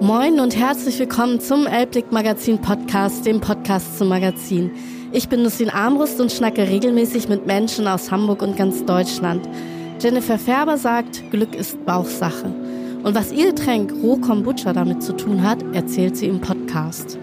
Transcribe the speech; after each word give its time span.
Moin 0.00 0.38
und 0.38 0.56
herzlich 0.56 0.96
willkommen 1.00 1.40
zum 1.40 1.66
Elbblick 1.66 2.12
Magazin 2.12 2.60
Podcast, 2.60 3.26
dem 3.26 3.40
Podcast 3.40 3.98
zum 3.98 4.06
Magazin. 4.06 4.70
Ich 5.10 5.28
bin 5.28 5.42
Lucien 5.42 5.70
Armbrust 5.70 6.20
und 6.20 6.30
schnacke 6.30 6.68
regelmäßig 6.68 7.28
mit 7.28 7.46
Menschen 7.46 7.88
aus 7.88 8.08
Hamburg 8.08 8.42
und 8.42 8.56
ganz 8.56 8.84
Deutschland. 8.84 9.48
Jennifer 10.00 10.38
Färber 10.38 10.78
sagt, 10.78 11.28
Glück 11.32 11.52
ist 11.56 11.84
Bauchsache. 11.84 12.46
Und 13.02 13.16
was 13.16 13.32
ihr 13.32 13.46
Getränk 13.46 13.92
Roh 14.00 14.16
Kombucha 14.18 14.72
damit 14.72 15.02
zu 15.02 15.14
tun 15.14 15.42
hat, 15.42 15.64
erzählt 15.74 16.16
sie 16.16 16.26
im 16.26 16.40
Podcast. 16.40 17.18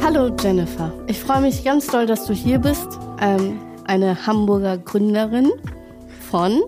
Hallo 0.00 0.30
Jennifer, 0.40 0.92
ich 1.08 1.18
freue 1.18 1.40
mich 1.40 1.64
ganz 1.64 1.88
doll, 1.88 2.06
dass 2.06 2.24
du 2.26 2.34
hier 2.34 2.60
bist. 2.60 3.00
Ähm, 3.20 3.58
eine 3.84 4.28
Hamburger 4.28 4.78
Gründerin 4.78 5.50
von 6.30 6.62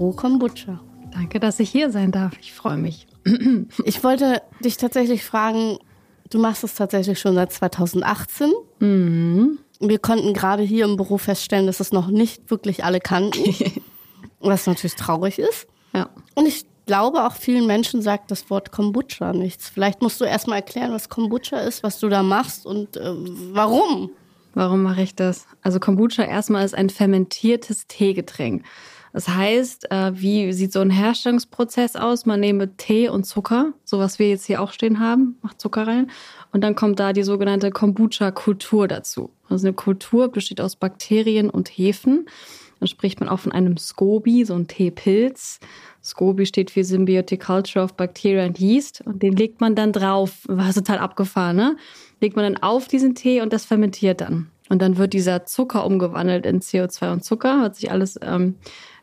Roh 0.00 0.12
Kombucha. 0.12 0.80
Danke, 1.12 1.38
dass 1.38 1.60
ich 1.60 1.70
hier 1.70 1.92
sein 1.92 2.10
darf. 2.10 2.32
Ich 2.40 2.52
freue 2.52 2.78
mich. 2.78 3.06
Ich 3.84 4.04
wollte 4.04 4.42
dich 4.60 4.76
tatsächlich 4.76 5.24
fragen, 5.24 5.78
du 6.30 6.38
machst 6.38 6.64
es 6.64 6.74
tatsächlich 6.74 7.18
schon 7.18 7.34
seit 7.34 7.52
2018. 7.52 8.52
Mhm. 8.80 9.58
Wir 9.80 9.98
konnten 9.98 10.34
gerade 10.34 10.62
hier 10.62 10.84
im 10.84 10.96
Büro 10.96 11.18
feststellen, 11.18 11.66
dass 11.66 11.80
es 11.80 11.92
noch 11.92 12.08
nicht 12.08 12.50
wirklich 12.50 12.84
alle 12.84 13.00
kannten, 13.00 13.42
was 14.40 14.66
natürlich 14.66 14.94
traurig 14.94 15.38
ist. 15.38 15.66
Ja. 15.94 16.10
Und 16.34 16.46
ich 16.46 16.66
glaube, 16.86 17.24
auch 17.24 17.34
vielen 17.34 17.66
Menschen 17.66 18.02
sagt 18.02 18.30
das 18.30 18.50
Wort 18.50 18.72
Kombucha 18.72 19.32
nichts. 19.32 19.68
Vielleicht 19.68 20.02
musst 20.02 20.20
du 20.20 20.24
erstmal 20.24 20.58
erklären, 20.58 20.92
was 20.92 21.08
Kombucha 21.08 21.58
ist, 21.58 21.82
was 21.82 21.98
du 21.98 22.08
da 22.08 22.22
machst 22.22 22.66
und 22.66 22.96
äh, 22.96 23.12
warum. 23.52 24.10
Warum 24.54 24.82
mache 24.82 25.02
ich 25.02 25.14
das? 25.14 25.46
Also 25.62 25.80
Kombucha 25.80 26.22
erstmal 26.22 26.64
ist 26.64 26.74
ein 26.74 26.90
fermentiertes 26.90 27.86
Teegetränk. 27.86 28.64
Das 29.14 29.28
heißt, 29.28 29.92
äh, 29.92 30.10
wie 30.14 30.52
sieht 30.52 30.72
so 30.72 30.80
ein 30.80 30.90
Herstellungsprozess 30.90 31.94
aus? 31.94 32.26
Man 32.26 32.40
nehme 32.40 32.76
Tee 32.76 33.08
und 33.08 33.22
Zucker, 33.22 33.72
so 33.84 34.00
was 34.00 34.18
wir 34.18 34.28
jetzt 34.28 34.44
hier 34.44 34.60
auch 34.60 34.72
stehen 34.72 34.98
haben, 34.98 35.38
macht 35.40 35.60
Zucker 35.60 35.86
rein. 35.86 36.10
Und 36.52 36.62
dann 36.62 36.74
kommt 36.74 36.98
da 36.98 37.12
die 37.12 37.22
sogenannte 37.22 37.70
Kombucha-Kultur 37.70 38.88
dazu. 38.88 39.30
Also 39.48 39.68
eine 39.68 39.74
Kultur 39.74 40.32
besteht 40.32 40.60
aus 40.60 40.74
Bakterien 40.74 41.48
und 41.48 41.68
Hefen. 41.68 42.26
Dann 42.80 42.88
spricht 42.88 43.20
man 43.20 43.28
auch 43.28 43.38
von 43.38 43.52
einem 43.52 43.76
SCOBY, 43.76 44.46
so 44.46 44.54
ein 44.54 44.66
Teepilz. 44.66 45.60
SCOBY 46.02 46.44
steht 46.44 46.72
für 46.72 46.82
Symbiotic 46.82 47.44
Culture 47.44 47.84
of 47.84 47.94
Bacteria 47.94 48.44
and 48.44 48.58
Yeast. 48.58 49.00
Und 49.06 49.22
den 49.22 49.36
legt 49.36 49.60
man 49.60 49.76
dann 49.76 49.92
drauf. 49.92 50.40
War 50.48 50.74
total 50.74 50.98
abgefahren, 50.98 51.54
ne? 51.54 51.76
Legt 52.20 52.34
man 52.34 52.52
dann 52.52 52.62
auf 52.64 52.88
diesen 52.88 53.14
Tee 53.14 53.42
und 53.42 53.52
das 53.52 53.64
fermentiert 53.64 54.20
dann. 54.20 54.50
Und 54.70 54.82
dann 54.82 54.96
wird 54.96 55.12
dieser 55.12 55.44
Zucker 55.44 55.86
umgewandelt 55.86 56.46
in 56.46 56.60
CO2 56.60 57.12
und 57.12 57.24
Zucker. 57.24 57.60
Hört 57.60 57.76
sich 57.76 57.92
alles 57.92 58.18
ähm, 58.22 58.56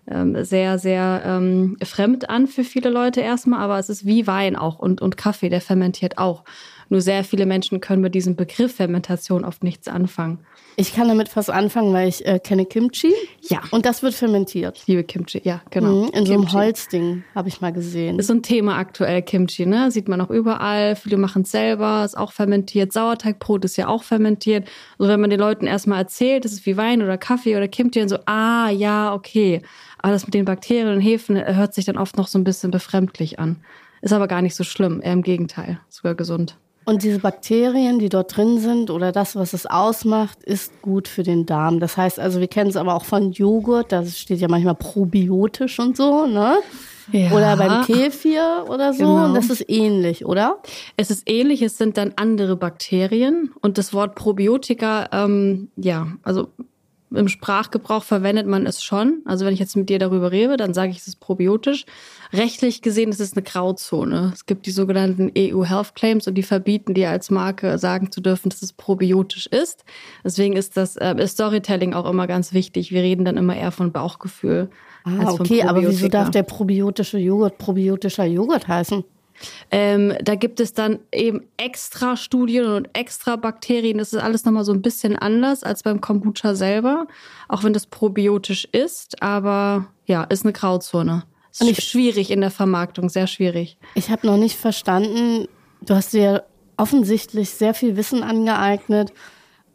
ähm, 0.07 0.43
sehr, 0.43 0.79
sehr 0.79 1.21
ähm, 1.25 1.77
fremd 1.83 2.29
an 2.29 2.47
für 2.47 2.63
viele 2.63 2.89
Leute 2.89 3.21
erstmal, 3.21 3.59
aber 3.59 3.79
es 3.79 3.89
ist 3.89 4.05
wie 4.05 4.27
Wein 4.27 4.55
auch 4.55 4.79
und, 4.79 5.01
und 5.01 5.17
Kaffee, 5.17 5.49
der 5.49 5.61
fermentiert 5.61 6.17
auch. 6.17 6.43
Nur 6.91 6.99
sehr 6.99 7.23
viele 7.23 7.45
Menschen 7.45 7.79
können 7.79 8.01
mit 8.01 8.13
diesem 8.15 8.35
Begriff 8.35 8.75
Fermentation 8.75 9.45
oft 9.45 9.63
nichts 9.63 9.87
anfangen. 9.87 10.39
Ich 10.75 10.93
kann 10.93 11.07
damit 11.07 11.29
fast 11.29 11.49
anfangen, 11.49 11.93
weil 11.93 12.09
ich 12.09 12.25
äh, 12.25 12.37
kenne 12.37 12.65
Kimchi. 12.65 13.13
Ja. 13.47 13.61
Und 13.71 13.85
das 13.85 14.03
wird 14.03 14.13
fermentiert. 14.13 14.77
Ich 14.77 14.87
liebe 14.87 15.05
Kimchi, 15.05 15.41
ja, 15.45 15.61
genau. 15.69 15.87
Mhm, 15.87 16.03
in 16.07 16.11
Kimchi. 16.11 16.27
so 16.27 16.33
einem 16.33 16.51
Holzding 16.51 17.23
habe 17.33 17.47
ich 17.47 17.61
mal 17.61 17.71
gesehen. 17.71 18.19
Ist 18.19 18.27
so 18.27 18.33
ein 18.33 18.43
Thema 18.43 18.77
aktuell, 18.77 19.21
Kimchi, 19.21 19.65
ne? 19.65 19.89
Sieht 19.89 20.09
man 20.09 20.19
auch 20.19 20.29
überall. 20.29 20.97
Viele 20.97 21.15
machen 21.15 21.43
es 21.43 21.51
selber, 21.51 22.03
ist 22.03 22.17
auch 22.17 22.33
fermentiert. 22.33 22.91
Sauerteigbrot 22.91 23.63
ist 23.63 23.77
ja 23.77 23.87
auch 23.87 24.03
fermentiert. 24.03 24.67
Also 24.99 25.11
wenn 25.11 25.21
man 25.21 25.29
den 25.29 25.39
Leuten 25.39 25.67
erstmal 25.67 25.99
erzählt, 25.99 26.43
das 26.43 26.51
ist 26.51 26.65
wie 26.65 26.75
Wein 26.75 27.01
oder 27.01 27.17
Kaffee 27.17 27.55
oder 27.55 27.69
Kimchi, 27.69 27.99
dann 27.99 28.09
so, 28.09 28.17
ah, 28.25 28.69
ja, 28.69 29.13
okay. 29.13 29.61
Aber 30.01 30.13
das 30.13 30.25
mit 30.25 30.33
den 30.33 30.45
Bakterien 30.45 30.87
und 30.87 31.01
Hefen 31.01 31.37
hört 31.37 31.73
sich 31.73 31.85
dann 31.85 31.97
oft 31.97 32.17
noch 32.17 32.27
so 32.27 32.39
ein 32.39 32.43
bisschen 32.43 32.71
befremdlich 32.71 33.39
an. 33.39 33.57
Ist 34.01 34.13
aber 34.13 34.27
gar 34.27 34.41
nicht 34.41 34.55
so 34.55 34.63
schlimm, 34.63 35.01
eher 35.03 35.13
im 35.13 35.21
Gegenteil, 35.21 35.79
sogar 35.89 36.15
gesund. 36.15 36.57
Und 36.83 37.03
diese 37.03 37.19
Bakterien, 37.19 37.99
die 37.99 38.09
dort 38.09 38.35
drin 38.35 38.59
sind 38.59 38.89
oder 38.89 39.11
das, 39.11 39.35
was 39.35 39.53
es 39.53 39.67
ausmacht, 39.67 40.43
ist 40.43 40.81
gut 40.81 41.07
für 41.07 41.21
den 41.21 41.45
Darm. 41.45 41.79
Das 41.79 41.95
heißt 41.95 42.19
also, 42.19 42.39
wir 42.39 42.47
kennen 42.47 42.71
es 42.71 42.75
aber 42.75 42.95
auch 42.95 43.05
von 43.05 43.31
Joghurt, 43.31 43.91
da 43.91 44.03
steht 44.03 44.39
ja 44.39 44.47
manchmal 44.47 44.75
probiotisch 44.75 45.79
und 45.79 45.95
so, 45.95 46.25
ne? 46.25 46.57
Ja. 47.11 47.31
Oder 47.31 47.57
beim 47.57 47.85
Kefir 47.85 48.65
oder 48.67 48.93
so. 48.93 48.99
Genau. 48.99 49.25
Und 49.25 49.33
das 49.35 49.49
ist 49.49 49.65
ähnlich, 49.67 50.25
oder? 50.25 50.57
Es 50.97 51.11
ist 51.11 51.29
ähnlich, 51.29 51.61
es 51.61 51.77
sind 51.77 51.97
dann 51.97 52.13
andere 52.15 52.55
Bakterien. 52.55 53.51
Und 53.61 53.77
das 53.77 53.93
Wort 53.93 54.15
Probiotika, 54.15 55.09
ähm, 55.11 55.69
ja, 55.75 56.07
also 56.23 56.47
im 57.13 57.27
Sprachgebrauch 57.27 58.03
verwendet 58.03 58.47
man 58.47 58.65
es 58.65 58.83
schon. 58.83 59.21
Also 59.25 59.45
wenn 59.45 59.53
ich 59.53 59.59
jetzt 59.59 59.75
mit 59.75 59.89
dir 59.89 59.99
darüber 59.99 60.31
rede, 60.31 60.57
dann 60.57 60.73
sage 60.73 60.91
ich, 60.91 60.97
es 60.97 61.07
ist 61.07 61.19
probiotisch. 61.19 61.85
Rechtlich 62.31 62.81
gesehen 62.81 63.09
ist 63.09 63.19
es 63.19 63.33
eine 63.33 63.43
Grauzone. 63.43 64.31
Es 64.33 64.45
gibt 64.45 64.65
die 64.65 64.71
sogenannten 64.71 65.31
EU 65.37 65.65
Health 65.65 65.95
Claims 65.95 66.27
und 66.27 66.35
die 66.35 66.43
verbieten 66.43 66.93
dir 66.93 67.09
als 67.09 67.29
Marke 67.29 67.77
sagen 67.77 68.11
zu 68.11 68.21
dürfen, 68.21 68.49
dass 68.49 68.61
es 68.61 68.71
probiotisch 68.73 69.47
ist. 69.47 69.83
Deswegen 70.23 70.55
ist 70.55 70.77
das 70.77 70.95
äh, 70.95 71.27
Storytelling 71.27 71.93
auch 71.93 72.09
immer 72.09 72.27
ganz 72.27 72.53
wichtig. 72.53 72.91
Wir 72.91 73.01
reden 73.01 73.25
dann 73.25 73.37
immer 73.37 73.55
eher 73.55 73.71
von 73.71 73.91
Bauchgefühl. 73.91 74.69
Ah, 75.03 75.31
okay, 75.31 75.63
aber 75.63 75.81
wieso 75.81 76.07
darf 76.07 76.31
der 76.31 76.43
probiotische 76.43 77.17
Joghurt 77.17 77.57
probiotischer 77.57 78.25
Joghurt 78.25 78.67
heißen? 78.67 79.03
Ähm, 79.69 80.13
da 80.21 80.35
gibt 80.35 80.59
es 80.59 80.73
dann 80.73 80.99
eben 81.11 81.47
extra 81.57 82.17
Studien 82.17 82.65
und 82.65 82.89
extra 82.93 83.35
Bakterien. 83.35 83.97
Das 83.97 84.13
ist 84.13 84.19
alles 84.19 84.45
nochmal 84.45 84.65
so 84.65 84.73
ein 84.73 84.81
bisschen 84.81 85.15
anders 85.15 85.63
als 85.63 85.83
beim 85.83 86.01
Kombucha 86.01 86.55
selber, 86.55 87.07
auch 87.47 87.63
wenn 87.63 87.73
das 87.73 87.87
probiotisch 87.87 88.67
ist. 88.71 89.21
Aber 89.21 89.87
ja, 90.05 90.23
ist 90.23 90.43
eine 90.43 90.53
Grauzone. 90.53 91.23
Ist 91.51 91.61
und 91.61 91.81
schwierig 91.81 92.31
in 92.31 92.41
der 92.41 92.51
Vermarktung, 92.51 93.09
sehr 93.09 93.27
schwierig. 93.27 93.77
Ich 93.95 94.09
habe 94.09 94.25
noch 94.25 94.37
nicht 94.37 94.57
verstanden, 94.57 95.47
du 95.81 95.95
hast 95.95 96.13
dir 96.13 96.45
offensichtlich 96.77 97.49
sehr 97.49 97.73
viel 97.73 97.97
Wissen 97.97 98.23
angeeignet. 98.23 99.11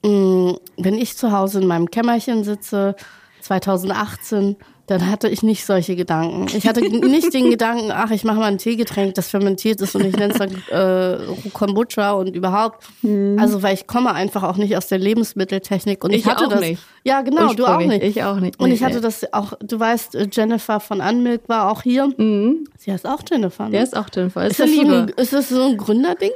Mm, 0.02 0.52
wenn 0.76 0.94
ich 0.94 1.16
zu 1.16 1.32
Hause 1.32 1.60
in 1.60 1.66
meinem 1.66 1.90
Kämmerchen 1.90 2.44
sitze, 2.44 2.96
2018, 3.40 4.56
dann 4.86 5.10
hatte 5.10 5.28
ich 5.28 5.42
nicht 5.42 5.66
solche 5.66 5.96
Gedanken. 5.96 6.46
Ich 6.56 6.66
hatte 6.68 6.80
nicht 6.80 7.34
den 7.34 7.50
Gedanken, 7.50 7.90
ach, 7.92 8.10
ich 8.10 8.24
mache 8.24 8.38
mal 8.38 8.46
ein 8.46 8.58
Teegetränk, 8.58 9.14
das 9.14 9.28
fermentiert 9.28 9.80
ist 9.80 9.96
und 9.96 10.04
ich 10.04 10.16
nenne 10.16 10.32
es 10.32 10.38
dann 10.38 10.50
äh, 10.70 11.50
Kombucha 11.52 12.12
und 12.12 12.34
überhaupt. 12.34 12.84
Mhm. 13.02 13.36
Also, 13.38 13.62
weil 13.62 13.74
ich 13.74 13.86
komme 13.86 14.14
einfach 14.14 14.44
auch 14.44 14.56
nicht 14.56 14.76
aus 14.76 14.86
der 14.86 14.98
Lebensmitteltechnik 14.98 16.04
und 16.04 16.12
ich, 16.12 16.20
ich 16.20 16.26
hatte 16.26 16.46
auch 16.46 16.50
das. 16.50 16.60
Nicht. 16.60 16.82
Ja, 17.02 17.20
genau, 17.22 17.52
du 17.54 17.66
auch 17.66 17.78
nicht. 17.78 18.02
Ich 18.02 18.22
auch 18.22 18.40
nicht. 18.40 18.58
Und 18.58 18.70
ich 18.70 18.82
hatte 18.82 19.00
das 19.00 19.32
auch, 19.32 19.52
du 19.60 19.78
weißt, 19.78 20.14
äh, 20.14 20.28
Jennifer 20.30 20.80
von 20.80 21.00
Unmilk 21.00 21.48
war 21.48 21.70
auch 21.70 21.82
hier. 21.82 22.08
Mhm. 22.16 22.68
Sie 22.78 22.92
heißt 22.92 23.06
auch 23.06 23.22
Jennifer. 23.28 23.64
Ne? 23.64 23.70
Der 23.72 23.82
ist 23.82 23.96
auch 23.96 24.08
Jennifer. 24.12 24.44
Ist, 24.44 24.52
ist, 24.52 24.60
das, 24.60 24.70
Liebe. 24.70 24.90
So 24.90 24.96
ein, 24.96 25.08
ist 25.16 25.32
das 25.32 25.48
so 25.48 25.62
ein 25.62 25.76
Gründerding? 25.76 26.30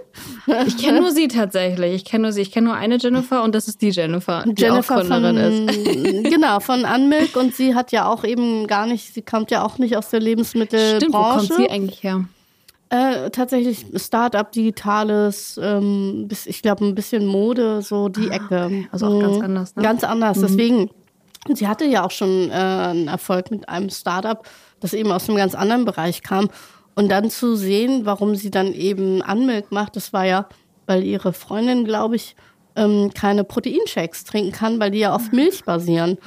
Ich 0.66 0.78
kenne 0.78 1.00
nur 1.00 1.10
sie 1.10 1.28
tatsächlich. 1.28 1.94
Ich 1.94 2.04
kenne 2.04 2.22
nur 2.22 2.32
sie. 2.32 2.42
Ich 2.42 2.50
kenne 2.50 2.68
nur 2.68 2.76
eine 2.76 2.98
Jennifer 2.98 3.42
und 3.42 3.54
das 3.54 3.68
ist 3.68 3.82
die 3.82 3.90
Jennifer, 3.90 4.44
die 4.46 4.60
Jennifer 4.60 4.96
auch 4.96 5.00
Gründerin 5.00 5.66
von, 5.66 5.68
ist. 5.68 6.30
Genau, 6.30 6.60
von 6.60 6.84
Unmilk 6.84 7.36
und 7.36 7.54
sie 7.54 7.74
hat 7.74 7.92
ja 7.92 8.08
auch 8.08 8.24
eben 8.24 8.39
gar 8.66 8.86
nicht, 8.86 9.14
sie 9.14 9.22
kommt 9.22 9.50
ja 9.50 9.64
auch 9.64 9.78
nicht 9.78 9.96
aus 9.96 10.10
der 10.10 10.20
Lebensmittelbranche. 10.20 10.96
Stimmt, 10.96 11.14
wo 11.14 11.22
kommt 11.22 11.52
sie 11.54 11.70
eigentlich 11.70 12.02
her? 12.02 12.24
Äh, 12.92 13.30
tatsächlich 13.30 13.86
Start-up, 13.94 14.50
Digitales, 14.50 15.60
ähm, 15.62 16.26
bis, 16.26 16.46
ich 16.46 16.60
glaube 16.60 16.84
ein 16.84 16.96
bisschen 16.96 17.24
Mode, 17.24 17.82
so 17.82 18.08
die 18.08 18.30
ah, 18.30 18.34
Ecke. 18.34 18.64
Okay. 18.64 18.88
Also 18.90 19.06
auch 19.06 19.12
mhm. 19.12 19.20
ganz 19.20 19.40
anders. 19.40 19.76
Ne? 19.76 19.82
Ganz 19.82 20.04
anders. 20.04 20.36
Mhm. 20.38 20.42
Deswegen, 20.42 20.90
sie 21.54 21.68
hatte 21.68 21.84
ja 21.84 22.04
auch 22.04 22.10
schon 22.10 22.50
äh, 22.50 22.52
einen 22.52 23.06
Erfolg 23.06 23.52
mit 23.52 23.68
einem 23.68 23.90
Start-up, 23.90 24.48
das 24.80 24.92
eben 24.92 25.12
aus 25.12 25.28
einem 25.28 25.38
ganz 25.38 25.54
anderen 25.54 25.84
Bereich 25.84 26.22
kam. 26.22 26.48
Und 26.96 27.10
dann 27.10 27.30
zu 27.30 27.54
sehen, 27.54 28.06
warum 28.06 28.34
sie 28.34 28.50
dann 28.50 28.74
eben 28.74 29.22
Anmilk 29.22 29.70
macht, 29.70 29.94
das 29.94 30.12
war 30.12 30.24
ja, 30.24 30.48
weil 30.86 31.04
ihre 31.04 31.32
Freundin, 31.32 31.84
glaube 31.84 32.16
ich, 32.16 32.34
ähm, 32.74 33.12
keine 33.14 33.44
Proteinshakes 33.44 34.24
trinken 34.24 34.50
kann, 34.52 34.80
weil 34.80 34.90
die 34.90 34.98
ja 34.98 35.14
auf 35.14 35.30
Milch 35.30 35.64
basieren. 35.64 36.18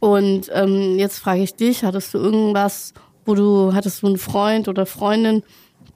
Und 0.00 0.50
ähm, 0.52 0.98
jetzt 0.98 1.18
frage 1.18 1.42
ich 1.42 1.54
dich, 1.54 1.84
hattest 1.84 2.14
du 2.14 2.18
irgendwas, 2.18 2.92
wo 3.24 3.34
du, 3.34 3.72
hattest 3.74 4.02
du 4.02 4.08
einen 4.08 4.18
Freund 4.18 4.68
oder 4.68 4.86
Freundin, 4.86 5.42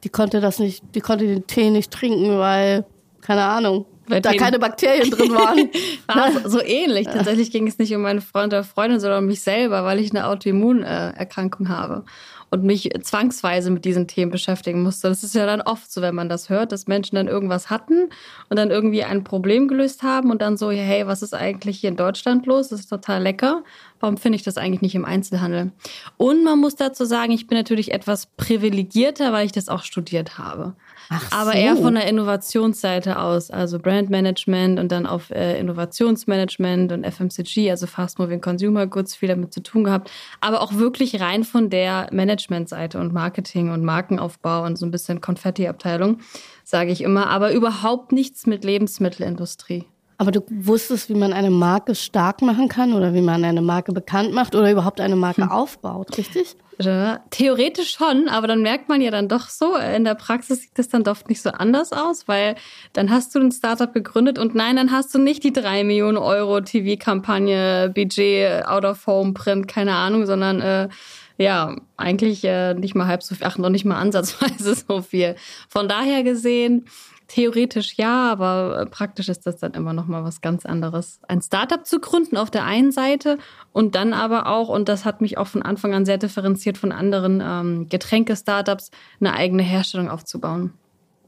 die 0.05 0.09
konnte 0.09 0.41
das 0.41 0.59
nicht, 0.59 0.83
die 0.95 1.01
konnte 1.01 1.27
den 1.27 1.47
Tee 1.47 1.71
nicht 1.71 1.91
trinken, 1.91 2.39
weil, 2.39 2.85
keine 3.21 3.45
Ahnung, 3.45 3.87
weil 4.07 4.21
da 4.23 4.33
keine 4.33 4.59
Bakterien 4.59 5.11
drin 5.11 5.33
waren. 5.33 5.71
War 6.07 6.49
so 6.49 6.63
ähnlich. 6.63 7.07
Tatsächlich 7.07 7.51
ging 7.51 7.67
es 7.67 7.79
nicht 7.79 7.95
um 7.95 8.03
meinen 8.03 8.21
Freund 8.21 8.53
oder 8.53 8.65
Freundin, 8.65 9.01
sondern 9.01 9.21
um 9.21 9.27
mich 9.27 9.43
selber, 9.43 9.85
weil 9.85 9.99
ich 10.01 10.11
eine 10.11 10.27
Autoimmunerkrankung 10.27 11.69
habe. 11.69 12.05
Und 12.51 12.65
mich 12.65 12.91
zwangsweise 13.03 13.71
mit 13.71 13.85
diesen 13.85 14.07
Themen 14.07 14.31
beschäftigen 14.31 14.83
musste. 14.83 15.09
Das 15.09 15.23
ist 15.23 15.35
ja 15.35 15.47
dann 15.47 15.61
oft 15.61 15.91
so, 15.91 16.01
wenn 16.03 16.15
man 16.15 16.29
das 16.29 16.49
hört, 16.49 16.73
dass 16.73 16.87
Menschen 16.87 17.17
dann 17.17 17.29
irgendwas 17.29 17.71
hatten 17.71 18.09
und 18.49 18.57
dann 18.59 18.71
irgendwie 18.71 19.05
ein 19.05 19.25
Problem 19.25 19.69
gelöst 19.69 20.03
haben 20.03 20.31
und 20.31 20.43
dann 20.43 20.57
so, 20.57 20.71
hey, 20.71 21.07
was 21.07 21.23
ist 21.23 21.35
eigentlich 21.35 21.81
hier 21.81 21.91
in 21.91 21.97
Deutschland 21.97 22.47
los? 22.47 22.69
Das 22.69 22.81
ist 22.81 22.89
total 22.89 23.23
lecker. 23.23 23.63
Warum 24.01 24.17
finde 24.17 24.37
ich 24.37 24.43
das 24.43 24.57
eigentlich 24.57 24.83
nicht 24.83 24.95
im 24.95 25.05
Einzelhandel? 25.05 25.73
Und 26.17 26.45
man 26.45 26.59
muss 26.59 26.77
dazu 26.77 27.05
sagen, 27.05 27.33
ich 27.33 27.47
bin 27.47 27.59
natürlich 27.59 27.93
etwas 27.93 28.27
privilegierter, 28.27 29.33
weil 29.33 29.47
ich 29.47 29.53
das 29.53 29.69
auch 29.69 29.83
studiert 29.83 30.39
habe. 30.39 30.75
Ach 31.11 31.33
aber 31.33 31.53
so. 31.53 31.59
eher 31.59 31.77
von 31.77 31.95
der 31.95 32.07
Innovationsseite 32.07 33.19
aus, 33.19 33.51
also 33.51 33.79
Brandmanagement 33.79 34.79
und 34.79 34.93
dann 34.93 35.07
auf 35.07 35.31
äh, 35.31 35.59
Innovationsmanagement 35.59 36.93
und 36.93 37.05
FMCG, 37.05 37.71
also 37.71 37.87
Fast 37.87 38.19
Moving 38.19 38.41
Consumer 38.41 38.87
Goods, 38.87 39.17
viel 39.17 39.29
damit 39.29 39.53
zu 39.53 39.63
tun 39.63 39.85
gehabt, 39.85 40.11
aber 40.41 40.61
auch 40.61 40.75
wirklich 40.75 41.21
rein 41.21 41.45
von 41.45 41.71
der 41.71 42.09
Managementseite 42.13 42.99
und 42.99 43.13
Marketing 43.13 43.71
und 43.71 43.85
Markenaufbau 43.85 44.65
und 44.65 44.77
so 44.77 44.87
ein 44.87 44.91
bisschen 44.91 45.21
Konfetti-Abteilung, 45.21 46.19
sage 46.65 46.91
ich 46.91 47.01
immer, 47.01 47.29
aber 47.29 47.53
überhaupt 47.53 48.13
nichts 48.13 48.47
mit 48.47 48.65
Lebensmittelindustrie. 48.65 49.87
Aber 50.21 50.33
du 50.33 50.43
wusstest, 50.51 51.09
wie 51.09 51.15
man 51.15 51.33
eine 51.33 51.51
Marke 51.51 51.95
stark 51.95 52.43
machen 52.43 52.69
kann 52.69 52.93
oder 52.93 53.15
wie 53.15 53.21
man 53.21 53.45
eine 53.45 53.63
Marke 53.63 53.93
bekannt 53.93 54.33
macht 54.33 54.57
oder 54.57 54.71
überhaupt 54.71 55.01
eine 55.01 55.15
Marke 55.15 55.43
hm. 55.43 55.51
aufbaut, 55.51 56.19
richtig? 56.19 56.57
Ja, 56.81 57.21
theoretisch 57.31 57.91
schon, 57.91 58.29
aber 58.29 58.47
dann 58.47 58.63
merkt 58.63 58.89
man 58.89 59.01
ja 59.01 59.11
dann 59.11 59.29
doch 59.29 59.49
so, 59.49 59.77
in 59.77 60.05
der 60.05 60.15
Praxis 60.15 60.63
sieht 60.63 60.79
das 60.79 60.89
dann 60.89 61.03
doch 61.03 61.25
nicht 61.27 61.43
so 61.43 61.51
anders 61.51 61.93
aus, 61.93 62.29
weil 62.29 62.57
dann 62.93 63.11
hast 63.11 63.35
du 63.35 63.41
ein 63.41 63.51
Startup 63.51 63.93
gegründet 63.93 64.39
und 64.39 64.55
nein, 64.55 64.77
dann 64.77 64.93
hast 64.93 65.13
du 65.15 65.19
nicht 65.19 65.43
die 65.43 65.53
drei 65.53 65.83
Millionen 65.83 66.19
Euro 66.19 66.61
TV-Kampagne, 66.61 67.91
Budget, 67.95 68.67
Out 68.67 68.85
of 68.85 69.07
Home, 69.07 69.35
Print, 69.35 69.67
keine 69.67 69.95
Ahnung, 69.95 70.27
sondern 70.27 70.61
äh, 70.61 70.89
ja, 71.37 71.77
eigentlich 71.97 72.45
äh, 72.45 72.75
nicht 72.75 72.95
mal 72.95 73.07
halb 73.07 73.23
so 73.23 73.35
viel, 73.35 73.47
ach, 73.47 73.59
noch 73.59 73.71
nicht 73.71 73.85
mal 73.85 73.99
ansatzweise 73.99 74.75
so 74.89 75.01
viel. 75.01 75.37
Von 75.69 75.89
daher 75.89 76.23
gesehen, 76.25 76.87
Theoretisch 77.29 77.95
ja, 77.97 78.33
aber 78.33 78.81
äh, 78.81 78.87
praktisch 78.87 79.29
ist 79.29 79.47
das 79.47 79.59
dann 79.59 79.75
immer 79.75 79.93
noch 79.93 80.07
mal 80.07 80.25
was 80.25 80.41
ganz 80.41 80.65
anderes. 80.65 81.21
Ein 81.29 81.43
Startup 81.43 81.87
zu 81.87 82.01
gründen 82.01 82.39
auf 82.39 82.51
der 82.51 82.65
einen 82.65 82.91
Seite 82.91 83.37
und 83.73 83.95
dann 83.95 84.15
aber 84.15 84.47
auch, 84.47 84.71
und 84.71 84.89
das 84.89 85.05
hat 85.05 85.21
mich 85.21 85.37
auch 85.37 85.47
von 85.47 85.63
Anfang 85.63 85.95
an 85.95 86.07
sehr 86.07 86.17
differenziert 86.17 86.79
von 86.79 86.91
anderen 86.91 87.43
ähm, 87.45 87.89
Getränke-Startups, 87.91 88.91
eine 89.21 89.35
eigene 89.35 89.63
Herstellung 89.63 90.09
aufzubauen. 90.09 90.73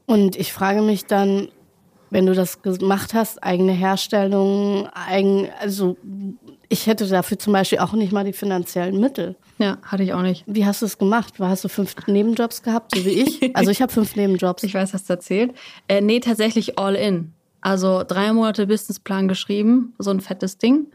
Und 0.07 0.35
ich 0.35 0.53
frage 0.53 0.81
mich 0.81 1.05
dann, 1.05 1.49
wenn 2.09 2.25
du 2.25 2.33
das 2.33 2.63
gemacht 2.63 3.13
hast, 3.13 3.43
eigene 3.43 3.71
Herstellung, 3.71 4.87
eigen, 4.87 5.49
also 5.61 5.97
ich 6.71 6.87
hätte 6.87 7.05
dafür 7.05 7.37
zum 7.37 7.51
Beispiel 7.51 7.79
auch 7.79 7.91
nicht 7.91 8.13
mal 8.13 8.23
die 8.23 8.31
finanziellen 8.31 8.97
Mittel. 8.99 9.35
Ja, 9.57 9.77
hatte 9.83 10.03
ich 10.03 10.13
auch 10.13 10.21
nicht. 10.21 10.45
Wie 10.47 10.65
hast 10.65 10.81
du 10.81 10.85
es 10.85 10.97
gemacht? 10.97 11.33
Hast 11.37 11.65
du 11.65 11.67
fünf 11.67 11.95
Nebenjobs 12.07 12.63
gehabt, 12.63 12.95
so 12.95 13.03
wie 13.05 13.09
ich? 13.09 13.55
Also 13.55 13.71
ich 13.71 13.81
habe 13.81 13.91
fünf 13.91 14.15
Nebenjobs. 14.15 14.63
Ich 14.63 14.73
weiß, 14.73 14.93
hast 14.93 15.09
du 15.09 15.13
erzählt. 15.13 15.53
Äh, 15.89 15.99
nee, 15.99 16.21
tatsächlich 16.21 16.79
all 16.79 16.95
in. 16.95 17.33
Also 17.59 18.03
drei 18.07 18.31
Monate 18.31 18.67
Businessplan 18.67 19.27
geschrieben, 19.27 19.93
so 19.99 20.11
ein 20.11 20.21
fettes 20.21 20.57
Ding. 20.57 20.87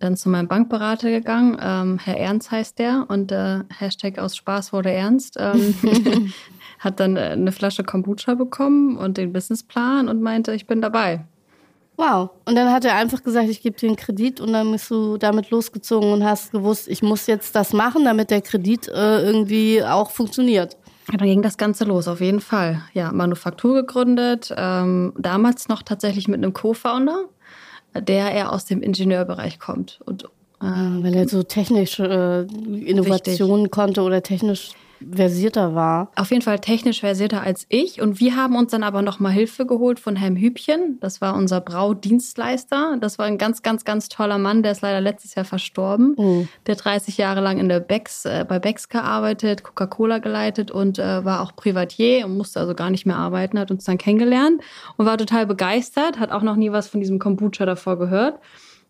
Dann 0.00 0.16
zu 0.16 0.28
meinem 0.28 0.48
Bankberater 0.48 1.10
gegangen. 1.10 1.56
Ähm, 1.62 2.00
Herr 2.02 2.18
Ernst 2.18 2.50
heißt 2.50 2.80
der 2.80 3.06
und 3.08 3.30
äh, 3.30 3.60
Hashtag 3.78 4.18
aus 4.18 4.34
Spaß 4.34 4.72
wurde 4.72 4.90
ernst. 4.90 5.36
Ähm, 5.38 5.74
hat 6.80 6.98
dann 6.98 7.16
äh, 7.16 7.20
eine 7.20 7.52
Flasche 7.52 7.84
Kombucha 7.84 8.34
bekommen 8.34 8.96
und 8.96 9.18
den 9.18 9.32
Businessplan 9.32 10.08
und 10.08 10.20
meinte, 10.20 10.52
ich 10.52 10.66
bin 10.66 10.82
dabei. 10.82 11.24
Wow. 11.96 12.30
Und 12.46 12.56
dann 12.56 12.70
hat 12.70 12.84
er 12.84 12.94
einfach 12.94 13.22
gesagt, 13.22 13.48
ich 13.48 13.62
gebe 13.62 13.76
dir 13.76 13.88
einen 13.88 13.96
Kredit 13.96 14.40
und 14.40 14.52
dann 14.52 14.72
bist 14.72 14.90
du 14.90 15.18
damit 15.18 15.50
losgezogen 15.50 16.12
und 16.12 16.24
hast 16.24 16.52
gewusst, 16.52 16.88
ich 16.88 17.02
muss 17.02 17.26
jetzt 17.26 17.54
das 17.54 17.72
machen, 17.72 18.04
damit 18.04 18.30
der 18.30 18.40
Kredit 18.40 18.88
äh, 18.88 19.22
irgendwie 19.22 19.84
auch 19.84 20.10
funktioniert. 20.10 20.76
Ja, 21.10 21.18
dann 21.18 21.28
ging 21.28 21.42
das 21.42 21.58
Ganze 21.58 21.84
los, 21.84 22.08
auf 22.08 22.20
jeden 22.20 22.40
Fall. 22.40 22.82
Ja, 22.94 23.12
Manufaktur 23.12 23.74
gegründet, 23.74 24.54
ähm, 24.56 25.12
damals 25.18 25.68
noch 25.68 25.82
tatsächlich 25.82 26.28
mit 26.28 26.38
einem 26.38 26.52
Co-Founder, 26.52 27.24
der 27.94 28.32
eher 28.32 28.52
aus 28.52 28.64
dem 28.64 28.82
Ingenieurbereich 28.82 29.58
kommt. 29.58 30.00
Und, 30.06 30.24
äh, 30.24 30.64
Weil 30.64 31.14
er 31.14 31.28
so 31.28 31.42
technische 31.42 32.48
äh, 32.48 32.84
Innovationen 32.88 33.70
konnte 33.70 34.02
oder 34.02 34.22
technisch 34.22 34.70
versierter 35.10 35.74
war. 35.74 36.10
Auf 36.16 36.30
jeden 36.30 36.42
Fall 36.42 36.58
technisch 36.58 37.00
versierter 37.00 37.42
als 37.42 37.66
ich. 37.68 38.00
Und 38.00 38.20
wir 38.20 38.36
haben 38.36 38.56
uns 38.56 38.70
dann 38.70 38.82
aber 38.82 39.02
nochmal 39.02 39.32
Hilfe 39.32 39.66
geholt 39.66 40.00
von 40.00 40.16
Herrn 40.16 40.36
Hübchen. 40.36 40.98
Das 41.00 41.20
war 41.20 41.34
unser 41.34 41.60
Braudienstleister. 41.60 42.96
Das 43.00 43.18
war 43.18 43.26
ein 43.26 43.38
ganz, 43.38 43.62
ganz, 43.62 43.84
ganz 43.84 44.08
toller 44.08 44.38
Mann. 44.38 44.62
Der 44.62 44.72
ist 44.72 44.82
leider 44.82 45.00
letztes 45.00 45.34
Jahr 45.34 45.44
verstorben. 45.44 46.14
Oh. 46.16 46.46
Der 46.66 46.76
30 46.76 47.16
Jahre 47.16 47.40
lang 47.40 47.58
in 47.58 47.68
der 47.68 47.80
Becks, 47.80 48.24
äh, 48.24 48.44
bei 48.48 48.58
Becks 48.58 48.88
gearbeitet, 48.88 49.62
Coca-Cola 49.62 50.18
geleitet 50.18 50.70
und 50.70 50.98
äh, 50.98 51.24
war 51.24 51.40
auch 51.40 51.56
Privatier 51.56 52.26
und 52.26 52.36
musste 52.36 52.60
also 52.60 52.74
gar 52.74 52.90
nicht 52.90 53.06
mehr 53.06 53.16
arbeiten, 53.16 53.58
hat 53.58 53.70
uns 53.70 53.84
dann 53.84 53.98
kennengelernt 53.98 54.62
und 54.96 55.06
war 55.06 55.18
total 55.18 55.46
begeistert, 55.46 56.18
hat 56.18 56.30
auch 56.30 56.42
noch 56.42 56.56
nie 56.56 56.72
was 56.72 56.88
von 56.88 57.00
diesem 57.00 57.18
Kombucha 57.18 57.66
davor 57.66 57.98
gehört 57.98 58.38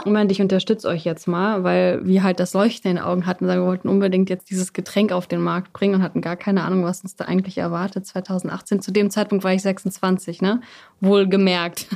meinte, 0.04 0.32
ich 0.32 0.40
unterstütze 0.40 0.88
euch 0.88 1.04
jetzt 1.04 1.28
mal, 1.28 1.64
weil 1.64 2.04
wir 2.06 2.22
halt 2.22 2.40
das 2.40 2.54
Leuchten 2.54 2.90
in 2.90 2.96
den 2.96 3.04
Augen 3.04 3.26
hatten. 3.26 3.46
Wir 3.46 3.62
wollten 3.62 3.88
unbedingt 3.88 4.30
jetzt 4.30 4.50
dieses 4.50 4.72
Getränk 4.72 5.12
auf 5.12 5.26
den 5.26 5.40
Markt 5.40 5.72
bringen 5.72 5.96
und 5.96 6.02
hatten 6.02 6.20
gar 6.20 6.36
keine 6.36 6.64
Ahnung, 6.64 6.84
was 6.84 7.02
uns 7.02 7.16
da 7.16 7.24
eigentlich 7.26 7.58
erwartet. 7.58 8.06
2018, 8.06 8.82
zu 8.82 8.90
dem 8.90 9.10
Zeitpunkt 9.10 9.44
war 9.44 9.52
ich 9.52 9.62
26, 9.62 10.42
ne? 10.42 10.60
Wohlgemerkt. 11.00 11.86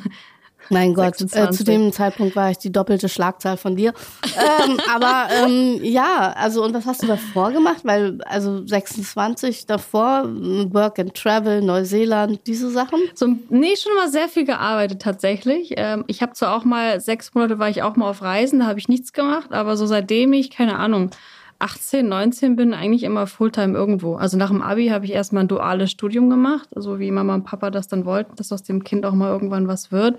Mein 0.71 0.95
Gott, 0.95 1.21
äh, 1.21 1.51
zu 1.51 1.65
dem 1.65 1.93
Zeitpunkt 1.93 2.37
war 2.37 2.51
ich 2.51 2.59
die 2.59 2.73
doppelte 2.73 3.09
Schlagzahl 3.09 3.57
von 3.57 3.77
dir. 3.77 3.93
ähm, 4.25 4.79
aber 4.95 5.29
ähm, 5.33 5.81
ja, 5.83 6.33
also 6.37 6.65
und 6.65 6.75
was 6.75 6.87
hast 6.87 7.03
du 7.03 7.07
davor 7.07 7.53
gemacht? 7.53 7.81
Weil 7.85 8.19
also 8.25 8.67
26 8.67 9.67
davor, 9.67 10.25
Work 10.27 10.99
and 10.99 11.15
Travel, 11.15 11.63
Neuseeland, 11.63 12.41
diese 12.47 12.71
Sachen? 12.71 12.99
So, 13.15 13.29
nee, 13.49 13.77
schon 13.77 13.95
mal 13.95 14.11
sehr 14.11 14.29
viel 14.29 14.45
gearbeitet 14.45 15.03
tatsächlich. 15.03 15.75
Ähm, 15.77 16.05
ich 16.07 16.23
habe 16.23 16.33
zwar 16.33 16.57
auch 16.57 16.65
mal 16.65 17.01
sechs 17.01 17.35
Monate 17.35 17.59
war 17.59 17.69
ich 17.69 17.83
auch 17.83 17.97
mal 17.97 18.09
auf 18.09 18.23
Reisen, 18.23 18.61
da 18.61 18.67
habe 18.67 18.79
ich 18.79 18.89
nichts 18.89 19.13
gemacht, 19.13 19.53
aber 19.53 19.77
so 19.77 19.87
seitdem 19.87 20.33
ich 20.33 20.51
keine 20.51 20.79
Ahnung 20.79 21.11
18, 21.59 22.07
19 22.07 22.57
bin, 22.57 22.75
eigentlich 22.75 23.03
immer 23.03 23.27
Fulltime 23.27 23.77
irgendwo. 23.77 24.17
Also 24.17 24.37
nach 24.37 24.51
dem 24.51 24.61
Abi 24.61 24.89
habe 24.89 25.05
ich 25.05 25.13
erstmal 25.13 25.45
ein 25.45 25.49
duales 25.49 25.91
Studium 25.91 26.29
gemacht, 26.29 26.69
so 26.75 26.99
wie 26.99 27.11
Mama 27.11 27.35
und 27.35 27.45
Papa 27.45 27.71
das 27.71 27.89
dann 27.89 28.05
wollten, 28.05 28.37
dass 28.37 28.53
aus 28.53 28.63
dem 28.63 28.85
Kind 28.85 29.07
auch 29.07 29.15
mal 29.15 29.31
irgendwann 29.31 29.69
was 29.69 29.91
wird 29.91 30.19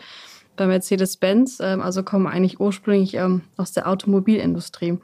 bei 0.58 0.68
Mercedes-Benz, 0.68 1.60
ähm, 1.62 1.82
also 1.82 2.04
komme 2.04 2.30
eigentlich 2.30 2.60
ursprünglich 2.60 3.14
ähm, 3.14 3.42
aus 3.56 3.72
der 3.72 3.88
Automobilindustrie. 3.88 4.98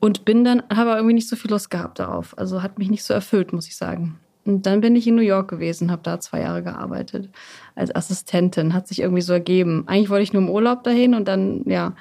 Und 0.00 0.24
bin 0.24 0.44
dann, 0.44 0.62
habe 0.74 0.90
irgendwie 0.90 1.14
nicht 1.14 1.28
so 1.28 1.36
viel 1.36 1.50
Lust 1.50 1.70
gehabt 1.70 1.98
darauf. 1.98 2.36
Also 2.38 2.62
hat 2.62 2.78
mich 2.78 2.90
nicht 2.90 3.04
so 3.04 3.14
erfüllt, 3.14 3.52
muss 3.52 3.66
ich 3.66 3.76
sagen. 3.76 4.18
Und 4.44 4.64
dann 4.64 4.80
bin 4.80 4.94
ich 4.94 5.06
in 5.06 5.16
New 5.16 5.22
York 5.22 5.48
gewesen, 5.48 5.90
habe 5.90 6.02
da 6.04 6.20
zwei 6.20 6.40
Jahre 6.40 6.62
gearbeitet 6.62 7.30
als 7.74 7.94
Assistentin. 7.94 8.74
Hat 8.74 8.86
sich 8.86 9.00
irgendwie 9.00 9.22
so 9.22 9.32
ergeben. 9.32 9.84
Eigentlich 9.86 10.08
wollte 10.08 10.22
ich 10.22 10.32
nur 10.32 10.42
im 10.42 10.50
Urlaub 10.50 10.84
dahin 10.84 11.14
und 11.14 11.26
dann, 11.26 11.64
ja, 11.66 11.94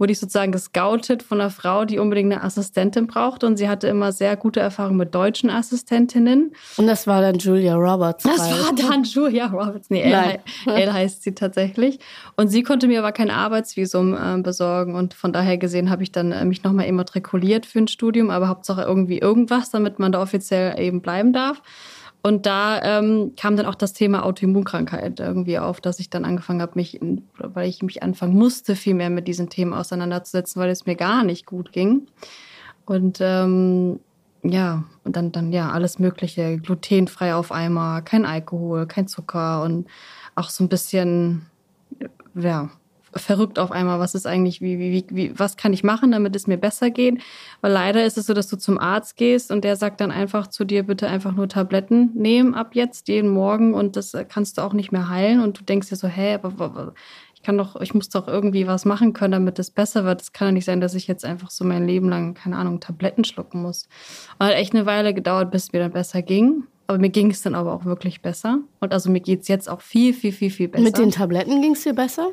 wurde 0.00 0.12
ich 0.12 0.18
sozusagen 0.18 0.50
gescoutet 0.50 1.22
von 1.22 1.40
einer 1.40 1.50
Frau, 1.50 1.84
die 1.84 1.98
unbedingt 1.98 2.32
eine 2.32 2.42
Assistentin 2.42 3.06
brauchte. 3.06 3.46
Und 3.46 3.58
sie 3.58 3.68
hatte 3.68 3.86
immer 3.86 4.12
sehr 4.12 4.34
gute 4.36 4.58
Erfahrungen 4.58 4.96
mit 4.96 5.14
deutschen 5.14 5.50
Assistentinnen. 5.50 6.52
Und 6.78 6.86
das 6.86 7.06
war 7.06 7.20
dann 7.20 7.36
Julia 7.36 7.76
Roberts. 7.76 8.24
Das 8.24 8.38
war 8.38 8.74
dann 8.74 9.04
Julia 9.04 9.46
Roberts. 9.46 9.90
Nee, 9.90 10.00
Elle, 10.00 10.40
Elle 10.66 10.92
heißt 10.92 11.22
sie 11.22 11.34
tatsächlich. 11.34 12.00
Und 12.36 12.48
sie 12.48 12.62
konnte 12.62 12.88
mir 12.88 13.00
aber 13.00 13.12
kein 13.12 13.30
Arbeitsvisum 13.30 14.14
äh, 14.14 14.40
besorgen. 14.42 14.94
Und 14.94 15.12
von 15.12 15.34
daher 15.34 15.58
gesehen 15.58 15.90
habe 15.90 16.02
ich 16.02 16.10
dann 16.10 16.32
äh, 16.32 16.46
mich 16.46 16.64
nochmal 16.64 16.86
immatrikuliert 16.86 17.66
für 17.66 17.80
ein 17.80 17.88
Studium, 17.88 18.30
aber 18.30 18.48
Hauptsache 18.48 18.82
irgendwie 18.82 19.18
irgendwas, 19.18 19.70
damit 19.70 19.98
man 19.98 20.12
da 20.12 20.22
offiziell 20.22 20.80
eben 20.80 21.02
bleiben 21.02 21.34
darf. 21.34 21.60
Und 22.22 22.44
da 22.44 22.82
ähm, 22.82 23.32
kam 23.36 23.56
dann 23.56 23.66
auch 23.66 23.74
das 23.74 23.94
Thema 23.94 24.24
Autoimmunkrankheit 24.24 25.20
irgendwie 25.20 25.58
auf, 25.58 25.80
dass 25.80 26.00
ich 26.00 26.10
dann 26.10 26.24
angefangen 26.26 26.60
habe, 26.60 26.72
mich, 26.74 27.00
in, 27.00 27.26
weil 27.38 27.68
ich 27.68 27.82
mich 27.82 28.02
anfangen 28.02 28.34
musste, 28.34 28.76
viel 28.76 28.94
mehr 28.94 29.08
mit 29.08 29.26
diesen 29.26 29.48
Themen 29.48 29.72
auseinanderzusetzen, 29.72 30.60
weil 30.60 30.68
es 30.68 30.84
mir 30.84 30.96
gar 30.96 31.24
nicht 31.24 31.46
gut 31.46 31.72
ging. 31.72 32.06
Und 32.84 33.18
ähm, 33.20 34.00
ja, 34.42 34.84
und 35.04 35.16
dann, 35.16 35.32
dann 35.32 35.52
ja, 35.52 35.70
alles 35.70 35.98
Mögliche, 35.98 36.58
glutenfrei 36.58 37.34
auf 37.34 37.52
einmal, 37.52 38.02
kein 38.02 38.26
Alkohol, 38.26 38.86
kein 38.86 39.08
Zucker 39.08 39.62
und 39.62 39.88
auch 40.34 40.50
so 40.50 40.64
ein 40.64 40.68
bisschen, 40.68 41.46
ja, 42.34 42.70
verrückt 43.14 43.58
auf 43.58 43.70
einmal, 43.72 43.98
was 43.98 44.14
ist 44.14 44.26
eigentlich, 44.26 44.60
wie, 44.60 44.78
wie, 44.78 45.04
wie, 45.10 45.38
was 45.38 45.56
kann 45.56 45.72
ich 45.72 45.82
machen, 45.82 46.12
damit 46.12 46.36
es 46.36 46.46
mir 46.46 46.58
besser 46.58 46.90
geht? 46.90 47.20
Weil 47.60 47.72
leider 47.72 48.04
ist 48.04 48.18
es 48.18 48.26
so, 48.26 48.34
dass 48.34 48.48
du 48.48 48.56
zum 48.56 48.78
Arzt 48.78 49.16
gehst 49.16 49.50
und 49.50 49.64
der 49.64 49.76
sagt 49.76 50.00
dann 50.00 50.10
einfach 50.10 50.46
zu 50.46 50.64
dir, 50.64 50.84
bitte 50.84 51.08
einfach 51.08 51.34
nur 51.34 51.48
Tabletten 51.48 52.10
nehmen 52.14 52.54
ab 52.54 52.74
jetzt, 52.74 53.08
jeden 53.08 53.30
Morgen 53.30 53.74
und 53.74 53.96
das 53.96 54.14
kannst 54.28 54.58
du 54.58 54.62
auch 54.62 54.72
nicht 54.72 54.92
mehr 54.92 55.08
heilen 55.08 55.40
und 55.40 55.58
du 55.58 55.64
denkst 55.64 55.88
dir 55.88 55.96
so, 55.96 56.08
hä, 56.08 56.34
aber 56.34 56.94
ich 57.40 57.46
kann 57.46 57.56
doch, 57.56 57.80
ich 57.80 57.94
muss 57.94 58.10
doch 58.10 58.28
irgendwie 58.28 58.66
was 58.66 58.84
machen 58.84 59.14
können, 59.14 59.32
damit 59.32 59.58
es 59.58 59.70
besser 59.70 60.04
wird. 60.04 60.20
Es 60.20 60.32
kann 60.32 60.48
ja 60.48 60.52
nicht 60.52 60.66
sein, 60.66 60.82
dass 60.82 60.94
ich 60.94 61.06
jetzt 61.06 61.24
einfach 61.24 61.50
so 61.50 61.64
mein 61.64 61.86
Leben 61.86 62.10
lang, 62.10 62.34
keine 62.34 62.56
Ahnung, 62.56 62.80
Tabletten 62.80 63.24
schlucken 63.24 63.62
muss. 63.62 63.88
Und 64.38 64.46
hat 64.46 64.54
echt 64.54 64.74
eine 64.74 64.84
Weile 64.84 65.14
gedauert, 65.14 65.50
bis 65.50 65.64
es 65.64 65.72
mir 65.72 65.78
dann 65.78 65.92
besser 65.92 66.20
ging. 66.20 66.64
Aber 66.86 66.98
mir 66.98 67.08
ging 67.08 67.30
es 67.30 67.40
dann 67.40 67.54
aber 67.54 67.72
auch 67.72 67.86
wirklich 67.86 68.20
besser. 68.20 68.58
Und 68.80 68.92
also 68.92 69.10
mir 69.10 69.20
geht 69.20 69.40
es 69.40 69.48
jetzt 69.48 69.70
auch 69.70 69.80
viel, 69.80 70.12
viel, 70.12 70.32
viel, 70.32 70.50
viel 70.50 70.68
besser. 70.68 70.84
Mit 70.84 70.98
den 70.98 71.12
Tabletten 71.12 71.62
ging 71.62 71.72
es 71.72 71.82
dir 71.82 71.94
besser? 71.94 72.28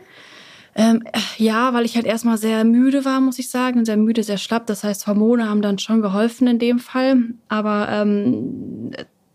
Ähm, 0.77 1.03
ja, 1.37 1.73
weil 1.73 1.85
ich 1.85 1.95
halt 1.95 2.05
erstmal 2.05 2.37
sehr 2.37 2.63
müde 2.63 3.03
war, 3.03 3.19
muss 3.19 3.39
ich 3.39 3.49
sagen. 3.49 3.83
Sehr 3.83 3.97
müde, 3.97 4.21
sehr 4.21 4.37
schlapp. 4.37 4.67
Das 4.67 4.83
heißt, 4.83 5.07
Hormone 5.07 5.49
haben 5.49 5.63
dann 5.63 5.79
schon 5.79 6.03
geholfen 6.03 6.47
in 6.47 6.59
dem 6.59 6.77
Fall. 6.77 7.17
Aber 7.49 7.87
ähm, 7.89 8.91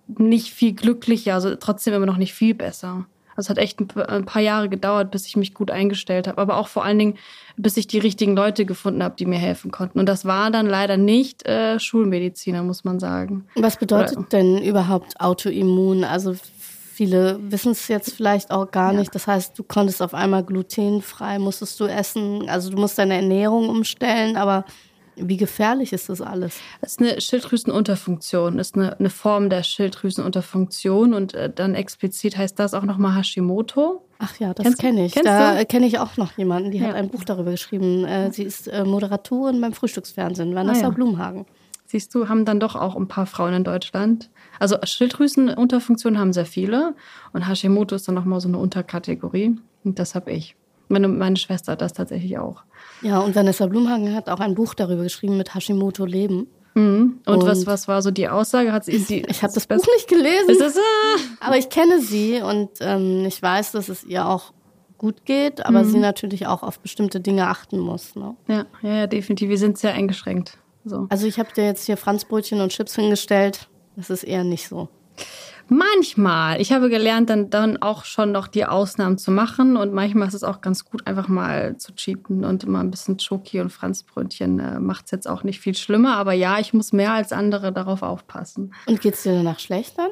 nicht 0.06 0.52
viel 0.52 0.72
glücklicher, 0.72 1.34
also 1.34 1.56
trotzdem 1.56 1.94
immer 1.94 2.06
noch 2.06 2.16
nicht 2.16 2.32
viel 2.32 2.54
besser. 2.54 3.06
Also 3.34 3.46
es 3.46 3.50
hat 3.50 3.58
echt 3.58 3.80
ein 3.80 4.24
paar 4.26 4.42
Jahre 4.42 4.68
gedauert, 4.68 5.10
bis 5.10 5.26
ich 5.26 5.36
mich 5.36 5.54
gut 5.54 5.70
eingestellt 5.70 6.28
habe. 6.28 6.40
Aber 6.40 6.58
auch 6.58 6.68
vor 6.68 6.84
allen 6.84 6.98
Dingen, 6.98 7.14
bis 7.56 7.76
ich 7.76 7.86
die 7.86 7.98
richtigen 7.98 8.36
Leute 8.36 8.64
gefunden 8.64 9.02
habe, 9.02 9.14
die 9.18 9.26
mir 9.26 9.38
helfen 9.38 9.70
konnten. 9.70 9.98
Und 9.98 10.06
das 10.06 10.24
war 10.24 10.50
dann 10.50 10.66
leider 10.66 10.96
nicht 10.96 11.46
äh, 11.46 11.80
Schulmediziner, 11.80 12.62
muss 12.62 12.84
man 12.84 13.00
sagen. 13.00 13.46
Was 13.56 13.78
bedeutet 13.78 14.18
Oder, 14.18 14.26
denn 14.28 14.62
überhaupt 14.62 15.18
Autoimmun? 15.20 16.04
Also 16.04 16.36
viele 17.02 17.38
wissen 17.50 17.72
es 17.72 17.88
jetzt 17.88 18.14
vielleicht 18.14 18.52
auch 18.52 18.70
gar 18.70 18.92
ja. 18.92 19.00
nicht. 19.00 19.14
Das 19.14 19.26
heißt, 19.26 19.58
du 19.58 19.64
konntest 19.64 20.00
auf 20.02 20.14
einmal 20.14 20.44
glutenfrei, 20.44 21.40
musstest 21.40 21.80
du 21.80 21.86
essen. 21.86 22.48
Also 22.48 22.70
du 22.70 22.76
musst 22.76 22.96
deine 22.98 23.16
Ernährung 23.16 23.68
umstellen, 23.68 24.36
aber 24.36 24.64
wie 25.16 25.36
gefährlich 25.36 25.92
ist 25.92 26.08
das 26.08 26.20
alles? 26.20 26.58
Es 26.80 26.92
ist 26.92 27.00
eine 27.00 27.20
Schilddrüsenunterfunktion, 27.20 28.58
ist 28.60 28.76
eine, 28.76 28.98
eine 28.98 29.10
Form 29.10 29.50
der 29.50 29.64
Schilddrüsenunterfunktion 29.64 31.12
und 31.12 31.34
äh, 31.34 31.50
dann 31.52 31.74
explizit 31.74 32.36
heißt 32.36 32.58
das 32.58 32.72
auch 32.72 32.84
nochmal 32.84 33.16
Hashimoto. 33.16 34.06
Ach 34.20 34.38
ja, 34.38 34.54
das 34.54 34.76
kenne 34.76 35.06
ich. 35.06 35.14
Da 35.14 35.64
kenne 35.64 35.86
ich 35.86 35.98
auch 35.98 36.16
noch 36.16 36.38
jemanden, 36.38 36.70
die 36.70 36.78
ja. 36.78 36.86
hat 36.86 36.94
ein 36.94 37.08
Buch 37.08 37.24
darüber 37.24 37.50
geschrieben. 37.50 38.04
Äh, 38.04 38.32
sie 38.32 38.44
ist 38.44 38.68
äh, 38.68 38.84
Moderatorin 38.84 39.60
beim 39.60 39.72
Frühstücksfernsehen, 39.72 40.54
Vanessa 40.54 40.82
ah, 40.82 40.84
ja. 40.84 40.90
Blumhagen. 40.90 41.46
Siehst 41.86 42.14
du, 42.14 42.28
haben 42.28 42.44
dann 42.44 42.60
doch 42.60 42.76
auch 42.76 42.94
ein 42.94 43.08
paar 43.08 43.26
Frauen 43.26 43.52
in 43.52 43.64
Deutschland. 43.64 44.30
Also 44.58 44.76
Schilddrüsenunterfunktion 44.82 46.18
haben 46.18 46.32
sehr 46.32 46.46
viele 46.46 46.94
und 47.32 47.48
Hashimoto 47.48 47.94
ist 47.94 48.08
dann 48.08 48.14
nochmal 48.14 48.40
so 48.40 48.48
eine 48.48 48.58
Unterkategorie 48.58 49.56
und 49.84 49.98
das 49.98 50.14
habe 50.14 50.30
ich. 50.32 50.56
Meine, 50.88 51.08
meine 51.08 51.36
Schwester 51.36 51.72
hat 51.72 51.80
das 51.80 51.94
tatsächlich 51.94 52.38
auch. 52.38 52.64
Ja, 53.00 53.20
und 53.20 53.34
Vanessa 53.34 53.66
Blumhagen 53.66 54.14
hat 54.14 54.28
auch 54.28 54.40
ein 54.40 54.54
Buch 54.54 54.74
darüber 54.74 55.04
geschrieben 55.04 55.36
mit 55.36 55.54
Hashimoto 55.54 56.04
Leben. 56.04 56.48
Mhm. 56.74 57.20
Und, 57.24 57.42
und, 57.42 57.46
was, 57.46 57.66
was 57.66 57.88
war 57.88 58.02
so 58.02 58.10
die 58.10 58.28
Aussage? 58.28 58.72
Hat 58.72 58.84
sie, 58.84 58.98
sie 58.98 59.20
ich 59.28 59.42
habe 59.42 59.52
das 59.52 59.66
Buch 59.66 59.84
nicht 59.96 60.08
gelesen, 60.08 60.56
das, 60.58 60.76
ah. 60.76 61.20
aber 61.40 61.56
ich 61.56 61.68
kenne 61.68 62.00
sie 62.00 62.40
und 62.40 62.70
ähm, 62.80 63.24
ich 63.26 63.40
weiß, 63.40 63.72
dass 63.72 63.88
es 63.88 64.04
ihr 64.04 64.26
auch 64.26 64.52
gut 64.98 65.24
geht, 65.24 65.66
aber 65.66 65.82
mhm. 65.82 65.90
sie 65.90 65.98
natürlich 65.98 66.46
auch 66.46 66.62
auf 66.62 66.78
bestimmte 66.78 67.20
Dinge 67.20 67.48
achten 67.48 67.78
muss. 67.78 68.14
Ne? 68.14 68.36
Ja, 68.46 68.66
ja, 68.82 68.94
ja, 68.94 69.06
definitiv. 69.06 69.48
Wir 69.48 69.58
sind 69.58 69.76
sehr 69.76 69.94
eingeschränkt. 69.94 70.58
So. 70.84 71.06
Also 71.10 71.26
ich 71.26 71.38
habe 71.38 71.52
dir 71.54 71.64
jetzt 71.64 71.86
hier 71.86 71.96
Franzbrötchen 71.96 72.60
und 72.60 72.70
Chips 72.70 72.94
hingestellt. 72.94 73.68
Das 73.96 74.10
ist 74.10 74.24
eher 74.24 74.44
nicht 74.44 74.68
so. 74.68 74.88
Manchmal. 75.68 76.60
Ich 76.60 76.72
habe 76.72 76.90
gelernt, 76.90 77.30
dann, 77.30 77.48
dann 77.48 77.80
auch 77.80 78.04
schon 78.04 78.32
noch 78.32 78.48
die 78.48 78.66
Ausnahmen 78.66 79.16
zu 79.16 79.30
machen. 79.30 79.76
Und 79.76 79.92
manchmal 79.92 80.28
ist 80.28 80.34
es 80.34 80.44
auch 80.44 80.60
ganz 80.60 80.84
gut, 80.84 81.06
einfach 81.06 81.28
mal 81.28 81.76
zu 81.78 81.94
cheaten 81.94 82.44
und 82.44 82.66
mal 82.66 82.80
ein 82.80 82.90
bisschen 82.90 83.18
Schoki 83.18 83.60
und 83.60 83.70
Franzbrötchen 83.70 84.58
äh, 84.58 84.80
macht 84.80 85.06
es 85.06 85.12
jetzt 85.12 85.28
auch 85.28 85.44
nicht 85.44 85.60
viel 85.60 85.74
schlimmer. 85.74 86.16
Aber 86.16 86.32
ja, 86.32 86.58
ich 86.58 86.74
muss 86.74 86.92
mehr 86.92 87.12
als 87.12 87.32
andere 87.32 87.72
darauf 87.72 88.02
aufpassen. 88.02 88.74
Und 88.86 89.00
geht 89.00 89.14
es 89.14 89.22
dir 89.22 89.32
danach 89.32 89.60
schlecht 89.60 89.98
dann? 89.98 90.10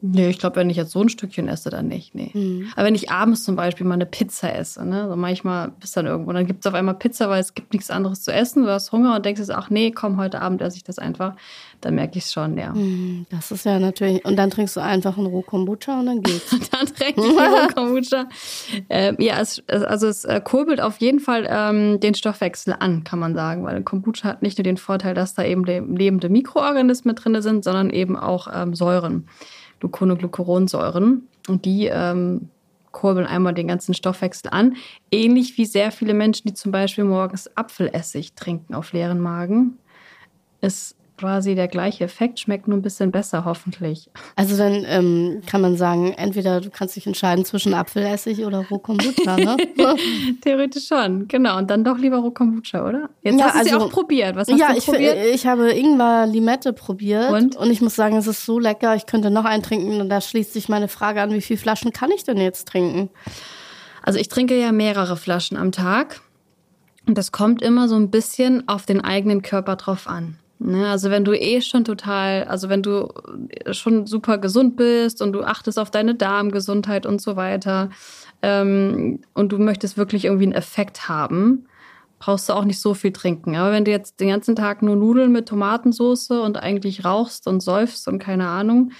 Nee, 0.00 0.28
ich 0.28 0.38
glaube, 0.38 0.56
wenn 0.56 0.70
ich 0.70 0.76
jetzt 0.76 0.92
so 0.92 1.00
ein 1.00 1.08
Stückchen 1.08 1.48
esse, 1.48 1.70
dann 1.70 1.88
nicht. 1.88 2.14
Nee. 2.14 2.30
Mhm. 2.32 2.68
Aber 2.76 2.86
wenn 2.86 2.94
ich 2.94 3.10
abends 3.10 3.42
zum 3.42 3.56
Beispiel 3.56 3.84
mal 3.84 3.94
eine 3.94 4.06
Pizza 4.06 4.54
esse, 4.54 4.86
ne, 4.86 5.08
so 5.08 5.16
manchmal 5.16 5.72
bist 5.80 5.96
dann 5.96 6.06
irgendwo, 6.06 6.32
dann 6.32 6.46
gibt 6.46 6.60
es 6.60 6.66
auf 6.66 6.74
einmal 6.74 6.94
Pizza, 6.94 7.28
weil 7.28 7.40
es 7.40 7.54
gibt 7.54 7.72
nichts 7.72 7.90
anderes 7.90 8.22
zu 8.22 8.32
essen, 8.32 8.62
du 8.62 8.70
hast 8.70 8.92
Hunger 8.92 9.16
und 9.16 9.26
denkst 9.26 9.40
jetzt, 9.40 9.50
ach 9.50 9.70
nee, 9.70 9.90
komm, 9.90 10.16
heute 10.16 10.40
Abend 10.40 10.62
esse 10.62 10.76
ich 10.76 10.84
das 10.84 11.00
einfach, 11.00 11.34
dann 11.80 11.96
merke 11.96 12.16
ich 12.16 12.26
es 12.26 12.32
schon, 12.32 12.56
ja. 12.56 12.72
Mhm, 12.72 13.26
das 13.30 13.50
ist 13.50 13.64
ja 13.64 13.80
natürlich, 13.80 14.24
und 14.24 14.36
dann 14.36 14.50
trinkst 14.50 14.76
du 14.76 14.80
einfach 14.80 15.18
einen 15.18 15.26
Rohkombucha 15.26 15.98
und 15.98 16.06
dann 16.06 16.22
geht's. 16.22 16.50
dann 16.70 16.86
trinke 16.86 17.20
ich 17.20 17.36
Rohkombucha. 17.36 18.28
ähm, 18.90 19.16
ja, 19.18 19.40
es, 19.40 19.64
also 19.68 20.06
es 20.06 20.24
äh, 20.24 20.40
kurbelt 20.40 20.80
auf 20.80 20.98
jeden 20.98 21.18
Fall 21.18 21.44
ähm, 21.50 21.98
den 21.98 22.14
Stoffwechsel 22.14 22.76
an, 22.78 23.02
kann 23.02 23.18
man 23.18 23.34
sagen, 23.34 23.64
weil 23.64 23.82
Kombucha 23.82 24.28
hat 24.28 24.42
nicht 24.42 24.58
nur 24.58 24.62
den 24.62 24.76
Vorteil, 24.76 25.14
dass 25.14 25.34
da 25.34 25.42
eben 25.42 25.64
lebende 25.64 26.28
Mikroorganismen 26.28 27.16
drin 27.16 27.42
sind, 27.42 27.64
sondern 27.64 27.90
eben 27.90 28.16
auch 28.16 28.46
ähm, 28.54 28.76
Säuren. 28.76 29.26
Gluconoglucuronsäuren. 29.80 31.28
Und 31.48 31.64
die 31.64 31.86
ähm, 31.86 32.50
kurbeln 32.92 33.26
einmal 33.26 33.54
den 33.54 33.68
ganzen 33.68 33.94
Stoffwechsel 33.94 34.50
an. 34.50 34.76
Ähnlich 35.10 35.56
wie 35.56 35.66
sehr 35.66 35.92
viele 35.92 36.14
Menschen, 36.14 36.48
die 36.48 36.54
zum 36.54 36.72
Beispiel 36.72 37.04
morgens 37.04 37.48
Apfelessig 37.56 38.34
trinken 38.34 38.74
auf 38.74 38.92
leeren 38.92 39.20
Magen. 39.20 39.78
Es 40.60 40.96
quasi 41.18 41.54
der 41.54 41.68
gleiche 41.68 42.04
Effekt, 42.04 42.40
schmeckt 42.40 42.68
nur 42.68 42.78
ein 42.78 42.82
bisschen 42.82 43.10
besser, 43.10 43.44
hoffentlich. 43.44 44.08
Also 44.36 44.56
dann 44.56 44.84
ähm, 44.86 45.42
kann 45.46 45.60
man 45.60 45.76
sagen, 45.76 46.12
entweder 46.16 46.60
du 46.60 46.70
kannst 46.70 46.96
dich 46.96 47.06
entscheiden 47.06 47.44
zwischen 47.44 47.74
Apfelessig 47.74 48.44
oder 48.44 48.64
Rohkombucha, 48.70 49.36
ne? 49.36 49.56
Theoretisch 50.42 50.86
schon, 50.86 51.28
genau. 51.28 51.58
Und 51.58 51.68
dann 51.70 51.84
doch 51.84 51.98
lieber 51.98 52.18
Rohkombucha, 52.18 52.86
oder? 52.88 53.10
Jetzt 53.22 53.38
ja, 53.38 53.46
hast 53.46 53.54
du 53.54 53.58
also, 53.58 53.70
ja 53.70 53.84
auch 53.84 53.90
probiert. 53.90 54.36
Was 54.36 54.48
hast 54.48 54.58
ja, 54.58 54.72
du 54.72 54.78
ich, 54.78 54.86
probiert? 54.86 55.16
ich 55.34 55.46
habe 55.46 55.70
Ingwer-Limette 55.72 56.72
probiert. 56.72 57.30
Und? 57.32 57.56
und 57.56 57.70
ich 57.70 57.80
muss 57.80 57.96
sagen, 57.96 58.16
es 58.16 58.26
ist 58.26 58.46
so 58.46 58.58
lecker. 58.58 58.94
Ich 58.94 59.06
könnte 59.06 59.30
noch 59.30 59.44
einen 59.44 59.62
trinken. 59.62 60.00
Und 60.00 60.08
da 60.08 60.20
schließt 60.20 60.52
sich 60.52 60.68
meine 60.68 60.88
Frage 60.88 61.20
an, 61.20 61.32
wie 61.32 61.40
viele 61.40 61.58
Flaschen 61.58 61.92
kann 61.92 62.10
ich 62.10 62.24
denn 62.24 62.38
jetzt 62.38 62.68
trinken? 62.68 63.10
Also 64.02 64.18
ich 64.18 64.28
trinke 64.28 64.58
ja 64.58 64.72
mehrere 64.72 65.16
Flaschen 65.16 65.56
am 65.56 65.72
Tag. 65.72 66.20
Und 67.06 67.16
das 67.16 67.32
kommt 67.32 67.62
immer 67.62 67.88
so 67.88 67.96
ein 67.96 68.10
bisschen 68.10 68.68
auf 68.68 68.84
den 68.84 69.00
eigenen 69.00 69.42
Körper 69.42 69.76
drauf 69.76 70.06
an. 70.06 70.38
Ne, 70.60 70.88
also 70.88 71.10
wenn 71.10 71.24
du 71.24 71.38
eh 71.38 71.60
schon 71.60 71.84
total, 71.84 72.44
also 72.44 72.68
wenn 72.68 72.82
du 72.82 73.12
schon 73.70 74.06
super 74.06 74.38
gesund 74.38 74.76
bist 74.76 75.22
und 75.22 75.32
du 75.32 75.42
achtest 75.44 75.78
auf 75.78 75.90
deine 75.92 76.16
Darmgesundheit 76.16 77.06
und 77.06 77.20
so 77.20 77.36
weiter 77.36 77.90
ähm, 78.42 79.20
und 79.34 79.52
du 79.52 79.58
möchtest 79.58 79.96
wirklich 79.96 80.24
irgendwie 80.24 80.46
einen 80.46 80.54
Effekt 80.54 81.08
haben, 81.08 81.68
brauchst 82.18 82.48
du 82.48 82.54
auch 82.54 82.64
nicht 82.64 82.80
so 82.80 82.94
viel 82.94 83.12
trinken. 83.12 83.54
Aber 83.54 83.70
wenn 83.70 83.84
du 83.84 83.92
jetzt 83.92 84.18
den 84.18 84.30
ganzen 84.30 84.56
Tag 84.56 84.82
nur 84.82 84.96
Nudeln 84.96 85.30
mit 85.30 85.48
Tomatensauce 85.48 86.30
und 86.32 86.56
eigentlich 86.56 87.04
rauchst 87.04 87.46
und 87.46 87.60
säufst 87.60 88.08
und 88.08 88.18
keine 88.18 88.48
Ahnung, 88.48 88.90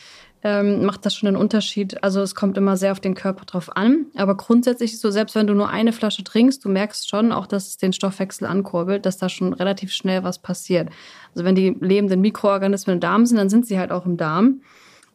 ähm, 0.45 0.85
macht 0.85 1.05
das 1.05 1.15
schon 1.15 1.27
einen 1.27 1.37
Unterschied. 1.37 2.03
Also 2.03 2.21
es 2.21 2.35
kommt 2.35 2.57
immer 2.57 2.77
sehr 2.77 2.93
auf 2.93 3.01
den 3.01 3.15
Körper 3.15 3.45
drauf 3.45 3.77
an. 3.77 4.07
Aber 4.15 4.37
grundsätzlich 4.37 4.93
ist 4.93 5.01
so, 5.01 5.11
selbst 5.11 5.35
wenn 5.35 5.47
du 5.47 5.55
nur 5.55 5.69
eine 5.69 5.93
Flasche 5.93 6.23
trinkst, 6.23 6.65
du 6.65 6.69
merkst 6.69 7.09
schon 7.09 7.33
auch, 7.33 7.47
dass 7.47 7.69
es 7.69 7.77
den 7.77 7.93
Stoffwechsel 7.93 8.47
ankurbelt, 8.47 9.05
dass 9.05 9.19
da 9.19 9.29
schon 9.29 9.53
relativ 9.53 9.93
schnell 9.93 10.23
was 10.23 10.39
passiert. 10.39 10.91
Also 11.35 11.45
wenn 11.45 11.55
die 11.55 11.77
lebenden 11.81 12.21
Mikroorganismen 12.21 12.95
im 12.95 13.01
Darm 13.01 13.27
sind, 13.27 13.39
dann 13.39 13.51
sind 13.51 13.67
sie 13.67 13.79
halt 13.79 13.91
auch 13.91 14.07
im 14.07 14.17
Darm. 14.17 14.61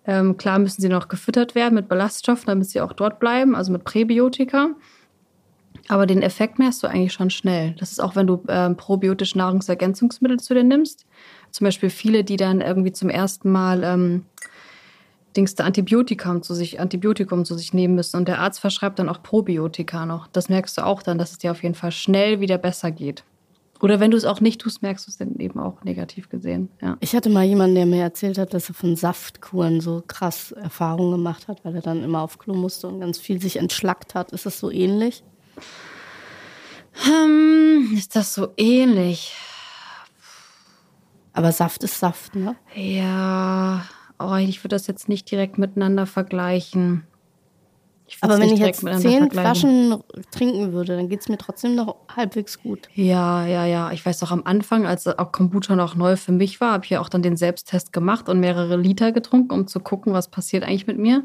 Ähm, 0.05 0.35
klar 0.35 0.59
müssen 0.59 0.81
sie 0.81 0.89
noch 0.89 1.07
gefüttert 1.07 1.55
werden 1.55 1.75
mit 1.75 1.87
Ballaststoffen, 1.87 2.47
damit 2.47 2.69
sie 2.69 2.81
auch 2.81 2.91
dort 2.91 3.19
bleiben, 3.19 3.55
also 3.55 3.71
mit 3.71 3.85
Präbiotika. 3.85 4.71
Aber 5.87 6.05
den 6.05 6.21
Effekt 6.21 6.59
merkst 6.59 6.83
du 6.83 6.87
eigentlich 6.87 7.13
schon 7.13 7.29
schnell. 7.29 7.75
Das 7.79 7.91
ist 7.91 8.01
auch, 8.01 8.15
wenn 8.15 8.27
du 8.27 8.43
ähm, 8.47 8.77
probiotische 8.77 9.37
Nahrungsergänzungsmittel 9.37 10.39
zu 10.39 10.53
dir 10.53 10.63
nimmst. 10.63 11.05
Zum 11.51 11.65
Beispiel 11.65 11.89
viele, 11.89 12.23
die 12.23 12.37
dann 12.37 12.61
irgendwie 12.61 12.91
zum 12.91 13.09
ersten 13.09 13.51
Mal 13.51 13.83
ähm, 13.83 14.25
Dings 15.35 15.55
der 15.55 15.65
Antibiotikum 15.65 16.43
zu 16.43 16.53
sich, 16.53 16.79
Antibiotikum 16.79 17.45
zu 17.45 17.57
sich 17.57 17.73
nehmen 17.73 17.95
müssen. 17.95 18.17
Und 18.17 18.27
der 18.27 18.39
Arzt 18.39 18.59
verschreibt 18.59 18.99
dann 18.99 19.09
auch 19.09 19.23
Probiotika 19.23 20.05
noch. 20.05 20.27
Das 20.27 20.49
merkst 20.49 20.77
du 20.77 20.85
auch 20.85 21.01
dann, 21.01 21.17
dass 21.17 21.31
es 21.31 21.37
dir 21.39 21.51
auf 21.51 21.63
jeden 21.63 21.75
Fall 21.75 21.91
schnell 21.91 22.39
wieder 22.39 22.57
besser 22.57 22.91
geht. 22.91 23.23
Oder 23.81 23.99
wenn 23.99 24.11
du 24.11 24.17
es 24.17 24.23
auch 24.23 24.39
nicht 24.39 24.61
tust, 24.61 24.81
merkst 24.81 25.07
du 25.07 25.11
es 25.11 25.17
dann 25.17 25.35
eben 25.39 25.59
auch 25.59 25.83
negativ 25.83 26.29
gesehen. 26.29 26.69
Ja. 26.81 26.95
Ich 27.01 27.15
hatte 27.15 27.29
mal 27.29 27.43
jemanden, 27.43 27.75
der 27.75 27.85
mir 27.85 28.01
erzählt 28.01 28.37
hat, 28.37 28.53
dass 28.53 28.69
er 28.69 28.75
von 28.75 28.95
Saftkuren 28.95 29.81
so 29.81 30.01
krass 30.07 30.53
Erfahrungen 30.53 31.11
gemacht 31.11 31.49
hat, 31.49 31.65
weil 31.65 31.75
er 31.75 31.81
dann 31.81 32.01
immer 32.01 32.21
auf 32.21 32.37
Klo 32.39 32.53
musste 32.53 32.87
und 32.87 33.01
ganz 33.01 33.17
viel 33.17 33.41
sich 33.41 33.57
entschlackt 33.57 34.15
hat. 34.15 34.31
Ist 34.31 34.45
das 34.45 34.59
so 34.59 34.71
ähnlich? 34.71 35.23
Hm, 36.93 37.91
ist 37.97 38.15
das 38.15 38.33
so 38.33 38.49
ähnlich? 38.55 39.35
Aber 41.33 41.51
Saft 41.51 41.83
ist 41.83 41.99
Saft, 41.99 42.35
ne? 42.35 42.55
Ja 42.75 43.83
oh, 44.19 44.35
ich 44.35 44.63
würde 44.63 44.75
das 44.75 44.87
jetzt 44.87 45.09
nicht 45.09 45.29
direkt 45.29 45.57
miteinander 45.57 46.05
vergleichen. 46.05 47.05
Aber 48.21 48.37
wenn 48.37 48.49
ich 48.49 48.59
jetzt 48.59 48.85
zehn 49.01 49.31
Flaschen 49.31 50.03
trinken 50.31 50.73
würde, 50.73 50.95
dann 50.95 51.09
geht 51.09 51.21
es 51.21 51.29
mir 51.29 51.37
trotzdem 51.37 51.75
noch 51.75 51.95
halbwegs 52.15 52.61
gut. 52.61 52.89
Ja, 52.93 53.45
ja, 53.45 53.65
ja. 53.65 53.91
Ich 53.91 54.05
weiß 54.05 54.21
auch 54.23 54.31
am 54.31 54.43
Anfang, 54.43 54.85
als 54.85 55.07
auch 55.07 55.31
Kombucha 55.31 55.75
noch 55.75 55.95
neu 55.95 56.15
für 56.15 56.31
mich 56.31 56.61
war, 56.61 56.73
habe 56.73 56.83
ich 56.83 56.91
ja 56.91 56.99
auch 56.99 57.09
dann 57.09 57.23
den 57.23 57.37
Selbsttest 57.37 57.93
gemacht 57.93 58.29
und 58.29 58.39
mehrere 58.39 58.77
Liter 58.77 59.11
getrunken, 59.11 59.53
um 59.53 59.67
zu 59.67 59.79
gucken, 59.79 60.13
was 60.13 60.27
passiert 60.27 60.63
eigentlich 60.63 60.85
mit 60.85 60.99
mir. 60.99 61.23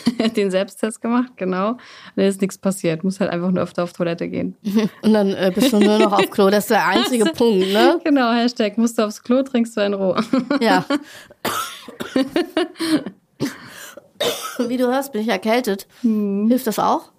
den 0.36 0.50
Selbsttest 0.50 1.00
gemacht, 1.00 1.32
genau. 1.36 1.70
Und 1.70 1.78
dann 2.16 2.26
ist 2.26 2.40
nichts 2.40 2.58
passiert. 2.58 3.04
Muss 3.04 3.20
halt 3.20 3.30
einfach 3.30 3.50
nur 3.50 3.62
öfter 3.62 3.84
auf 3.84 3.92
Toilette 3.92 4.28
gehen. 4.28 4.56
Und 5.02 5.12
dann 5.12 5.32
äh, 5.34 5.52
bist 5.54 5.72
du 5.72 5.78
nur 5.78 5.98
noch 5.98 6.12
auf 6.12 6.30
Klo. 6.30 6.50
Das 6.50 6.64
ist 6.64 6.70
der 6.70 6.86
einzige 6.86 7.24
Punkt, 7.26 7.72
ne? 7.72 8.00
Genau, 8.04 8.32
Hashtag 8.32 8.78
musst 8.78 8.98
du 8.98 9.04
aufs 9.04 9.22
Klo, 9.22 9.42
trinkst 9.42 9.76
du 9.76 9.80
in 9.80 9.94
Ruhe. 9.94 10.22
Ja. 10.60 10.84
Wie 14.68 14.76
du 14.76 14.86
hörst, 14.86 15.12
bin 15.12 15.22
ich 15.22 15.28
erkältet. 15.28 15.86
Hm. 16.02 16.46
Hilft 16.48 16.66
das 16.66 16.78
auch? 16.78 17.10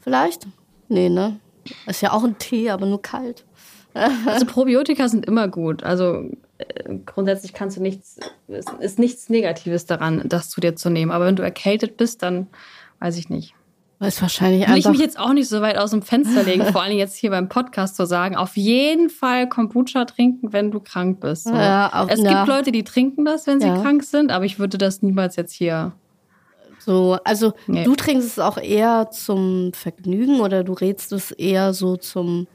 Vielleicht? 0.00 0.46
Nee, 0.88 1.08
ne? 1.08 1.38
Ist 1.86 2.02
ja 2.02 2.12
auch 2.12 2.24
ein 2.24 2.36
Tee, 2.38 2.70
aber 2.70 2.86
nur 2.86 3.00
kalt. 3.00 3.44
also 3.94 4.46
Probiotika 4.46 5.08
sind 5.08 5.24
immer 5.24 5.48
gut. 5.48 5.82
Also 5.82 6.28
grundsätzlich 7.06 7.52
kannst 7.52 7.76
du 7.76 7.82
nichts, 7.82 8.18
ist, 8.48 8.70
ist 8.80 8.98
nichts 8.98 9.28
Negatives 9.28 9.86
daran, 9.86 10.22
das 10.26 10.50
zu 10.50 10.60
dir 10.60 10.76
zu 10.76 10.90
nehmen. 10.90 11.10
Aber 11.10 11.26
wenn 11.26 11.36
du 11.36 11.42
erkältet 11.42 11.96
bist, 11.96 12.22
dann 12.22 12.46
weiß 13.00 13.16
ich 13.18 13.28
nicht. 13.28 13.54
ist 14.00 14.22
wahrscheinlich 14.22 14.68
Will 14.68 14.76
ich 14.78 14.88
mich 14.88 15.00
jetzt 15.00 15.18
auch 15.18 15.32
nicht 15.32 15.48
so 15.48 15.60
weit 15.60 15.78
aus 15.78 15.90
dem 15.90 16.02
Fenster 16.02 16.42
legen, 16.44 16.64
vor 16.72 16.82
allem 16.82 16.96
jetzt 16.96 17.16
hier 17.16 17.30
beim 17.30 17.48
Podcast 17.48 17.96
zu 17.96 18.06
sagen, 18.06 18.36
auf 18.36 18.56
jeden 18.56 19.10
Fall 19.10 19.48
Kombucha 19.48 20.04
trinken, 20.04 20.52
wenn 20.52 20.70
du 20.70 20.80
krank 20.80 21.20
bist. 21.20 21.44
So. 21.44 21.54
Ja, 21.54 21.90
auch- 21.92 22.08
es 22.08 22.20
ja. 22.20 22.32
gibt 22.44 22.48
Leute, 22.48 22.70
die 22.72 22.84
trinken 22.84 23.24
das, 23.24 23.46
wenn 23.46 23.60
sie 23.60 23.66
Ja. 23.66 23.80
krank 23.80 24.04
sind, 24.04 24.30
aber 24.30 24.44
ich 24.44 24.58
würde 24.58 24.78
das 24.78 25.02
niemals 25.02 25.36
jetzt 25.36 25.52
hier. 25.52 25.92
So, 26.78 27.18
also 27.24 27.54
Nee. 27.66 27.84
du 27.84 27.94
trinkst 27.94 28.28
es 28.28 28.38
auch 28.38 28.58
eher 28.58 29.10
zum 29.10 29.72
Vergnügen 29.72 30.40
oder 30.40 30.62
du 30.64 30.74
rätst 30.74 31.12
es 31.12 31.30
eher 31.30 31.72
so 31.72 31.96
zum. 31.96 32.46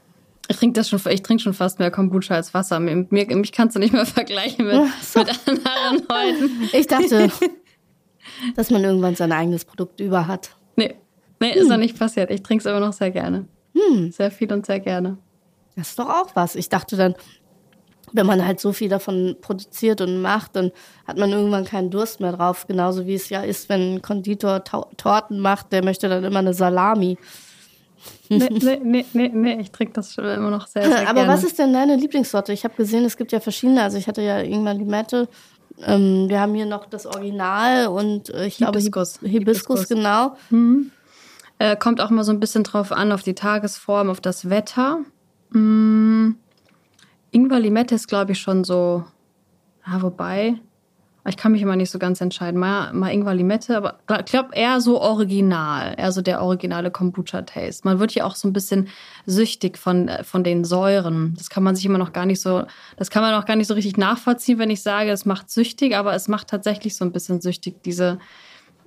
Ich 0.50 0.56
trinke 0.56 0.80
das 0.80 0.88
schon, 0.88 1.00
ich 1.08 1.22
trinke 1.22 1.40
schon 1.40 1.54
fast 1.54 1.78
mehr 1.78 1.92
Kombucha 1.92 2.34
als 2.34 2.52
Wasser. 2.52 2.80
Mir, 2.80 3.06
mir, 3.08 3.36
mich 3.36 3.52
kannst 3.52 3.76
du 3.76 3.78
nicht 3.78 3.92
mehr 3.92 4.04
vergleichen 4.20 4.66
mit, 4.66 4.74
mit 5.14 5.28
anderen 5.48 6.02
Leuten. 6.08 6.68
Ich 6.72 6.88
dachte, 6.88 7.30
dass 8.56 8.70
man 8.70 8.82
irgendwann 8.82 9.14
sein 9.14 9.30
eigenes 9.30 9.64
Produkt 9.64 10.00
über 10.00 10.26
hat. 10.26 10.56
Nee, 10.74 10.96
nee 11.38 11.54
ist 11.54 11.68
noch 11.68 11.76
nicht 11.76 11.96
passiert. 11.96 12.32
Ich 12.32 12.42
trinke 12.42 12.62
es 12.62 12.66
immer 12.66 12.84
noch 12.84 12.92
sehr 12.92 13.12
gerne. 13.12 13.46
Sehr 14.10 14.32
viel 14.32 14.52
und 14.52 14.66
sehr 14.66 14.80
gerne. 14.80 15.18
Das 15.76 15.90
ist 15.90 15.98
doch 16.00 16.08
auch 16.08 16.34
was. 16.34 16.56
Ich 16.56 16.68
dachte 16.68 16.96
dann, 16.96 17.14
wenn 18.12 18.26
man 18.26 18.44
halt 18.44 18.58
so 18.58 18.72
viel 18.72 18.88
davon 18.88 19.36
produziert 19.40 20.00
und 20.00 20.20
macht, 20.20 20.56
dann 20.56 20.72
hat 21.06 21.16
man 21.16 21.30
irgendwann 21.30 21.64
keinen 21.64 21.92
Durst 21.92 22.18
mehr 22.18 22.32
drauf. 22.32 22.66
Genauso 22.66 23.06
wie 23.06 23.14
es 23.14 23.28
ja 23.28 23.42
ist, 23.42 23.68
wenn 23.68 23.94
ein 23.94 24.02
Konditor 24.02 24.64
Torten 24.64 25.38
macht, 25.38 25.72
der 25.72 25.84
möchte 25.84 26.08
dann 26.08 26.24
immer 26.24 26.40
eine 26.40 26.54
Salami. 26.54 27.18
Nee, 28.28 28.48
nee, 28.50 28.80
nee, 28.82 29.06
nee, 29.12 29.28
nee 29.32 29.60
ich 29.60 29.70
trinke 29.72 29.92
das 29.94 30.16
immer 30.16 30.50
noch 30.50 30.66
sehr, 30.66 30.84
sehr 30.84 31.00
Aber 31.08 31.20
gerne. 31.20 31.32
was 31.32 31.44
ist 31.44 31.58
denn 31.58 31.72
deine 31.72 31.96
Lieblingssorte? 31.96 32.52
Ich 32.52 32.64
habe 32.64 32.74
gesehen, 32.76 33.04
es 33.04 33.16
gibt 33.16 33.32
ja 33.32 33.40
verschiedene. 33.40 33.82
Also 33.82 33.98
ich 33.98 34.06
hatte 34.06 34.22
ja 34.22 34.40
irgendwann 34.40 34.78
Limette. 34.78 35.28
Ähm, 35.82 36.28
wir 36.28 36.40
haben 36.40 36.54
hier 36.54 36.66
noch 36.66 36.86
das 36.86 37.06
Original 37.06 37.88
und 37.88 38.30
äh, 38.30 38.46
ich 38.46 38.56
Hibiskus. 38.56 39.18
glaube 39.18 39.28
Hibiskus, 39.28 39.80
Hibiskus. 39.80 39.88
genau. 39.88 40.36
Äh, 41.58 41.76
kommt 41.76 42.00
auch 42.00 42.10
mal 42.10 42.24
so 42.24 42.32
ein 42.32 42.40
bisschen 42.40 42.64
drauf 42.64 42.92
an, 42.92 43.12
auf 43.12 43.22
die 43.22 43.34
Tagesform, 43.34 44.08
auf 44.08 44.20
das 44.20 44.48
Wetter. 44.48 45.00
Mm, 45.50 46.30
Ingwer 47.32 47.60
Limette 47.60 47.94
ist, 47.94 48.08
glaube 48.08 48.32
ich, 48.32 48.40
schon 48.40 48.64
so. 48.64 49.04
Ja, 49.86 50.02
wobei. 50.02 50.54
Ich 51.28 51.36
kann 51.36 51.52
mich 51.52 51.60
immer 51.60 51.76
nicht 51.76 51.90
so 51.90 51.98
ganz 51.98 52.20
entscheiden. 52.20 52.58
Mal, 52.58 52.92
mal 52.94 53.12
Ingwer 53.12 53.34
Limette, 53.34 53.76
aber 53.76 53.98
ich 54.18 54.24
glaube 54.24 54.54
eher 54.54 54.80
so 54.80 55.00
original. 55.00 55.94
Eher 55.98 56.12
so 56.12 56.22
der 56.22 56.40
originale 56.42 56.90
Kombucha-Taste. 56.90 57.82
Man 57.84 58.00
wird 58.00 58.14
ja 58.14 58.24
auch 58.24 58.34
so 58.34 58.48
ein 58.48 58.54
bisschen 58.54 58.88
süchtig 59.26 59.76
von, 59.76 60.08
äh, 60.08 60.24
von 60.24 60.44
den 60.44 60.64
Säuren. 60.64 61.34
Das 61.36 61.50
kann 61.50 61.62
man 61.62 61.76
sich 61.76 61.84
immer 61.84 61.98
noch 61.98 62.12
gar 62.12 62.24
nicht 62.24 62.40
so, 62.40 62.64
das 62.96 63.10
kann 63.10 63.22
man 63.22 63.34
auch 63.34 63.44
gar 63.44 63.56
nicht 63.56 63.66
so 63.66 63.74
richtig 63.74 63.98
nachvollziehen, 63.98 64.58
wenn 64.58 64.70
ich 64.70 64.82
sage, 64.82 65.10
es 65.10 65.26
macht 65.26 65.50
süchtig, 65.50 65.94
aber 65.94 66.14
es 66.14 66.26
macht 66.26 66.48
tatsächlich 66.48 66.96
so 66.96 67.04
ein 67.04 67.12
bisschen 67.12 67.42
süchtig, 67.42 67.82
diese, 67.82 68.18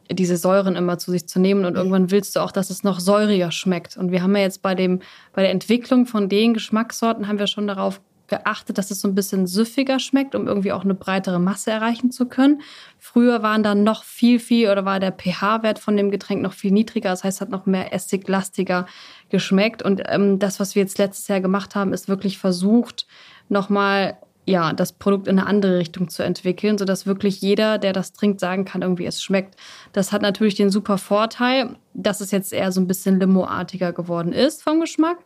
diese 0.10 0.38
Säuren 0.38 0.76
immer 0.76 0.98
zu 0.98 1.12
sich 1.12 1.28
zu 1.28 1.40
nehmen 1.40 1.66
und 1.66 1.76
irgendwann 1.76 2.10
willst 2.10 2.36
du 2.36 2.40
auch, 2.40 2.52
dass 2.52 2.72
es 2.72 2.84
noch 2.84 3.00
säuriger 3.00 3.52
schmeckt. 3.52 3.96
Und 3.96 4.12
wir 4.12 4.24
haben 4.24 4.36
ja 4.36 4.42
jetzt 4.42 4.64
bei 4.64 4.74
dem, 4.74 5.02
bei 5.34 5.44
der 5.44 5.52
Entwicklung 5.52 6.08
von 6.08 6.30
den 6.30 6.56
Geschmackssorten 6.56 7.28
haben 7.28 7.38
wir 7.38 7.48
schon 7.48 7.68
darauf 7.68 8.02
geachtet, 8.28 8.78
dass 8.78 8.92
es 8.92 9.02
so 9.02 9.08
ein 9.08 9.16
bisschen 9.16 9.48
süffiger 9.48 10.00
schmeckt, 10.00 10.36
um 10.36 10.48
irgendwie 10.48 10.72
auch 10.72 10.84
eine 10.84 10.96
breitere 10.96 11.40
Masse 11.40 11.72
erreichen 11.72 12.12
zu 12.12 12.28
können. 12.28 12.62
Früher 13.00 13.44
waren 13.44 13.64
dann 13.64 13.84
noch 13.84 14.04
viel, 14.04 14.40
viel 14.40 14.70
oder 14.70 14.86
war 14.86 15.00
der 15.00 15.12
pH-Wert 15.12 15.80
von 15.80 15.98
dem 15.98 16.12
Getränk 16.12 16.42
noch 16.42 16.54
viel 16.54 16.72
niedriger. 16.72 17.10
Das 17.10 17.24
heißt, 17.24 17.38
es 17.38 17.42
hat 17.42 17.50
noch 17.50 17.66
mehr 17.66 17.94
essiglastiger 17.94 18.86
geschmeckt. 19.30 19.84
Und 19.84 20.02
ähm, 20.08 20.40
das, 20.40 20.60
was 20.60 20.76
wir 20.76 20.82
jetzt 20.82 20.98
letztes 20.98 21.28
Jahr 21.28 21.42
gemacht 21.42 21.76
haben, 21.76 21.94
ist 21.94 22.08
wirklich 22.08 22.38
versucht, 22.38 23.06
nochmal 23.50 24.18
ja, 24.46 24.74
das 24.74 24.92
Produkt 24.94 25.28
in 25.28 25.40
eine 25.40 25.48
andere 25.48 25.78
Richtung 25.78 26.10
zu 26.10 26.24
entwickeln, 26.24 26.78
sodass 26.78 27.06
wirklich 27.06 27.40
jeder, 27.42 27.78
der 27.78 27.94
das 27.94 28.12
trinkt, 28.12 28.40
sagen 28.40 28.66
kann, 28.66 28.82
irgendwie 28.82 29.06
es 29.06 29.24
schmeckt. 29.24 29.56
Das 29.94 30.12
hat 30.12 30.22
natürlich 30.22 30.56
den 30.56 30.70
super 30.70 30.98
Vorteil, 30.98 31.78
dass 31.94 32.20
es 32.20 32.32
jetzt 32.32 32.52
eher 32.52 32.72
so 32.72 32.82
ein 32.82 32.88
bisschen 32.88 33.20
limoartiger 33.20 33.94
geworden 33.94 34.34
ist 34.34 34.62
vom 34.62 34.82
Geschmack. 34.82 35.18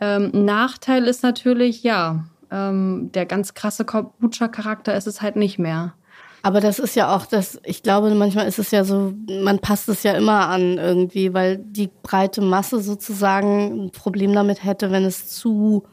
Ähm, 0.00 0.30
Nachteil 0.32 1.06
ist 1.06 1.22
natürlich, 1.22 1.82
ja, 1.82 2.24
ähm, 2.54 3.10
der 3.12 3.26
ganz 3.26 3.54
krasse 3.54 3.84
Kombucha-Charakter 3.84 4.96
ist 4.96 5.06
es 5.08 5.20
halt 5.20 5.36
nicht 5.36 5.58
mehr. 5.58 5.94
Aber 6.42 6.60
das 6.60 6.78
ist 6.78 6.94
ja 6.94 7.14
auch 7.16 7.24
das, 7.24 7.58
ich 7.64 7.82
glaube, 7.82 8.14
manchmal 8.14 8.46
ist 8.46 8.58
es 8.58 8.70
ja 8.70 8.84
so, 8.84 9.14
man 9.42 9.58
passt 9.60 9.88
es 9.88 10.02
ja 10.02 10.12
immer 10.12 10.48
an 10.48 10.76
irgendwie, 10.76 11.32
weil 11.32 11.56
die 11.56 11.88
breite 12.02 12.42
Masse 12.42 12.80
sozusagen 12.80 13.86
ein 13.86 13.90
Problem 13.90 14.34
damit 14.34 14.62
hätte, 14.62 14.90
wenn 14.90 15.04
es 15.04 15.28
zu 15.28 15.84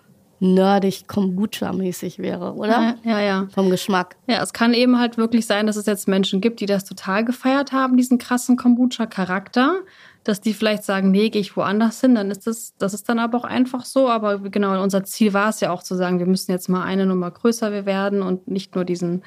nerdig 0.41 1.06
Kombucha-mäßig 1.08 2.19
wäre, 2.19 2.56
oder? 2.56 2.97
Ja, 3.04 3.12
ja, 3.12 3.19
ja. 3.21 3.47
Vom 3.54 3.69
Geschmack. 3.69 4.17
Ja, 4.28 4.41
es 4.41 4.52
kann 4.52 4.74
eben 4.74 5.00
halt 5.00 5.17
wirklich 5.17 5.45
sein, 5.45 5.67
dass 5.67 5.78
es 5.78 5.86
jetzt 5.86 6.08
Menschen 6.08 6.41
gibt, 6.41 6.60
die 6.60 6.65
das 6.65 6.84
total 6.84 7.24
gefeiert 7.24 7.71
haben, 7.71 7.95
diesen 7.95 8.17
krassen 8.17 8.58
Kombucha-Charakter, 8.58 9.82
dass 10.23 10.41
die 10.41 10.53
vielleicht 10.53 10.84
sagen, 10.84 11.12
nee, 11.12 11.29
gehe 11.29 11.41
ich 11.41 11.57
woanders 11.57 12.01
hin, 12.01 12.15
dann 12.15 12.29
ist 12.29 12.45
das, 12.45 12.73
das 12.77 12.93
ist 12.93 13.10
dann 13.10 13.19
aber 13.19 13.39
auch 13.39 13.43
einfach 13.43 13.86
so. 13.86 14.07
Aber 14.07 14.39
genau, 14.39 14.81
unser 14.81 15.03
Ziel 15.03 15.34
war 15.34 15.49
es 15.49 15.60
ja 15.60 15.71
auch 15.71 15.84
zu 15.84 15.95
sagen, 15.95 16.19
wir 16.19 16.27
müssen 16.27 16.51
jetzt 16.51 16.69
mal 16.69 16.84
eine 16.84 17.05
Nummer 17.05 17.31
größer 17.31 17.71
wir 17.71 17.86
werden 17.86 18.21
und 18.21 18.47
nicht 18.47 18.75
nur 18.75 18.86
diesen, 18.86 19.23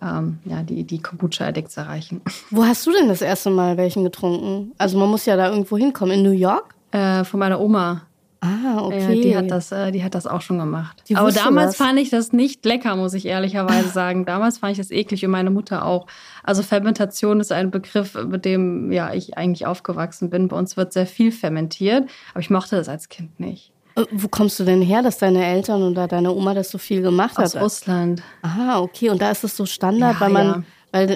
ähm, 0.00 0.38
ja, 0.44 0.62
die, 0.62 0.84
die 0.84 1.00
Kombucha-Addicts 1.00 1.76
erreichen. 1.76 2.20
Wo 2.50 2.64
hast 2.64 2.86
du 2.86 2.92
denn 2.92 3.08
das 3.08 3.22
erste 3.22 3.50
Mal 3.50 3.76
welchen 3.76 4.04
getrunken? 4.04 4.72
Also 4.78 4.98
man 4.98 5.08
muss 5.08 5.26
ja 5.26 5.36
da 5.36 5.50
irgendwo 5.50 5.76
hinkommen. 5.76 6.18
In 6.18 6.22
New 6.22 6.30
York? 6.30 6.74
Äh, 6.92 7.24
von 7.24 7.40
meiner 7.40 7.60
Oma. 7.60 8.07
Ah, 8.40 8.82
okay. 8.82 9.14
Ja, 9.14 9.22
die 9.22 9.36
hat 9.36 9.50
das, 9.50 9.72
äh, 9.72 9.90
die 9.90 10.04
hat 10.04 10.14
das 10.14 10.26
auch 10.28 10.40
schon 10.42 10.58
gemacht. 10.58 11.02
Die 11.08 11.16
Aber 11.16 11.32
damals 11.32 11.70
was. 11.70 11.76
fand 11.86 11.98
ich 11.98 12.08
das 12.10 12.32
nicht 12.32 12.64
lecker, 12.64 12.94
muss 12.94 13.14
ich 13.14 13.26
ehrlicherweise 13.26 13.88
sagen. 13.92 14.24
Damals 14.26 14.58
fand 14.58 14.72
ich 14.72 14.78
das 14.78 14.90
eklig 14.92 15.24
und 15.24 15.32
meine 15.32 15.50
Mutter 15.50 15.84
auch. 15.84 16.06
Also 16.44 16.62
Fermentation 16.62 17.40
ist 17.40 17.50
ein 17.50 17.70
Begriff, 17.72 18.14
mit 18.14 18.44
dem 18.44 18.92
ja 18.92 19.12
ich 19.12 19.36
eigentlich 19.36 19.66
aufgewachsen 19.66 20.30
bin. 20.30 20.46
Bei 20.48 20.56
uns 20.56 20.76
wird 20.76 20.92
sehr 20.92 21.06
viel 21.06 21.32
fermentiert, 21.32 22.08
aber 22.30 22.40
ich 22.40 22.50
mochte 22.50 22.76
das 22.76 22.88
als 22.88 23.08
Kind 23.08 23.40
nicht. 23.40 23.72
Äh, 23.96 24.04
Wo 24.12 24.28
kommst 24.28 24.60
du 24.60 24.64
denn 24.64 24.82
her, 24.82 25.02
dass 25.02 25.18
deine 25.18 25.44
Eltern 25.44 25.82
oder 25.82 26.06
deine 26.06 26.32
Oma 26.32 26.54
das 26.54 26.70
so 26.70 26.78
viel 26.78 27.02
gemacht 27.02 27.36
Aus 27.38 27.56
hat? 27.56 27.62
Russland. 27.62 28.22
Ah, 28.42 28.78
okay. 28.80 29.10
Und 29.10 29.20
da 29.20 29.32
ist 29.32 29.42
es 29.42 29.56
so 29.56 29.66
Standard, 29.66 30.14
Ja, 30.14 30.20
weil 30.20 30.30
man, 30.30 30.46
ja. 30.46 30.62
Weil 30.92 31.06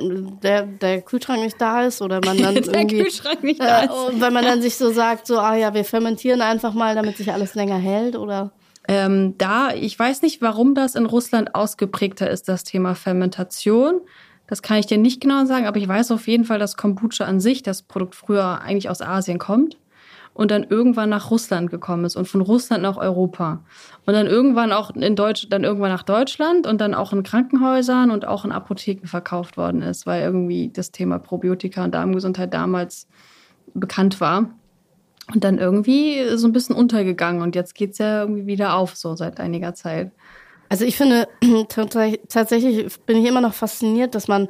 der, 0.43 0.63
der 0.67 1.01
Kühlschrank 1.03 1.41
nicht 1.43 1.61
da 1.61 1.83
ist 1.85 2.03
oder 2.03 2.21
man 2.25 2.37
dann 2.39 2.55
Der 2.55 2.65
irgendwie. 2.75 3.03
Kühlschrank 3.03 3.43
nicht 3.43 3.61
da 3.63 3.83
Äh, 3.83 3.85
ist. 3.87 3.93
und 3.93 4.21
weil 4.21 4.31
man 4.31 4.45
dann 4.45 4.61
sich 4.63 4.77
so 4.77 4.91
sagt, 4.91 5.27
so, 5.27 5.39
ah 5.39 5.55
ja, 5.57 5.73
wir 5.75 5.85
fermentieren 5.85 6.41
einfach 6.43 6.75
mal, 6.75 6.95
damit 6.95 7.17
sich 7.17 7.33
alles 7.33 7.55
länger 7.55 7.77
hält, 7.79 8.17
oder? 8.17 8.53
Ähm, 8.89 9.35
da, 9.39 9.71
ich 9.75 9.99
weiß 9.99 10.23
nicht, 10.23 10.43
warum 10.43 10.75
das 10.75 10.95
in 10.95 11.07
Russland 11.07 11.55
ausgeprägter 11.55 12.29
ist, 12.29 12.49
das 12.49 12.65
Thema 12.65 12.95
Fermentation. 12.95 14.01
Das 14.49 14.61
kann 14.61 14.79
ich 14.79 14.87
dir 14.87 14.99
nicht 14.99 15.21
genau 15.21 15.45
sagen, 15.47 15.67
aber 15.67 15.79
ich 15.79 15.87
weiß 15.89 16.11
auf 16.11 16.27
jeden 16.27 16.45
Fall, 16.45 16.59
dass 16.59 16.77
Kombucha 16.77 17.25
an 17.25 17.41
sich, 17.41 17.63
das 17.63 17.83
Produkt 17.83 18.15
früher 18.15 18.61
eigentlich 18.61 18.91
aus 18.91 19.01
Asien 19.01 19.39
kommt 19.39 19.79
und 20.35 20.51
dann 20.51 20.65
irgendwann 20.65 21.11
nach 21.11 21.31
Russland 21.31 21.71
gekommen 21.71 22.05
ist 22.05 22.17
und 22.17 22.27
von 22.27 22.41
Russland 22.41 22.83
nach 22.83 22.97
Europa. 22.97 23.63
Und 24.07 24.15
dann 24.15 24.27
irgendwann 24.27 24.73
auch 24.73 24.91
in 24.95 25.15
Deutsch, 25.15 25.49
dann 25.51 25.65
irgendwann 25.65 25.91
nach 25.91 26.03
Deutschland 26.03 26.67
und 26.67 26.81
dann 26.81 26.95
auch 26.95 27.13
in 27.13 27.23
Krankenhäusern 27.23 28.11
und 28.11 28.27
auch 28.27 28.45
in 28.45 28.53
Apotheken 28.53 29.07
verkauft 29.07 29.57
worden 29.57 29.83
ist, 29.83 30.07
weil 30.07 30.23
irgendwie 30.23 30.71
das 30.73 30.91
Thema 30.91 31.19
Probiotika 31.19 31.85
und 31.85 31.95
Darmgesundheit 31.95 32.55
damals 32.55 33.09
bekannt 33.75 34.21
war. 34.21 34.51
Und 35.33 35.45
dann 35.45 35.59
irgendwie 35.59 36.37
so 36.37 36.49
ein 36.49 36.53
bisschen 36.53 36.75
untergegangen. 36.75 37.43
Und 37.43 37.55
jetzt 37.55 37.75
geht's 37.75 37.99
ja 37.99 38.23
irgendwie 38.23 38.47
wieder 38.47 38.75
auf, 38.75 38.97
so 38.97 39.15
seit 39.15 39.39
einiger 39.39 39.75
Zeit. 39.75 40.11
Also 40.69 40.85
ich 40.85 40.97
finde, 40.97 41.29
tats- 41.69 42.19
tatsächlich 42.29 43.01
bin 43.03 43.19
ich 43.19 43.29
immer 43.29 43.41
noch 43.41 43.55
fasziniert, 43.55 44.15
dass 44.15 44.27
man 44.27 44.49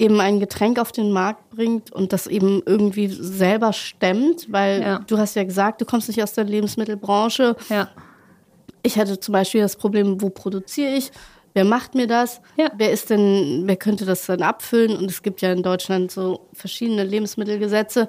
eben 0.00 0.18
ein 0.20 0.40
Getränk 0.40 0.78
auf 0.78 0.92
den 0.92 1.12
Markt 1.12 1.50
bringt 1.50 1.92
und 1.92 2.12
das 2.12 2.26
eben 2.26 2.62
irgendwie 2.64 3.08
selber 3.08 3.72
stemmt, 3.72 4.50
weil 4.50 4.80
Ja. 4.80 4.98
du 5.06 5.18
hast 5.18 5.36
ja 5.36 5.44
gesagt, 5.44 5.80
du 5.80 5.84
kommst 5.84 6.08
nicht 6.08 6.22
aus 6.22 6.32
der 6.32 6.44
Lebensmittelbranche. 6.44 7.54
Ja. 7.68 7.88
Ich 8.82 8.98
hatte 8.98 9.20
zum 9.20 9.32
Beispiel 9.32 9.60
das 9.60 9.76
Problem, 9.76 10.20
wo 10.22 10.30
produziere 10.30 10.94
ich? 10.94 11.10
Wer 11.52 11.64
macht 11.64 11.94
mir 11.94 12.06
das? 12.06 12.40
Ja. 12.56 12.70
Wer 12.76 12.92
ist 12.92 13.10
denn, 13.10 13.64
wer 13.66 13.76
könnte 13.76 14.06
das 14.06 14.24
dann 14.24 14.40
abfüllen? 14.40 14.96
Und 14.96 15.10
es 15.10 15.22
gibt 15.22 15.42
ja 15.42 15.52
in 15.52 15.62
Deutschland 15.62 16.10
so 16.10 16.46
verschiedene 16.54 17.04
Lebensmittelgesetze. 17.04 18.08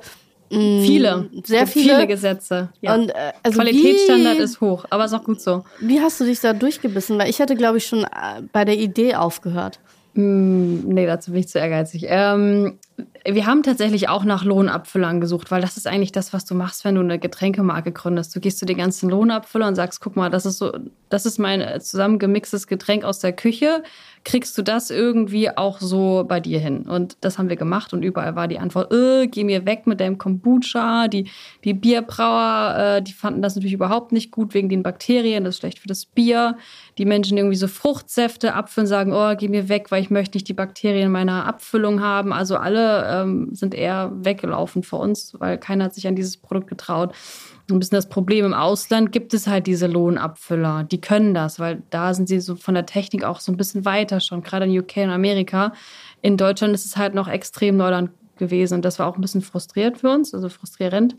Mm, 0.52 0.82
Viele. 0.84 1.30
Sehr 1.44 1.66
viele. 1.68 1.96
Viele 1.96 2.08
Gesetze. 2.08 2.70
Ja. 2.82 2.94
Und, 2.96 3.10
äh, 3.10 3.34
also 3.44 3.58
Qualitätsstandard 3.60 4.38
wie, 4.38 4.42
ist 4.44 4.62
hoch, 4.62 4.86
aber 4.90 5.06
ist 5.06 5.14
auch 5.14 5.24
gut 5.24 5.42
so. 5.42 5.64
Wie 5.80 6.00
hast 6.00 6.20
du 6.20 6.26
dich 6.26 6.40
da 6.40 6.54
durchgebissen? 6.54 7.18
Weil 7.18 7.30
ich 7.30 7.40
hätte, 7.40 7.56
glaube 7.56 7.80
ich, 7.80 7.86
schon 7.88 8.04
äh, 8.04 8.42
bei 8.54 8.64
der 8.64 8.78
Idee 8.78 9.16
aufgehört. 9.16 9.80
Mm, 10.14 10.80
nee, 10.88 11.06
dazu 11.06 11.32
bin 11.32 11.42
ich 11.42 11.50
zu 11.50 11.60
ehrgeizig. 11.60 12.06
Ähm, 12.08 12.80
wir 13.26 13.46
haben 13.46 13.64
tatsächlich 13.64 14.10
auch 14.10 14.24
nach 14.24 14.44
Lohnabfüllern 14.44 15.22
gesucht, 15.22 15.52
weil 15.52 15.62
das 15.62 15.78
ist 15.78 15.88
eigentlich 15.88 16.12
das, 16.12 16.34
was 16.34 16.46
du 16.46 16.56
machst, 16.56 16.86
wenn 16.86 16.96
du 16.96 17.02
eine 17.02 17.20
Getränkemarke 17.20 17.92
gründest. 17.92 18.36
Du 18.36 18.40
gehst 18.40 18.60
zu 18.60 18.66
den 18.66 18.78
ganzen 18.78 19.10
Lohnabfüllern 19.10 19.70
und 19.70 19.76
sagst, 19.76 20.02
guck 20.02 20.16
mal, 20.16 20.30
das 20.30 20.46
ist 20.46 20.58
so 20.58 20.72
das 21.12 21.26
ist 21.26 21.38
mein 21.38 21.82
zusammengemixtes 21.82 22.68
Getränk 22.68 23.04
aus 23.04 23.20
der 23.20 23.34
Küche. 23.34 23.84
Kriegst 24.24 24.58
du 24.58 24.62
das 24.62 24.92
irgendwie 24.92 25.50
auch 25.50 25.80
so 25.80 26.26
bei 26.28 26.40
dir 26.40 26.60
hin? 26.60 26.84
Und 26.84 27.18
das 27.22 27.38
haben 27.38 27.50
wir 27.50 27.56
gemacht 27.56 27.92
und 27.94 28.04
überall 28.04 28.36
war 28.36 28.48
die 28.48 28.60
Antwort, 28.60 28.94
äh, 28.94 29.28
geh 29.28 29.44
mir 29.44 29.66
weg 29.66 29.88
mit 29.88 30.00
deinem 30.00 30.18
Kombucha. 30.18 31.08
Die, 31.08 31.30
die 31.64 31.74
Bierbrauer, 31.74 32.76
äh, 32.78 33.02
die 33.02 33.14
fanden 33.14 33.42
das 33.42 33.56
natürlich 33.56 33.74
überhaupt 33.74 34.12
nicht 34.12 34.32
gut 34.32 34.54
wegen 34.54 34.70
den 34.70 34.84
Bakterien, 34.84 35.44
das 35.44 35.56
ist 35.56 35.60
schlecht 35.60 35.80
für 35.80 35.88
das 35.88 36.06
Bier. 36.06 36.58
Die 36.98 37.06
Menschen, 37.06 37.36
die 37.36 37.42
irgendwie 37.42 37.58
so 37.58 37.68
Fruchtsäfte 37.68 38.54
abfüllen, 38.54 38.88
sagen, 38.88 39.12
oh, 39.14 39.36
geh 39.36 39.48
mir 39.48 39.70
weg, 39.70 39.92
weil 39.92 40.02
ich 40.02 40.12
möchte 40.12 40.38
nicht 40.38 40.48
die 40.48 40.54
Bakterien 40.54 41.08
in 41.08 41.12
meiner 41.12 41.46
Abfüllung 41.46 42.02
haben. 42.02 42.32
Also 42.32 42.58
alle 42.58 42.91
ähm, 42.92 43.50
sind 43.54 43.74
eher 43.74 44.12
weggelaufen 44.14 44.84
vor 44.84 45.00
uns, 45.00 45.36
weil 45.40 45.58
keiner 45.58 45.86
hat 45.86 45.96
sich 45.96 46.08
an 46.08 46.16
dieses 46.16 46.38
Produkt 46.38 46.68
getraut 46.68 47.14
ein 47.76 47.80
bisschen 47.80 47.96
das 47.96 48.10
Problem. 48.10 48.46
Im 48.46 48.54
Ausland 48.54 49.12
gibt 49.12 49.34
es 49.34 49.48
halt 49.48 49.68
diese 49.68 49.88
Lohnabfüller. 49.88 50.84
Die 50.84 51.02
können 51.02 51.34
das, 51.34 51.60
weil 51.60 51.84
da 51.90 52.14
sind 52.14 52.28
sie 52.28 52.40
so 52.40 52.56
von 52.56 52.74
der 52.74 52.86
Technik 52.86 53.24
auch 53.24 53.40
so 53.40 53.52
ein 53.52 53.58
bisschen 53.58 53.86
weiter 53.86 54.20
schon, 54.20 54.44
gerade 54.44 54.66
in 54.66 54.78
UK 54.78 54.98
und 54.98 55.10
Amerika. 55.10 55.74
In 56.22 56.38
Deutschland 56.38 56.74
ist 56.74 56.86
es 56.86 56.98
halt 56.98 57.14
noch 57.14 57.28
extrem 57.28 57.78
Neuland 57.78 58.12
gewesen 58.38 58.76
und 58.76 58.86
das 58.86 59.00
war 59.00 59.08
auch 59.08 59.16
ein 59.16 59.22
bisschen 59.22 59.42
frustriert 59.42 60.00
für 60.00 60.10
uns, 60.10 60.34
also 60.34 60.50
frustrierend. 60.50 61.16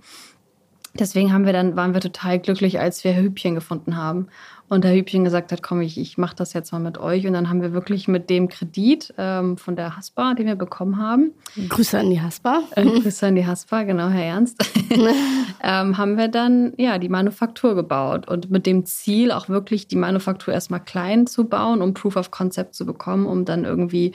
Deswegen 0.94 1.32
haben 1.32 1.46
wir 1.46 1.54
dann, 1.54 1.74
waren 1.74 1.94
wir 1.94 2.02
total 2.02 2.38
glücklich, 2.38 2.78
als 2.78 3.02
wir 3.02 3.16
Hübchen 3.16 3.54
gefunden 3.54 3.96
haben 3.96 4.26
und 4.72 4.84
der 4.84 4.94
Hübchen 4.94 5.22
gesagt 5.22 5.52
hat, 5.52 5.62
komm, 5.62 5.82
ich, 5.82 5.98
ich 5.98 6.16
mache 6.16 6.34
das 6.34 6.54
jetzt 6.54 6.72
mal 6.72 6.78
mit 6.78 6.96
euch. 6.96 7.26
Und 7.26 7.34
dann 7.34 7.50
haben 7.50 7.60
wir 7.60 7.74
wirklich 7.74 8.08
mit 8.08 8.30
dem 8.30 8.48
Kredit 8.48 9.12
ähm, 9.18 9.58
von 9.58 9.76
der 9.76 9.98
Haspa, 9.98 10.32
den 10.32 10.46
wir 10.46 10.54
bekommen 10.54 10.96
haben. 10.96 11.32
Grüße 11.68 11.98
an 11.98 12.08
die 12.08 12.22
Haspa. 12.22 12.62
Äh, 12.70 12.86
Grüße 12.86 13.26
an 13.26 13.34
die 13.34 13.46
Haspa, 13.46 13.82
genau, 13.82 14.08
Herr 14.08 14.24
Ernst. 14.24 14.64
ähm, 15.62 15.98
haben 15.98 16.16
wir 16.16 16.28
dann 16.28 16.72
ja 16.78 16.96
die 16.96 17.10
Manufaktur 17.10 17.74
gebaut 17.74 18.26
und 18.26 18.50
mit 18.50 18.64
dem 18.64 18.86
Ziel 18.86 19.30
auch 19.30 19.50
wirklich 19.50 19.88
die 19.88 19.96
Manufaktur 19.96 20.54
erstmal 20.54 20.80
klein 20.80 21.26
zu 21.26 21.44
bauen, 21.44 21.82
um 21.82 21.92
Proof 21.92 22.16
of 22.16 22.30
Concept 22.30 22.74
zu 22.74 22.86
bekommen, 22.86 23.26
um 23.26 23.44
dann 23.44 23.66
irgendwie 23.66 24.14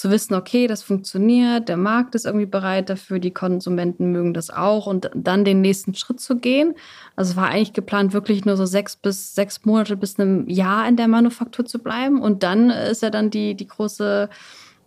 zu 0.00 0.10
wissen, 0.10 0.32
okay, 0.32 0.66
das 0.66 0.82
funktioniert, 0.82 1.68
der 1.68 1.76
Markt 1.76 2.14
ist 2.14 2.24
irgendwie 2.24 2.46
bereit 2.46 2.88
dafür, 2.88 3.18
die 3.18 3.32
Konsumenten 3.32 4.12
mögen 4.12 4.32
das 4.32 4.48
auch 4.48 4.86
und 4.86 5.10
dann 5.14 5.44
den 5.44 5.60
nächsten 5.60 5.94
Schritt 5.94 6.20
zu 6.20 6.38
gehen. 6.38 6.74
Also 7.16 7.32
es 7.32 7.36
war 7.36 7.50
eigentlich 7.50 7.74
geplant, 7.74 8.14
wirklich 8.14 8.46
nur 8.46 8.56
so 8.56 8.64
sechs 8.64 8.96
bis 8.96 9.34
sechs 9.34 9.66
Monate 9.66 9.98
bis 9.98 10.18
einem 10.18 10.48
Jahr 10.48 10.88
in 10.88 10.96
der 10.96 11.06
Manufaktur 11.06 11.66
zu 11.66 11.80
bleiben 11.80 12.22
und 12.22 12.42
dann 12.42 12.70
ist 12.70 13.02
ja 13.02 13.10
dann 13.10 13.28
die, 13.28 13.54
die 13.54 13.66
große 13.66 14.30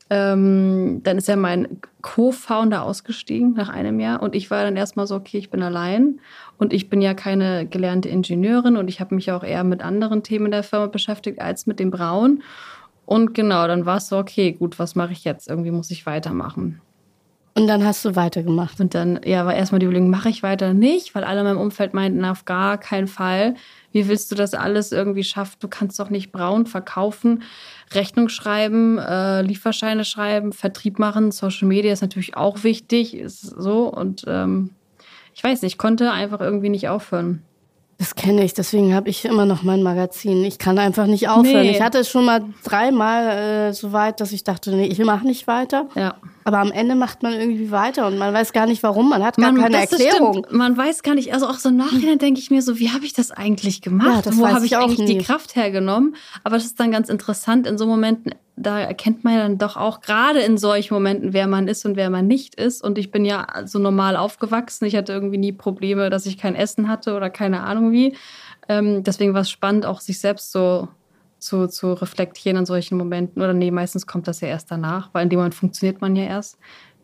ähm, 0.10 1.02
dann 1.04 1.20
ist 1.20 1.28
ja 1.28 1.36
mein 1.36 1.80
Co-Founder 2.02 2.82
ausgestiegen 2.82 3.54
nach 3.54 3.70
einem 3.70 4.00
Jahr 4.00 4.20
und 4.20 4.34
ich 4.34 4.50
war 4.50 4.64
dann 4.64 4.76
erstmal 4.76 5.06
so, 5.06 5.16
okay, 5.16 5.38
ich 5.38 5.52
bin 5.52 5.62
allein 5.62 6.22
und 6.58 6.74
ich 6.74 6.90
bin 6.90 7.04
ja 7.04 7.14
keine 7.14 7.68
gelernte 7.68 8.10
Ingenieurin 8.10 8.78
und 8.78 8.88
ich 8.88 9.00
habe 9.00 9.14
mich 9.14 9.32
auch 9.32 9.44
eher 9.44 9.64
mit 9.64 9.84
anderen 9.84 10.24
Themen 10.24 10.50
der 10.50 10.64
Firma 10.64 10.88
beschäftigt 10.88 11.40
als 11.40 11.68
mit 11.68 11.80
dem 11.80 11.92
Brauen. 11.92 12.42
Und 13.06 13.34
genau, 13.34 13.68
dann 13.68 13.86
war 13.86 13.98
es 13.98 14.08
so, 14.08 14.18
okay, 14.18 14.54
gut, 14.54 14.80
was 14.80 14.96
mache 14.96 15.12
ich 15.12 15.24
jetzt? 15.24 15.50
Irgendwie 15.50 15.72
muss 15.72 15.92
ich 15.92 16.06
weitermachen. 16.06 16.82
Und 17.56 17.68
dann 17.68 17.86
hast 17.86 18.04
du 18.04 18.16
weitergemacht. 18.16 18.80
Und 18.80 18.96
dann, 18.96 19.20
ja, 19.26 19.46
war 19.46 19.54
erstmal 19.54 19.78
die 19.78 19.86
Überlegung, 19.86 20.10
mache 20.10 20.30
ich 20.30 20.42
weiter 20.42 20.74
nicht, 20.74 21.14
weil 21.14 21.24
alle 21.24 21.42
in 21.42 21.46
meinem 21.46 21.60
Umfeld 21.60 21.94
meinten, 21.94 22.26
auf 22.26 22.46
gar 22.46 22.80
keinen 22.80 23.08
Fall. 23.08 23.56
Wie 23.92 24.08
willst 24.08 24.32
du 24.32 24.36
das 24.36 24.56
alles 24.56 24.92
irgendwie 24.92 25.24
schaffen? 25.24 25.58
Du 25.60 25.68
kannst 25.68 26.00
doch 26.00 26.10
nicht 26.10 26.32
braun 26.32 26.66
verkaufen, 26.66 27.44
Rechnung 27.94 28.30
schreiben, 28.30 28.98
äh, 28.98 29.44
Lieferscheine 29.44 30.04
schreiben, 30.04 30.52
Vertrieb 30.52 30.98
machen. 30.98 31.32
Social 31.32 31.68
Media 31.68 31.94
ist 31.94 32.02
natürlich 32.02 32.36
auch 32.36 32.64
wichtig, 32.64 33.16
ist 33.16 33.42
so. 33.42 33.88
Und 33.88 34.24
ähm, 34.28 34.72
ich 35.36 35.44
weiß 35.44 35.62
nicht, 35.62 35.74
ich 35.74 35.78
konnte 35.78 36.12
einfach 36.12 36.42
irgendwie 36.42 36.70
nicht 36.70 36.90
aufhören. 36.90 37.44
Das 38.04 38.16
kenne 38.16 38.44
ich, 38.44 38.54
deswegen 38.54 38.94
habe 38.94 39.08
ich 39.08 39.24
immer 39.24 39.46
noch 39.46 39.64
mein 39.64 39.82
Magazin. 39.82 40.44
Ich 40.44 40.58
kann 40.58 40.78
einfach 40.78 41.06
nicht 41.06 41.30
aufhören. 41.30 41.62
Nee. 41.62 41.72
Ich 41.72 41.82
hatte 41.82 42.00
es 42.00 42.10
schon 42.10 42.26
mal 42.26 42.44
dreimal 42.66 43.70
äh, 43.70 43.74
so 43.74 43.94
weit, 43.94 44.20
dass 44.20 44.34
ich 44.34 44.44
dachte, 44.44 44.76
nee, 44.76 44.88
ich 44.88 45.00
mache 45.00 45.26
nicht 45.26 45.48
weiter. 45.48 45.88
Ja. 45.96 46.16
Aber 46.44 46.58
am 46.58 46.74
Ende 46.74 46.96
macht 46.96 47.24
man 47.24 47.32
irgendwie 47.32 47.72
weiter 47.72 48.06
und 48.08 48.18
man 48.18 48.34
weiß 48.34 48.52
gar 48.52 48.66
nicht 48.66 48.84
warum, 48.84 49.08
man 49.08 49.24
hat 49.24 49.38
gar 49.38 49.54
man, 49.54 49.62
keine 49.62 49.78
Erklärung. 49.78 50.46
Man 50.52 50.76
weiß 50.76 51.04
gar 51.04 51.16
nicht, 51.16 51.34
also 51.34 51.48
auch 51.48 51.60
so 51.60 51.70
im 51.70 51.78
Nachhinein 51.78 52.18
denke 52.18 52.42
ich 52.42 52.52
mir 52.52 52.62
so, 52.62 52.78
wie 52.78 52.90
habe 52.90 53.06
ich 53.06 53.14
das 53.14 53.32
eigentlich 53.32 53.82
gemacht? 53.82 54.26
Ja, 54.26 54.38
Wo 54.38 54.50
habe 54.50 54.66
ich, 54.66 54.74
ich 54.74 54.78
eigentlich 54.78 55.00
nie. 55.00 55.20
die 55.20 55.24
Kraft 55.24 55.56
hergenommen? 55.56 56.18
Aber 56.44 56.58
das 56.58 56.66
ist 56.66 56.82
dann 56.82 56.92
ganz 56.92 57.08
interessant 57.08 57.66
in 57.66 57.78
so 57.78 57.88
Momenten 57.88 58.34
da 58.56 58.80
erkennt 58.80 59.24
man 59.24 59.34
ja 59.34 59.40
dann 59.40 59.58
doch 59.58 59.78
auch 59.78 60.02
gerade 60.02 60.40
in 60.40 60.58
solchen 60.58 60.94
Momenten, 60.94 61.34
wer 61.34 61.48
man 61.48 61.68
ist 61.68 61.86
und 61.86 61.96
wer 61.96 62.10
man 62.10 62.28
nicht 62.28 62.56
ist. 62.56 62.84
Und 62.84 62.98
ich 62.98 63.10
bin 63.10 63.26
ja 63.26 63.48
so 63.66 63.80
normal 63.80 64.16
aufgewachsen. 64.16 64.86
Ich 64.86 64.96
hatte 64.96 65.12
irgendwie 65.12 65.40
nie 65.40 65.52
Probleme, 65.52 66.10
dass 66.10 66.26
ich 66.26 66.38
kein 66.38 66.56
Essen 66.56 66.88
hatte 66.88 67.16
oder 67.16 67.30
keine 67.30 67.62
Ahnung 67.62 67.92
wie. 67.92 68.16
Ähm, 68.70 69.04
deswegen 69.04 69.34
war 69.34 69.42
es 69.42 69.50
spannend, 69.50 69.86
auch 69.86 70.02
sich 70.02 70.20
selbst 70.20 70.52
so 70.52 70.88
zu, 71.40 71.68
zu 71.68 71.94
reflektieren 71.94 72.58
in 72.58 72.66
solchen 72.66 72.98
Momenten. 72.98 73.42
Oder 73.42 73.54
nee, 73.54 73.72
meistens 73.72 74.06
kommt 74.06 74.28
das 74.28 74.42
ja 74.42 74.48
erst 74.48 74.70
danach, 74.70 75.10
weil 75.14 75.24
in 75.24 75.30
dem 75.30 75.40
Moment 75.40 75.56
funktioniert 75.56 76.00
man 76.00 76.16
ja 76.16 76.26
erst, 76.26 76.60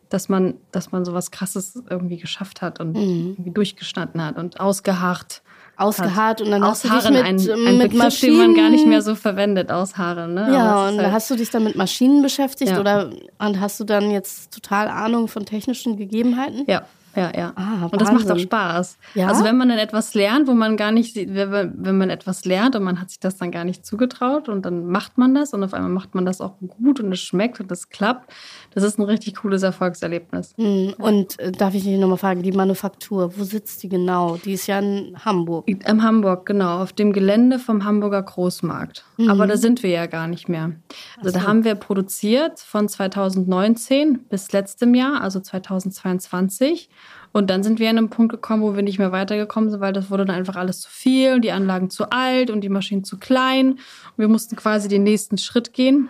dass 0.08 0.28
man, 0.28 0.54
dass 0.70 0.92
man 0.92 1.04
so 1.04 1.14
was 1.14 1.30
Krasses 1.32 1.82
irgendwie 1.88 2.18
geschafft 2.18 2.62
hat 2.62 2.80
und 2.80 2.92
mhm. 2.92 3.30
irgendwie 3.30 3.50
durchgestanden 3.50 4.24
hat 4.24 4.38
und 4.38 4.60
ausgeharrt 4.60 5.42
ausgeharrt 5.80 6.40
und 6.40 6.50
dann 6.50 6.62
ausharren, 6.62 6.96
hast 6.96 7.06
du 7.06 7.12
dich 7.12 7.18
mit, 7.18 7.26
ein, 7.26 7.66
ein 7.66 7.78
mit 7.78 7.90
Begriff, 7.90 8.04
Maschinen, 8.04 8.38
den 8.38 8.46
man 8.46 8.54
gar 8.54 8.70
nicht 8.70 8.86
mehr 8.86 9.02
so 9.02 9.14
verwendet, 9.14 9.70
ausharren. 9.70 10.34
Ne? 10.34 10.48
Ja, 10.52 10.88
und 10.88 10.98
halt 10.98 11.12
hast 11.12 11.30
du 11.30 11.36
dich 11.36 11.50
dann 11.50 11.64
mit 11.64 11.76
Maschinen 11.76 12.22
beschäftigt 12.22 12.72
ja. 12.72 12.80
oder 12.80 13.10
und 13.38 13.60
hast 13.60 13.80
du 13.80 13.84
dann 13.84 14.10
jetzt 14.10 14.52
total 14.52 14.88
Ahnung 14.88 15.28
von 15.28 15.46
technischen 15.46 15.96
Gegebenheiten? 15.96 16.64
Ja, 16.66 16.82
ja, 17.20 17.32
ja. 17.36 17.52
Ah, 17.56 17.88
und 17.90 18.00
das 18.00 18.12
macht 18.12 18.30
auch 18.30 18.38
Spaß. 18.38 18.98
Ja? 19.14 19.28
Also 19.28 19.44
wenn 19.44 19.56
man 19.56 19.68
dann 19.68 19.78
etwas 19.78 20.14
lernt, 20.14 20.48
wo 20.48 20.54
man 20.54 20.76
gar 20.76 20.90
nicht 20.90 21.14
sieht, 21.14 21.28
wenn 21.34 21.98
man 21.98 22.10
etwas 22.10 22.44
lernt 22.44 22.76
und 22.76 22.82
man 22.82 23.00
hat 23.00 23.10
sich 23.10 23.20
das 23.20 23.36
dann 23.36 23.50
gar 23.50 23.64
nicht 23.64 23.84
zugetraut 23.84 24.48
und 24.48 24.64
dann 24.64 24.86
macht 24.86 25.18
man 25.18 25.34
das 25.34 25.52
und 25.52 25.62
auf 25.62 25.74
einmal 25.74 25.90
macht 25.90 26.14
man 26.14 26.24
das 26.24 26.40
auch 26.40 26.54
gut 26.58 27.00
und 27.00 27.12
es 27.12 27.20
schmeckt 27.20 27.60
und 27.60 27.70
es 27.70 27.88
klappt, 27.90 28.32
das 28.72 28.84
ist 28.84 28.98
ein 28.98 29.02
richtig 29.02 29.36
cooles 29.36 29.62
Erfolgserlebnis. 29.62 30.54
Mhm. 30.56 30.94
Und 30.98 31.38
äh, 31.38 31.52
darf 31.52 31.74
ich 31.74 31.84
dich 31.84 31.98
nochmal 31.98 32.18
fragen, 32.18 32.42
die 32.42 32.52
Manufaktur, 32.52 33.36
wo 33.36 33.44
sitzt 33.44 33.82
die 33.82 33.88
genau? 33.88 34.36
Die 34.36 34.52
ist 34.52 34.66
ja 34.66 34.78
in 34.78 35.16
Hamburg. 35.24 35.68
In 35.68 36.02
Hamburg, 36.02 36.46
genau, 36.46 36.82
auf 36.82 36.92
dem 36.92 37.12
Gelände 37.12 37.58
vom 37.58 37.84
Hamburger 37.84 38.22
Großmarkt. 38.22 39.04
Mhm. 39.16 39.30
Aber 39.30 39.46
da 39.46 39.56
sind 39.56 39.82
wir 39.82 39.90
ja 39.90 40.06
gar 40.06 40.26
nicht 40.26 40.48
mehr. 40.48 40.72
Also 41.18 41.30
so. 41.30 41.38
da 41.38 41.46
haben 41.46 41.64
wir 41.64 41.74
produziert 41.74 42.60
von 42.60 42.88
2019 42.88 44.20
bis 44.28 44.52
letztem 44.52 44.94
Jahr, 44.94 45.20
also 45.20 45.40
2022. 45.40 46.88
Und 47.32 47.48
dann 47.48 47.62
sind 47.62 47.78
wir 47.78 47.88
an 47.90 47.98
einem 47.98 48.10
Punkt 48.10 48.32
gekommen, 48.32 48.62
wo 48.62 48.74
wir 48.74 48.82
nicht 48.82 48.98
mehr 48.98 49.12
weitergekommen 49.12 49.70
sind, 49.70 49.80
weil 49.80 49.92
das 49.92 50.10
wurde 50.10 50.24
dann 50.24 50.34
einfach 50.34 50.56
alles 50.56 50.80
zu 50.80 50.90
viel 50.90 51.34
und 51.34 51.42
die 51.42 51.52
Anlagen 51.52 51.90
zu 51.90 52.10
alt 52.10 52.50
und 52.50 52.62
die 52.62 52.68
Maschinen 52.68 53.04
zu 53.04 53.18
klein. 53.18 53.72
Und 53.72 54.18
wir 54.18 54.28
mussten 54.28 54.56
quasi 54.56 54.88
den 54.88 55.04
nächsten 55.04 55.38
Schritt 55.38 55.72
gehen. 55.72 56.08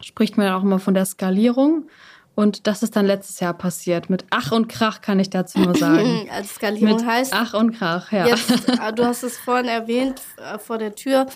Spricht 0.00 0.36
man 0.36 0.52
auch 0.52 0.62
immer 0.62 0.78
von 0.78 0.92
der 0.92 1.06
Skalierung. 1.06 1.88
Und 2.34 2.66
das 2.66 2.82
ist 2.82 2.94
dann 2.96 3.06
letztes 3.06 3.40
Jahr 3.40 3.54
passiert. 3.54 4.10
Mit 4.10 4.26
Ach 4.28 4.52
und 4.52 4.68
Krach 4.68 5.00
kann 5.00 5.18
ich 5.18 5.30
dazu 5.30 5.58
nur 5.58 5.74
sagen. 5.74 6.28
Als 6.30 6.56
Skalierung 6.56 6.96
Mit 6.96 7.06
heißt. 7.06 7.32
Ach 7.34 7.54
und 7.54 7.72
Krach, 7.72 8.12
ja. 8.12 8.26
Jetzt, 8.26 8.68
äh, 8.68 8.92
du 8.92 9.06
hast 9.06 9.22
es 9.22 9.38
vorhin 9.38 9.66
erwähnt, 9.66 10.20
äh, 10.36 10.58
vor 10.58 10.76
der 10.76 10.94
Tür. 10.94 11.26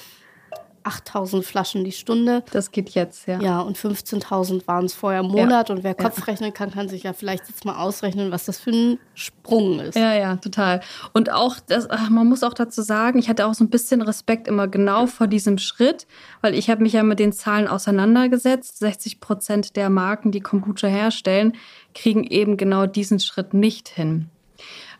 8000 0.90 1.44
Flaschen 1.44 1.84
die 1.84 1.92
Stunde. 1.92 2.42
Das 2.52 2.72
geht 2.72 2.90
jetzt, 2.90 3.26
ja. 3.28 3.40
Ja, 3.40 3.60
und 3.60 3.78
15.000 3.78 4.66
waren 4.66 4.86
es 4.86 4.94
vorher 4.94 5.20
im 5.20 5.28
Monat. 5.28 5.68
Ja. 5.68 5.74
Und 5.74 5.84
wer 5.84 5.94
Kopf 5.94 6.18
ja. 6.18 6.24
rechnen 6.24 6.52
kann, 6.52 6.72
kann 6.72 6.88
sich 6.88 7.04
ja 7.04 7.12
vielleicht 7.12 7.48
jetzt 7.48 7.64
mal 7.64 7.76
ausrechnen, 7.76 8.32
was 8.32 8.44
das 8.46 8.58
für 8.58 8.70
ein 8.70 8.98
Sprung 9.14 9.78
ist. 9.78 9.96
Ja, 9.96 10.14
ja, 10.14 10.36
total. 10.36 10.80
Und 11.12 11.30
auch, 11.30 11.56
das, 11.64 11.88
man 12.10 12.28
muss 12.28 12.42
auch 12.42 12.54
dazu 12.54 12.82
sagen, 12.82 13.18
ich 13.18 13.28
hatte 13.28 13.46
auch 13.46 13.54
so 13.54 13.64
ein 13.64 13.70
bisschen 13.70 14.02
Respekt 14.02 14.48
immer 14.48 14.66
genau 14.66 15.06
vor 15.06 15.28
diesem 15.28 15.58
Schritt, 15.58 16.06
weil 16.40 16.54
ich 16.54 16.68
habe 16.68 16.82
mich 16.82 16.94
ja 16.94 17.02
mit 17.02 17.20
den 17.20 17.32
Zahlen 17.32 17.68
auseinandergesetzt. 17.68 18.78
60 18.78 19.20
Prozent 19.20 19.76
der 19.76 19.90
Marken, 19.90 20.32
die 20.32 20.40
Kombucha 20.40 20.88
herstellen, 20.88 21.52
kriegen 21.94 22.24
eben 22.24 22.56
genau 22.56 22.86
diesen 22.86 23.20
Schritt 23.20 23.54
nicht 23.54 23.88
hin. 23.88 24.28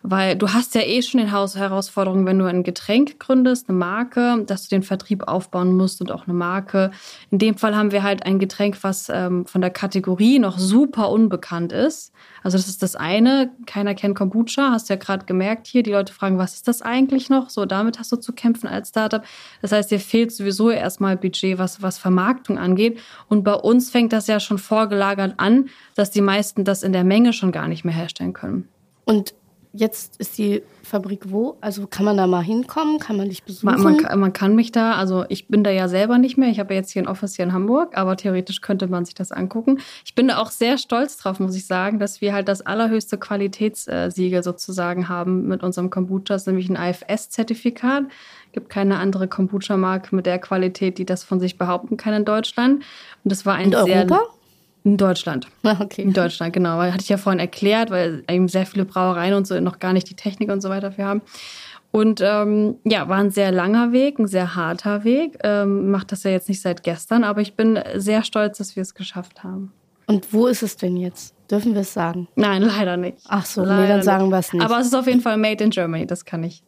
Weil 0.03 0.35
du 0.35 0.49
hast 0.49 0.73
ja 0.75 0.81
eh 0.81 1.01
schon 1.01 1.19
den 1.19 1.29
Herausforderungen, 1.29 2.25
wenn 2.25 2.39
du 2.39 2.45
ein 2.45 2.63
Getränk 2.63 3.19
gründest, 3.19 3.69
eine 3.69 3.77
Marke, 3.77 4.43
dass 4.47 4.63
du 4.63 4.69
den 4.75 4.83
Vertrieb 4.83 5.27
aufbauen 5.27 5.75
musst 5.77 6.01
und 6.01 6.11
auch 6.11 6.25
eine 6.25 6.33
Marke. 6.33 6.91
In 7.29 7.37
dem 7.37 7.55
Fall 7.55 7.75
haben 7.75 7.91
wir 7.91 8.01
halt 8.01 8.25
ein 8.25 8.39
Getränk, 8.39 8.83
was 8.83 9.09
ähm, 9.09 9.45
von 9.45 9.61
der 9.61 9.69
Kategorie 9.69 10.39
noch 10.39 10.57
super 10.57 11.09
unbekannt 11.11 11.71
ist. 11.71 12.11
Also 12.43 12.57
das 12.57 12.67
ist 12.67 12.81
das 12.81 12.95
eine. 12.95 13.51
Keiner 13.67 13.93
kennt 13.93 14.15
Kombucha, 14.15 14.71
hast 14.71 14.89
ja 14.89 14.95
gerade 14.95 15.25
gemerkt 15.25 15.67
hier. 15.67 15.83
Die 15.83 15.91
Leute 15.91 16.13
fragen, 16.13 16.37
was 16.37 16.55
ist 16.55 16.67
das 16.67 16.81
eigentlich 16.81 17.29
noch? 17.29 17.49
So, 17.49 17.65
damit 17.65 17.99
hast 17.99 18.11
du 18.11 18.15
zu 18.15 18.33
kämpfen 18.33 18.67
als 18.67 18.89
Startup. 18.89 19.23
Das 19.61 19.71
heißt, 19.71 19.91
dir 19.91 19.99
fehlt 19.99 20.31
sowieso 20.31 20.71
erstmal 20.71 21.15
Budget, 21.15 21.59
was, 21.59 21.81
was 21.81 21.99
Vermarktung 21.99 22.57
angeht. 22.57 22.99
Und 23.29 23.43
bei 23.43 23.53
uns 23.53 23.91
fängt 23.91 24.13
das 24.13 24.27
ja 24.27 24.39
schon 24.39 24.57
vorgelagert 24.57 25.35
an, 25.37 25.69
dass 25.95 26.09
die 26.09 26.21
meisten 26.21 26.63
das 26.63 26.81
in 26.81 26.93
der 26.93 27.03
Menge 27.03 27.33
schon 27.33 27.51
gar 27.51 27.67
nicht 27.67 27.85
mehr 27.85 27.93
herstellen 27.93 28.33
können. 28.33 28.67
Und 29.05 29.33
jetzt 29.73 30.17
ist 30.19 30.37
die 30.37 30.61
Fabrik 30.83 31.31
wo? 31.31 31.57
Also 31.61 31.87
kann 31.87 32.03
man 32.05 32.17
da 32.17 32.27
mal 32.27 32.43
hinkommen? 32.43 32.99
Kann 32.99 33.15
man 33.17 33.29
dich 33.29 33.43
besuchen? 33.43 33.65
Man, 33.67 33.81
man, 33.81 33.97
kann- 33.97 34.19
man 34.19 34.33
kann 34.33 34.55
mich 34.55 34.71
da, 34.71 34.93
also 34.95 35.23
ich 35.29 35.47
bin 35.47 35.63
da 35.63 35.69
ja 35.69 35.87
selber 35.87 36.17
nicht 36.17 36.37
mehr. 36.37 36.49
Ich 36.49 36.59
habe 36.59 36.73
ja 36.73 36.79
jetzt 36.81 36.91
hier 36.91 37.01
ein 37.01 37.07
Office 37.07 37.35
hier 37.35 37.45
in 37.45 37.53
Hamburg, 37.53 37.97
aber 37.97 38.17
theoretisch 38.17 38.59
könnte 38.61 38.87
man 38.87 39.05
sich 39.05 39.13
das 39.15 39.31
angucken. 39.31 39.79
Ich 40.03 40.13
bin 40.15 40.27
da 40.27 40.37
auch 40.39 40.51
sehr 40.51 40.77
stolz 40.77 41.17
drauf, 41.17 41.39
muss 41.39 41.55
ich 41.55 41.65
sagen, 41.67 41.99
dass 41.99 42.19
wir 42.19 42.33
halt 42.33 42.47
das 42.49 42.61
allerhöchste 42.65 43.17
Qualitätssiegel 43.17 44.43
sozusagen 44.43 45.07
haben 45.09 45.47
mit 45.47 45.63
unserem 45.63 45.89
Kombucha. 45.89 46.23
Das 46.33 46.41
ist 46.43 46.47
nämlich 46.47 46.69
ein 46.69 46.77
AFS-Zertifikat. 46.77 48.03
Gibt 48.51 48.69
keine 48.69 48.97
andere 48.97 49.27
Kombucha-Marke 49.29 50.13
mit 50.15 50.25
der 50.25 50.39
Qualität, 50.39 50.97
die 50.97 51.05
das 51.05 51.23
von 51.23 51.39
sich 51.39 51.57
behaupten 51.57 51.95
kann 51.95 52.13
in 52.13 52.25
Deutschland. 52.25 52.83
Und 53.23 53.31
das 53.31 53.45
war 53.45 53.55
ein 53.55 53.71
In 53.71 53.85
sehr 53.85 53.99
Europa? 54.09 54.19
In 54.83 54.97
Deutschland. 54.97 55.47
Okay. 55.79 56.01
In 56.01 56.13
Deutschland, 56.13 56.53
genau. 56.53 56.77
Weil 56.77 56.93
hatte 56.93 57.03
ich 57.03 57.09
ja 57.09 57.17
vorhin 57.17 57.39
erklärt, 57.39 57.91
weil 57.91 58.23
eben 58.29 58.47
sehr 58.47 58.65
viele 58.65 58.85
Brauereien 58.85 59.33
und 59.33 59.47
so 59.47 59.59
noch 59.59 59.79
gar 59.79 59.93
nicht 59.93 60.09
die 60.09 60.15
Technik 60.15 60.49
und 60.49 60.61
so 60.61 60.69
weiter 60.69 60.91
für 60.91 61.03
haben. 61.03 61.21
Und 61.91 62.21
ähm, 62.21 62.75
ja, 62.85 63.09
war 63.09 63.17
ein 63.17 63.31
sehr 63.31 63.51
langer 63.51 63.91
Weg, 63.91 64.17
ein 64.17 64.27
sehr 64.27 64.55
harter 64.55 65.03
Weg. 65.03 65.37
Ähm, 65.43 65.91
macht 65.91 66.11
das 66.11 66.23
ja 66.23 66.31
jetzt 66.31 66.47
nicht 66.47 66.61
seit 66.61 66.83
gestern, 66.83 67.23
aber 67.23 67.41
ich 67.41 67.55
bin 67.55 67.79
sehr 67.95 68.23
stolz, 68.23 68.57
dass 68.57 68.75
wir 68.75 68.81
es 68.81 68.95
geschafft 68.95 69.43
haben. 69.43 69.73
Und 70.07 70.33
wo 70.33 70.47
ist 70.47 70.63
es 70.63 70.77
denn 70.77 70.97
jetzt? 70.97 71.35
Dürfen 71.49 71.73
wir 71.73 71.81
es 71.81 71.93
sagen? 71.93 72.27
Nein, 72.35 72.61
leider 72.77 72.95
nicht. 72.95 73.17
Ach 73.27 73.45
so, 73.45 73.61
nee, 73.61 73.67
Leider 73.67 73.95
dann 73.95 74.03
sagen 74.03 74.29
wir 74.29 74.39
es 74.39 74.53
nicht. 74.53 74.63
Aber 74.63 74.79
es 74.79 74.87
ist 74.87 74.95
auf 74.95 75.07
jeden 75.07 75.21
Fall 75.21 75.37
made 75.37 75.63
in 75.63 75.69
Germany, 75.69 76.07
das 76.07 76.23
kann 76.23 76.43
ich, 76.43 76.63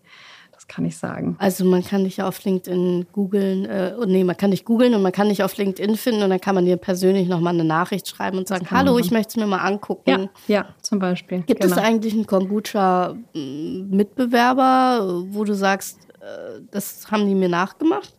kann 0.73 0.86
ich 0.86 0.97
sagen. 0.97 1.36
Also 1.38 1.65
man 1.65 1.83
kann 1.83 2.03
dich 2.03 2.23
auf 2.23 2.43
LinkedIn 2.43 3.05
googeln, 3.12 3.65
äh, 3.65 3.93
nee, 4.07 4.23
man 4.23 4.36
kann 4.36 4.49
dich 4.51 4.65
googeln 4.65 4.95
und 4.95 5.03
man 5.03 5.12
kann 5.12 5.29
dich 5.29 5.43
auf 5.43 5.55
LinkedIn 5.55 5.95
finden 5.97 6.23
und 6.23 6.31
dann 6.31 6.41
kann 6.41 6.55
man 6.55 6.65
dir 6.65 6.77
persönlich 6.77 7.27
nochmal 7.27 7.53
eine 7.53 7.63
Nachricht 7.63 8.07
schreiben 8.07 8.39
und 8.39 8.47
sagen, 8.47 8.65
hallo, 8.71 8.97
ich 8.97 9.12
möchte 9.12 9.29
es 9.29 9.36
mir 9.36 9.45
mal 9.45 9.59
angucken. 9.59 10.31
Ja, 10.47 10.47
ja, 10.47 10.65
zum 10.81 10.97
Beispiel. 10.97 11.43
Gibt 11.43 11.62
genau. 11.62 11.75
es 11.75 11.81
eigentlich 11.81 12.15
einen 12.15 12.25
Kombucha-Mitbewerber, 12.25 15.25
wo 15.27 15.43
du 15.43 15.53
sagst, 15.53 15.99
äh, 16.19 16.62
das 16.71 17.12
haben 17.12 17.27
die 17.27 17.36
mir 17.36 17.49
nachgemacht? 17.49 18.15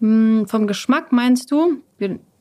Hm, 0.00 0.48
Vom 0.48 0.66
Geschmack 0.66 1.12
meinst 1.12 1.52
du? 1.52 1.82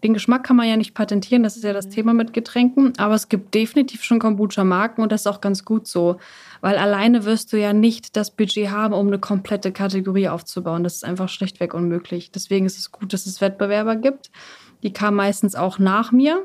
Den 0.05 0.13
Geschmack 0.13 0.43
kann 0.43 0.55
man 0.55 0.67
ja 0.67 0.77
nicht 0.77 0.93
patentieren, 0.93 1.41
das 1.41 1.55
ist 1.55 1.63
ja 1.63 1.73
das 1.73 1.89
Thema 1.89 2.13
mit 2.13 2.31
Getränken. 2.31 2.93
Aber 2.97 3.15
es 3.15 3.27
gibt 3.27 3.55
definitiv 3.55 4.03
schon 4.03 4.19
Kombucha-Marken 4.19 5.01
und 5.01 5.11
das 5.11 5.21
ist 5.21 5.27
auch 5.27 5.41
ganz 5.41 5.65
gut 5.65 5.87
so. 5.87 6.17
Weil 6.61 6.77
alleine 6.77 7.25
wirst 7.25 7.51
du 7.51 7.57
ja 7.57 7.73
nicht 7.73 8.15
das 8.15 8.29
Budget 8.29 8.69
haben, 8.69 8.93
um 8.93 9.07
eine 9.07 9.17
komplette 9.17 9.71
Kategorie 9.71 10.29
aufzubauen. 10.29 10.83
Das 10.83 10.93
ist 10.93 11.05
einfach 11.05 11.27
schlichtweg 11.27 11.73
unmöglich. 11.73 12.29
Deswegen 12.29 12.67
ist 12.67 12.77
es 12.77 12.91
gut, 12.91 13.13
dass 13.13 13.25
es 13.25 13.41
Wettbewerber 13.41 13.95
gibt. 13.95 14.29
Die 14.83 14.93
kamen 14.93 15.17
meistens 15.17 15.55
auch 15.55 15.79
nach 15.79 16.11
mir. 16.11 16.43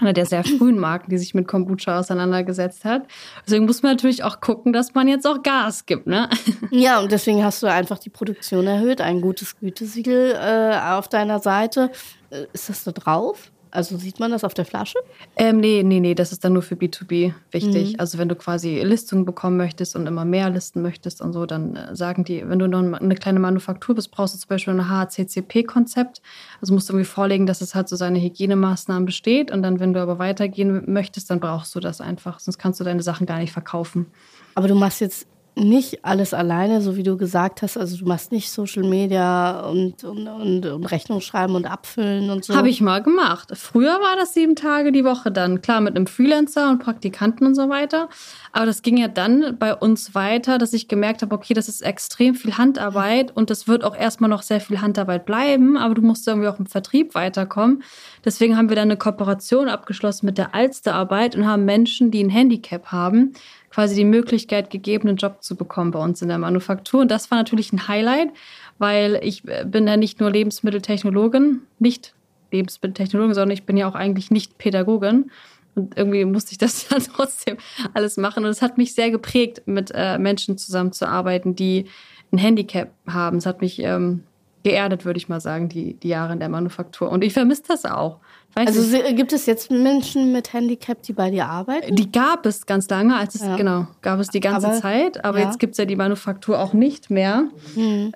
Einer 0.00 0.12
der 0.12 0.26
sehr 0.26 0.44
frühen 0.44 0.78
Marken, 0.78 1.10
die 1.10 1.18
sich 1.18 1.34
mit 1.34 1.46
Kombucha 1.46 1.98
auseinandergesetzt 1.98 2.84
hat. 2.84 3.02
Deswegen 3.46 3.66
muss 3.66 3.82
man 3.82 3.92
natürlich 3.92 4.24
auch 4.24 4.40
gucken, 4.40 4.72
dass 4.72 4.94
man 4.94 5.08
jetzt 5.08 5.26
auch 5.26 5.42
Gas 5.42 5.86
gibt, 5.86 6.06
ne? 6.06 6.28
Ja, 6.70 7.00
und 7.00 7.12
deswegen 7.12 7.44
hast 7.44 7.62
du 7.62 7.66
einfach 7.66 7.98
die 7.98 8.10
Produktion 8.10 8.66
erhöht, 8.66 9.00
ein 9.00 9.20
gutes 9.20 9.58
Gütesiegel 9.58 10.32
äh, 10.32 10.78
auf 10.92 11.08
deiner 11.08 11.40
Seite. 11.40 11.90
Äh, 12.30 12.46
ist 12.52 12.68
das 12.68 12.84
da 12.84 12.92
drauf? 12.92 13.50
Also 13.70 13.96
sieht 13.96 14.18
man 14.20 14.30
das 14.30 14.44
auf 14.44 14.54
der 14.54 14.64
Flasche? 14.64 14.98
Ähm, 15.36 15.58
nee, 15.58 15.82
nee, 15.82 16.00
nee, 16.00 16.14
das 16.14 16.32
ist 16.32 16.44
dann 16.44 16.52
nur 16.52 16.62
für 16.62 16.74
B2B 16.74 17.32
wichtig. 17.50 18.00
Also 18.00 18.18
wenn 18.18 18.28
du 18.28 18.34
quasi 18.34 18.80
Listungen 18.82 19.24
bekommen 19.24 19.56
möchtest 19.56 19.96
und 19.96 20.06
immer 20.06 20.24
mehr 20.24 20.50
listen 20.50 20.82
möchtest 20.82 21.20
und 21.20 21.32
so, 21.32 21.46
dann 21.46 21.76
äh, 21.76 21.94
sagen 21.94 22.24
die, 22.24 22.48
wenn 22.48 22.58
du 22.58 22.66
noch 22.66 23.00
eine 23.00 23.14
kleine 23.14 23.40
Manufaktur 23.40 23.94
bist, 23.94 24.10
brauchst 24.10 24.34
du 24.34 24.38
zum 24.38 24.48
Beispiel 24.48 24.74
ein 24.74 24.88
HACCP-Konzept. 24.88 26.20
Also 26.60 26.74
musst 26.74 26.88
du 26.88 26.94
irgendwie 26.94 27.08
vorlegen, 27.08 27.46
dass 27.46 27.60
es 27.60 27.74
halt 27.74 27.88
so 27.88 27.96
seine 27.96 28.20
Hygienemaßnahmen 28.20 29.06
besteht. 29.06 29.50
Und 29.50 29.62
dann, 29.62 29.80
wenn 29.80 29.92
du 29.92 30.00
aber 30.00 30.18
weitergehen 30.18 30.82
möchtest, 30.86 31.30
dann 31.30 31.40
brauchst 31.40 31.74
du 31.74 31.80
das 31.80 32.00
einfach. 32.00 32.40
Sonst 32.40 32.58
kannst 32.58 32.80
du 32.80 32.84
deine 32.84 33.02
Sachen 33.02 33.26
gar 33.26 33.38
nicht 33.38 33.52
verkaufen. 33.52 34.06
Aber 34.54 34.68
du 34.68 34.74
machst 34.74 35.00
jetzt 35.00 35.26
nicht 35.60 36.04
alles 36.04 36.34
alleine, 36.34 36.80
so 36.80 36.96
wie 36.96 37.02
du 37.02 37.16
gesagt 37.16 37.62
hast. 37.62 37.76
Also 37.76 37.96
du 37.96 38.06
machst 38.06 38.32
nicht 38.32 38.50
Social 38.50 38.82
Media 38.82 39.60
und, 39.60 40.02
und, 40.04 40.26
und, 40.26 40.66
und 40.66 40.84
Rechnung 40.90 41.20
schreiben 41.20 41.54
und 41.54 41.66
abfüllen 41.66 42.30
und 42.30 42.44
so. 42.44 42.54
Habe 42.54 42.68
ich 42.68 42.80
mal 42.80 43.02
gemacht. 43.02 43.52
Früher 43.54 44.00
war 44.00 44.16
das 44.16 44.34
sieben 44.34 44.56
Tage 44.56 44.92
die 44.92 45.04
Woche 45.04 45.30
dann. 45.30 45.60
Klar, 45.60 45.80
mit 45.80 45.96
einem 45.96 46.06
Freelancer 46.06 46.70
und 46.70 46.78
Praktikanten 46.78 47.46
und 47.46 47.54
so 47.54 47.68
weiter. 47.68 48.08
Aber 48.52 48.66
das 48.66 48.82
ging 48.82 48.96
ja 48.96 49.08
dann 49.08 49.56
bei 49.58 49.74
uns 49.74 50.14
weiter, 50.14 50.58
dass 50.58 50.72
ich 50.72 50.88
gemerkt 50.88 51.22
habe, 51.22 51.34
okay, 51.34 51.54
das 51.54 51.68
ist 51.68 51.82
extrem 51.82 52.34
viel 52.34 52.56
Handarbeit 52.58 53.36
und 53.36 53.50
das 53.50 53.68
wird 53.68 53.84
auch 53.84 53.96
erstmal 53.96 54.30
noch 54.30 54.42
sehr 54.42 54.60
viel 54.60 54.80
Handarbeit 54.80 55.24
bleiben, 55.24 55.76
aber 55.76 55.94
du 55.94 56.02
musst 56.02 56.26
irgendwie 56.26 56.48
auch 56.48 56.58
im 56.58 56.66
Vertrieb 56.66 57.14
weiterkommen. 57.14 57.82
Deswegen 58.24 58.56
haben 58.56 58.68
wir 58.68 58.76
dann 58.76 58.88
eine 58.88 58.96
Kooperation 58.96 59.68
abgeschlossen 59.68 60.26
mit 60.26 60.38
der 60.38 60.54
Alsterarbeit 60.54 61.36
und 61.36 61.46
haben 61.46 61.64
Menschen, 61.64 62.10
die 62.10 62.22
ein 62.22 62.30
Handicap 62.30 62.86
haben, 62.86 63.34
quasi 63.70 63.94
die 63.94 64.04
Möglichkeit 64.04 64.70
gegeben, 64.70 65.08
einen 65.08 65.16
Job 65.16 65.42
zu 65.42 65.56
bekommen 65.56 65.92
bei 65.92 66.02
uns 66.02 66.20
in 66.22 66.28
der 66.28 66.38
Manufaktur. 66.38 67.00
Und 67.00 67.10
das 67.10 67.30
war 67.30 67.38
natürlich 67.38 67.72
ein 67.72 67.88
Highlight, 67.88 68.30
weil 68.78 69.20
ich 69.22 69.46
äh, 69.46 69.64
bin 69.64 69.86
ja 69.86 69.96
nicht 69.96 70.20
nur 70.20 70.30
Lebensmitteltechnologin, 70.30 71.60
nicht 71.78 72.14
Lebensmitteltechnologin, 72.52 73.34
sondern 73.34 73.54
ich 73.54 73.64
bin 73.64 73.76
ja 73.76 73.88
auch 73.88 73.94
eigentlich 73.94 74.30
nicht 74.30 74.58
Pädagogin. 74.58 75.30
Und 75.76 75.96
irgendwie 75.96 76.24
musste 76.24 76.52
ich 76.52 76.58
das 76.58 76.88
dann 76.88 77.02
trotzdem 77.02 77.56
alles 77.94 78.16
machen. 78.16 78.44
Und 78.44 78.50
es 78.50 78.62
hat 78.62 78.76
mich 78.76 78.94
sehr 78.94 79.10
geprägt, 79.10 79.62
mit 79.66 79.92
äh, 79.94 80.18
Menschen 80.18 80.58
zusammenzuarbeiten, 80.58 81.54
die 81.54 81.86
ein 82.32 82.38
Handicap 82.38 82.90
haben. 83.06 83.38
Es 83.38 83.46
hat 83.46 83.60
mich 83.60 83.80
ähm, 83.80 84.24
geerdet, 84.62 85.04
würde 85.04 85.18
ich 85.18 85.28
mal 85.28 85.40
sagen, 85.40 85.68
die, 85.68 85.94
die 85.94 86.08
Jahre 86.08 86.32
in 86.34 86.40
der 86.40 86.48
Manufaktur. 86.48 87.10
Und 87.10 87.24
ich 87.24 87.32
vermisse 87.32 87.62
das 87.68 87.84
auch. 87.84 88.18
Weiß 88.54 88.66
also 88.66 88.82
se- 88.82 89.14
gibt 89.14 89.32
es 89.32 89.46
jetzt 89.46 89.70
Menschen 89.70 90.32
mit 90.32 90.52
Handicap, 90.52 91.02
die 91.02 91.12
bei 91.12 91.30
dir 91.30 91.46
arbeiten? 91.46 91.94
Die 91.94 92.10
gab 92.10 92.46
es 92.46 92.66
ganz 92.66 92.88
lange, 92.90 93.16
als 93.16 93.34
es, 93.36 93.42
Ja. 93.42 93.56
genau, 93.56 93.86
gab 94.02 94.18
es 94.20 94.28
die 94.28 94.40
ganze 94.40 94.68
Aber- 94.68 94.80
Zeit, 94.80 95.24
aber 95.24 95.38
ja. 95.38 95.44
Mhm. 95.44 95.50
jetzt 95.50 95.60
gibt 95.60 95.72
es 95.72 95.78
ja 95.78 95.84
die 95.84 95.96
Manufaktur 95.96 96.58
auch 96.60 96.72
nicht 96.72 97.10
mehr. 97.10 97.44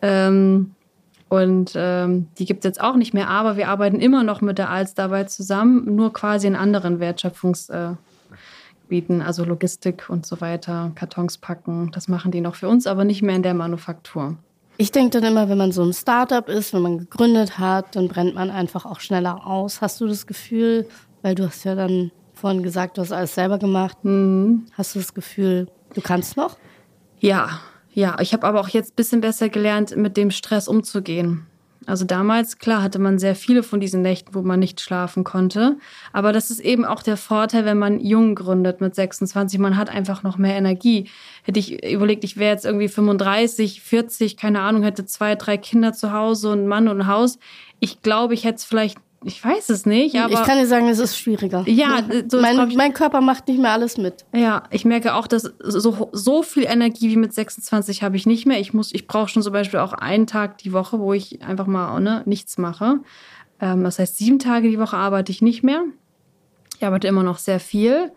Ähm, 0.02 0.74
und 1.28 1.72
ähm, 1.76 2.26
die 2.38 2.44
gibt 2.44 2.64
es 2.64 2.68
jetzt 2.68 2.80
auch 2.80 2.96
nicht 2.96 3.14
mehr, 3.14 3.28
aber 3.28 3.56
wir 3.56 3.68
arbeiten 3.68 4.00
immer 4.00 4.22
noch 4.24 4.40
mit 4.40 4.58
der 4.58 4.70
Alstarbeit 4.70 5.30
zusammen, 5.30 5.94
nur 5.96 6.12
quasi 6.12 6.46
in 6.46 6.54
anderen 6.56 7.00
Wertschöpfungsgebieten, 7.00 9.22
also 9.22 9.44
Logistik 9.44 10.04
und 10.08 10.26
so 10.26 10.40
weiter, 10.40 10.92
Kartons 10.94 11.38
packen, 11.38 11.90
das 11.92 12.08
machen 12.08 12.30
die 12.30 12.40
noch 12.40 12.54
für 12.56 12.68
uns, 12.68 12.86
aber 12.86 13.04
nicht 13.04 13.22
mehr 13.22 13.36
in 13.36 13.42
der 13.42 13.54
Manufaktur. 13.54 14.36
Ich 14.76 14.90
denke 14.90 15.20
dann 15.20 15.30
immer, 15.30 15.48
wenn 15.48 15.58
man 15.58 15.70
so 15.70 15.84
ein 15.84 15.92
Startup 15.92 16.48
ist, 16.48 16.74
wenn 16.74 16.82
man 16.82 16.98
gegründet 16.98 17.58
hat, 17.58 17.94
dann 17.94 18.08
brennt 18.08 18.34
man 18.34 18.50
einfach 18.50 18.84
auch 18.84 18.98
schneller 18.98 19.46
aus. 19.46 19.80
Hast 19.80 20.00
du 20.00 20.08
das 20.08 20.26
Gefühl, 20.26 20.88
weil 21.22 21.36
du 21.36 21.46
hast 21.46 21.64
ja 21.64 21.76
dann 21.76 22.10
vorhin 22.34 22.64
gesagt, 22.64 22.98
du 22.98 23.02
hast 23.02 23.12
alles 23.12 23.34
selber 23.34 23.58
gemacht, 23.58 23.96
hast 24.72 24.94
du 24.94 24.98
das 24.98 25.14
Gefühl, 25.14 25.68
du 25.94 26.00
kannst 26.00 26.36
noch? 26.36 26.56
Ja, 27.20 27.60
ja. 27.92 28.16
Ich 28.20 28.32
habe 28.32 28.46
aber 28.46 28.60
auch 28.60 28.68
jetzt 28.68 28.92
ein 28.92 28.96
bisschen 28.96 29.20
besser 29.20 29.48
gelernt, 29.48 29.96
mit 29.96 30.16
dem 30.16 30.32
Stress 30.32 30.66
umzugehen. 30.66 31.46
Also 31.86 32.04
damals, 32.04 32.58
klar, 32.58 32.82
hatte 32.82 32.98
man 32.98 33.18
sehr 33.18 33.34
viele 33.34 33.62
von 33.62 33.80
diesen 33.80 34.02
Nächten, 34.02 34.34
wo 34.34 34.42
man 34.42 34.60
nicht 34.60 34.80
schlafen 34.80 35.22
konnte. 35.24 35.76
Aber 36.12 36.32
das 36.32 36.50
ist 36.50 36.60
eben 36.60 36.84
auch 36.84 37.02
der 37.02 37.16
Vorteil, 37.16 37.64
wenn 37.64 37.78
man 37.78 38.00
jung 38.00 38.34
gründet 38.34 38.80
mit 38.80 38.94
26. 38.94 39.58
Man 39.58 39.76
hat 39.76 39.90
einfach 39.90 40.22
noch 40.22 40.38
mehr 40.38 40.56
Energie. 40.56 41.10
Hätte 41.42 41.60
ich 41.60 41.84
überlegt, 41.84 42.24
ich 42.24 42.36
wäre 42.36 42.52
jetzt 42.52 42.64
irgendwie 42.64 42.88
35, 42.88 43.82
40, 43.82 44.36
keine 44.36 44.60
Ahnung, 44.60 44.82
hätte 44.82 45.04
zwei, 45.04 45.34
drei 45.34 45.56
Kinder 45.56 45.92
zu 45.92 46.12
Hause 46.12 46.50
und 46.50 46.66
Mann 46.66 46.88
und 46.88 47.06
Haus. 47.06 47.38
Ich 47.80 48.00
glaube, 48.02 48.34
ich 48.34 48.44
hätte 48.44 48.56
es 48.56 48.64
vielleicht, 48.64 48.98
ich 49.24 49.44
weiß 49.44 49.70
es 49.70 49.86
nicht, 49.86 50.16
aber. 50.20 50.32
ich 50.34 50.42
kann 50.42 50.58
dir 50.58 50.66
sagen, 50.66 50.88
es 50.88 50.98
ist 50.98 51.18
schwieriger. 51.18 51.64
Ja, 51.66 52.02
so 52.06 52.12
ist, 52.12 52.28
glaub 52.30 52.42
mein, 52.42 52.68
ich- 52.70 52.76
mein 52.76 52.92
Körper 52.94 53.20
macht 53.20 53.48
nicht 53.48 53.60
mehr 53.60 53.72
alles 53.72 53.96
mit. 53.98 54.24
Ja, 54.34 54.64
ich 54.70 54.84
merke 54.84 55.14
auch, 55.14 55.26
dass 55.26 55.42
so, 55.60 56.08
so 56.12 56.42
viel 56.42 56.64
Energie 56.64 57.08
wie 57.10 57.16
mit 57.16 57.32
26 57.34 58.02
habe 58.02 58.16
ich 58.16 58.26
nicht 58.26 58.46
mehr. 58.46 58.60
Ich 58.60 58.74
muss, 58.74 58.92
ich 58.92 59.06
brauche 59.06 59.28
schon 59.28 59.42
zum 59.42 59.52
Beispiel 59.52 59.80
auch 59.80 59.92
einen 59.92 60.26
Tag 60.26 60.58
die 60.58 60.72
Woche, 60.72 60.98
wo 61.00 61.12
ich 61.12 61.42
einfach 61.42 61.66
mal 61.66 61.98
ne, 62.00 62.22
nichts 62.26 62.58
mache. 62.58 63.00
Ähm, 63.60 63.82
das 63.84 63.98
heißt, 63.98 64.16
sieben 64.16 64.38
Tage 64.38 64.68
die 64.68 64.78
Woche 64.78 64.96
arbeite 64.96 65.32
ich 65.32 65.42
nicht 65.42 65.62
mehr. 65.62 65.82
Ich 66.76 66.84
arbeite 66.84 67.06
immer 67.08 67.22
noch 67.22 67.38
sehr 67.38 67.60
viel, 67.60 68.10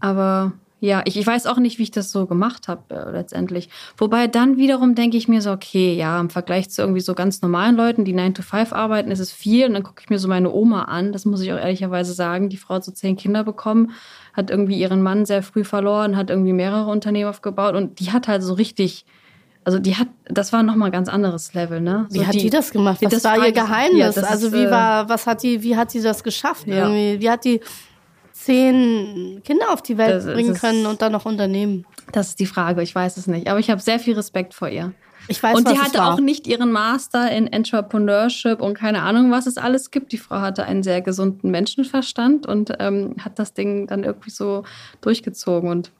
aber 0.00 0.52
ja, 0.82 1.00
ich, 1.04 1.16
ich 1.16 1.24
weiß 1.24 1.46
auch 1.46 1.58
nicht, 1.58 1.78
wie 1.78 1.84
ich 1.84 1.92
das 1.92 2.10
so 2.10 2.26
gemacht 2.26 2.66
habe 2.66 2.82
äh, 2.92 3.12
letztendlich. 3.12 3.68
Wobei 3.96 4.26
dann 4.26 4.56
wiederum 4.56 4.96
denke 4.96 5.16
ich 5.16 5.28
mir 5.28 5.40
so, 5.40 5.52
okay, 5.52 5.94
ja, 5.94 6.18
im 6.18 6.28
Vergleich 6.28 6.70
zu 6.70 6.82
irgendwie 6.82 7.00
so 7.00 7.14
ganz 7.14 7.40
normalen 7.40 7.76
Leuten, 7.76 8.04
die 8.04 8.12
9 8.12 8.34
to 8.34 8.42
5 8.42 8.72
arbeiten, 8.72 9.12
ist 9.12 9.20
es 9.20 9.30
viel. 9.30 9.66
Und 9.66 9.74
dann 9.74 9.84
gucke 9.84 10.02
ich 10.02 10.10
mir 10.10 10.18
so 10.18 10.26
meine 10.26 10.50
Oma 10.52 10.82
an, 10.86 11.12
das 11.12 11.24
muss 11.24 11.40
ich 11.40 11.52
auch 11.52 11.56
ehrlicherweise 11.56 12.14
sagen. 12.14 12.48
Die 12.48 12.56
Frau 12.56 12.74
hat 12.74 12.84
so 12.84 12.90
zehn 12.90 13.16
Kinder 13.16 13.44
bekommen, 13.44 13.92
hat 14.32 14.50
irgendwie 14.50 14.76
ihren 14.76 15.02
Mann 15.02 15.24
sehr 15.24 15.44
früh 15.44 15.62
verloren, 15.62 16.16
hat 16.16 16.30
irgendwie 16.30 16.52
mehrere 16.52 16.90
Unternehmen 16.90 17.30
aufgebaut 17.30 17.76
und 17.76 18.00
die 18.00 18.10
hat 18.10 18.26
halt 18.26 18.42
so 18.42 18.54
richtig, 18.54 19.04
also 19.62 19.78
die 19.78 19.94
hat, 19.94 20.08
das 20.24 20.52
war 20.52 20.64
nochmal 20.64 20.88
ein 20.88 20.92
ganz 20.92 21.08
anderes 21.08 21.54
Level, 21.54 21.80
ne? 21.80 22.08
Wie 22.10 22.18
so 22.18 22.26
hat 22.26 22.34
die, 22.34 22.50
das 22.50 22.72
gemacht? 22.72 22.98
Was 23.02 23.12
das 23.12 23.22
war 23.22 23.46
ihr 23.46 23.52
Geheimnis? 23.52 24.16
ja, 24.16 24.22
also 24.24 24.52
wie 24.52 24.64
äh, 24.64 24.70
war, 24.72 25.08
was 25.08 25.28
hat 25.28 25.44
die, 25.44 25.62
wie 25.62 25.76
hat 25.76 25.92
sie 25.92 26.02
das 26.02 26.24
geschafft? 26.24 26.66
Ja. 26.66 26.88
Irgendwie? 26.88 27.20
Wie 27.20 27.30
hat 27.30 27.44
die 27.44 27.60
zehn 28.44 29.40
Kinder 29.44 29.72
auf 29.72 29.82
die 29.82 29.98
Welt 29.98 30.14
Das 30.14 30.26
bringen 30.26 30.52
das 30.52 30.60
können 30.60 30.86
und 30.86 31.02
dann 31.02 31.12
noch 31.12 31.24
Unternehmen? 31.24 31.86
Das 32.12 32.28
ist 32.28 32.40
die 32.40 32.46
Frage, 32.46 32.82
ich 32.82 32.94
weiß 32.94 33.16
es 33.16 33.26
nicht. 33.26 33.48
Aber 33.48 33.58
ich 33.58 33.70
habe 33.70 33.80
sehr 33.80 33.98
viel 33.98 34.14
Respekt 34.14 34.54
vor 34.54 34.68
ihr. 34.68 34.92
Ich 35.28 35.42
weiß, 35.42 35.54
und 35.54 35.70
die 35.70 35.78
hatte 35.78 36.04
auch 36.04 36.18
nicht 36.18 36.48
ihren 36.48 36.72
Master 36.72 37.30
in 37.30 37.46
Entrepreneurship 37.46 38.60
und 38.60 38.74
keine 38.74 39.02
Ahnung, 39.02 39.30
was 39.30 39.46
es 39.46 39.56
alles 39.56 39.92
gibt. 39.92 40.10
Die 40.12 40.18
Frau 40.18 40.40
hatte 40.40 40.64
einen 40.64 40.82
sehr 40.82 41.00
gesunden 41.00 41.50
Menschenverstand 41.50 42.46
und 42.46 42.72
ähm, 42.80 43.14
hat 43.20 43.38
das 43.38 43.54
Ding 43.54 43.86
dann 43.86 44.02
irgendwie 44.02 44.30
so 44.30 44.64
durchgezogen. 45.00 45.70
Und 45.70 45.92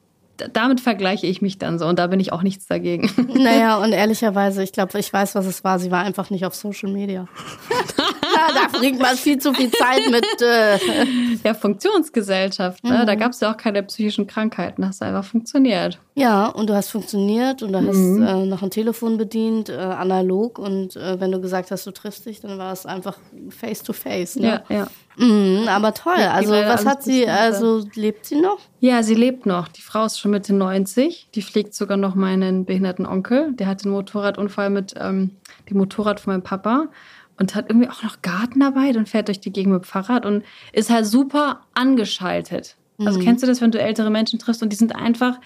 damit 0.52 0.80
vergleiche 0.80 1.26
ich 1.26 1.40
mich 1.40 1.58
dann 1.58 1.78
so 1.78 1.86
und 1.86 1.98
da 1.98 2.08
bin 2.08 2.18
ich 2.18 2.32
auch 2.32 2.42
nichts 2.42 2.66
dagegen. 2.66 3.10
Naja, 3.34 3.76
und 3.82 3.92
ehrlicherweise, 3.92 4.62
ich 4.62 4.72
glaube, 4.72 4.98
ich 4.98 5.12
weiß, 5.12 5.36
was 5.36 5.46
es 5.46 5.62
war. 5.62 5.78
Sie 5.78 5.90
war 5.90 6.02
einfach 6.02 6.30
nicht 6.30 6.44
auf 6.44 6.54
Social 6.54 6.90
Media. 6.90 7.28
da 8.48 8.78
bringt 8.78 9.00
man 9.00 9.16
viel 9.16 9.38
zu 9.38 9.52
viel 9.52 9.70
Zeit 9.70 10.10
mit. 10.10 10.42
Äh. 10.42 10.78
Ja, 11.44 11.54
Funktionsgesellschaft. 11.54 12.84
Ne? 12.84 12.98
Mhm. 13.02 13.06
Da 13.06 13.14
gab 13.14 13.32
es 13.32 13.40
ja 13.40 13.52
auch 13.52 13.56
keine 13.56 13.82
psychischen 13.82 14.26
Krankheiten. 14.26 14.86
Hast 14.86 15.02
einfach 15.02 15.24
funktioniert. 15.24 15.98
Ja, 16.14 16.46
und 16.46 16.68
du 16.68 16.74
hast 16.74 16.90
funktioniert 16.90 17.62
und 17.62 17.72
du 17.72 17.78
hast 17.78 17.96
mhm. 17.96 18.22
äh, 18.22 18.46
noch 18.46 18.62
ein 18.62 18.70
Telefon 18.70 19.16
bedient, 19.16 19.68
äh, 19.68 19.76
analog. 19.76 20.58
Und 20.58 20.94
äh, 20.96 21.18
wenn 21.18 21.32
du 21.32 21.40
gesagt 21.40 21.70
hast, 21.70 21.86
du 21.86 21.90
triffst 21.90 22.26
dich, 22.26 22.40
dann 22.40 22.58
war 22.58 22.72
es 22.72 22.86
einfach 22.86 23.18
face 23.48 23.82
to 23.82 23.92
face. 23.92 24.36
Ne? 24.36 24.62
Ja, 24.68 24.76
ja. 24.76 24.86
Mhm, 25.16 25.68
aber 25.68 25.94
toll. 25.94 26.14
Also, 26.14 26.52
was 26.52 26.86
hat 26.86 27.02
sie, 27.02 27.28
also 27.28 27.84
lebt 27.94 28.26
sie 28.26 28.40
noch? 28.40 28.58
Ja, 28.80 29.02
sie 29.02 29.14
lebt 29.14 29.46
noch. 29.46 29.68
Die 29.68 29.82
Frau 29.82 30.04
ist 30.04 30.18
schon 30.18 30.30
Mitte 30.30 30.54
90. 30.54 31.28
Die 31.34 31.42
pflegt 31.42 31.74
sogar 31.74 31.96
noch 31.96 32.14
meinen 32.14 32.64
behinderten 32.64 33.06
Onkel. 33.06 33.52
Der 33.52 33.66
hat 33.66 33.84
den 33.84 33.92
Motorradunfall 33.92 34.70
mit 34.70 34.94
ähm, 34.98 35.30
dem 35.68 35.78
Motorrad 35.78 36.20
von 36.20 36.34
meinem 36.34 36.42
Papa 36.42 36.88
und 37.38 37.54
hat 37.54 37.68
irgendwie 37.68 37.88
auch 37.88 38.02
noch 38.02 38.22
Garten 38.22 38.60
dabei 38.60 38.90
und 38.96 39.08
fährt 39.08 39.28
durch 39.28 39.40
die 39.40 39.52
Gegend 39.52 39.72
mit 39.72 39.82
dem 39.82 39.86
Fahrrad 39.86 40.26
und 40.26 40.44
ist 40.72 40.90
halt 40.90 41.06
super 41.06 41.62
angeschaltet. 41.74 42.76
Also 42.98 43.18
mhm. 43.18 43.24
kennst 43.24 43.42
du 43.42 43.46
das, 43.46 43.60
wenn 43.60 43.70
du 43.70 43.80
ältere 43.80 44.10
Menschen 44.10 44.38
triffst 44.38 44.62
und 44.62 44.70
die 44.70 44.76
sind 44.76 44.94
einfach, 44.94 45.40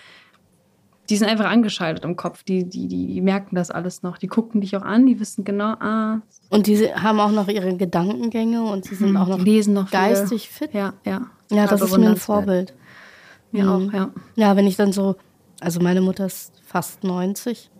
die 1.08 1.16
sind 1.16 1.28
einfach 1.28 1.46
angeschaltet 1.46 2.04
im 2.04 2.16
Kopf. 2.16 2.42
Die, 2.42 2.64
die, 2.64 2.88
die 2.88 3.20
merken 3.20 3.54
das 3.54 3.70
alles 3.70 4.02
noch. 4.02 4.18
Die 4.18 4.26
gucken 4.26 4.60
dich 4.60 4.76
auch 4.76 4.82
an, 4.82 5.06
die 5.06 5.20
wissen 5.20 5.44
genau, 5.44 5.74
ah. 5.80 6.20
Und 6.50 6.66
die 6.66 6.92
haben 6.94 7.20
auch 7.20 7.30
noch 7.30 7.48
ihre 7.48 7.76
Gedankengänge 7.76 8.62
und 8.62 8.84
sie 8.84 8.94
sind 8.94 9.10
mhm, 9.10 9.16
auch 9.16 9.28
noch, 9.28 9.38
lesen 9.38 9.74
noch 9.74 9.90
geistig 9.90 10.48
viel. 10.48 10.68
fit. 10.68 10.74
Ja, 10.74 10.94
ja. 11.04 11.26
Ja, 11.50 11.66
das 11.66 11.80
ist 11.80 11.96
mir 11.96 12.10
ein 12.10 12.16
Vorbild. 12.16 12.74
Mir 13.52 13.64
mhm. 13.64 13.70
auch, 13.70 13.92
ja. 13.92 14.10
Ja, 14.34 14.56
wenn 14.56 14.66
ich 14.66 14.76
dann 14.76 14.92
so, 14.92 15.16
also 15.60 15.80
meine 15.80 16.00
Mutter 16.00 16.26
ist 16.26 16.52
fast 16.64 17.04
90. 17.04 17.70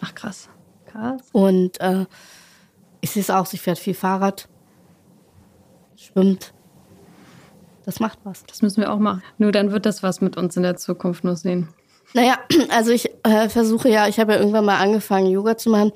Ach 0.00 0.14
krass. 0.14 0.48
Krass. 0.86 1.22
Und 1.32 1.80
äh, 1.80 2.06
ich 3.06 3.12
sehe 3.12 3.22
es 3.22 3.30
auch, 3.30 3.46
sie 3.46 3.56
fährt 3.56 3.78
viel 3.78 3.94
Fahrrad, 3.94 4.48
schwimmt. 5.94 6.52
Das 7.84 8.00
macht 8.00 8.18
was. 8.24 8.42
Das 8.46 8.62
müssen 8.62 8.80
wir 8.80 8.92
auch 8.92 8.98
machen. 8.98 9.22
Nur 9.38 9.52
dann 9.52 9.70
wird 9.70 9.86
das 9.86 10.02
was 10.02 10.20
mit 10.20 10.36
uns 10.36 10.56
in 10.56 10.64
der 10.64 10.76
Zukunft 10.76 11.22
nur 11.22 11.36
sehen. 11.36 11.68
Naja, 12.14 12.36
also 12.70 12.90
ich 12.90 13.08
äh, 13.22 13.48
versuche 13.48 13.88
ja, 13.88 14.08
ich 14.08 14.18
habe 14.18 14.32
ja 14.32 14.40
irgendwann 14.40 14.64
mal 14.64 14.80
angefangen, 14.80 15.28
Yoga 15.28 15.56
zu 15.56 15.70
machen. 15.70 15.92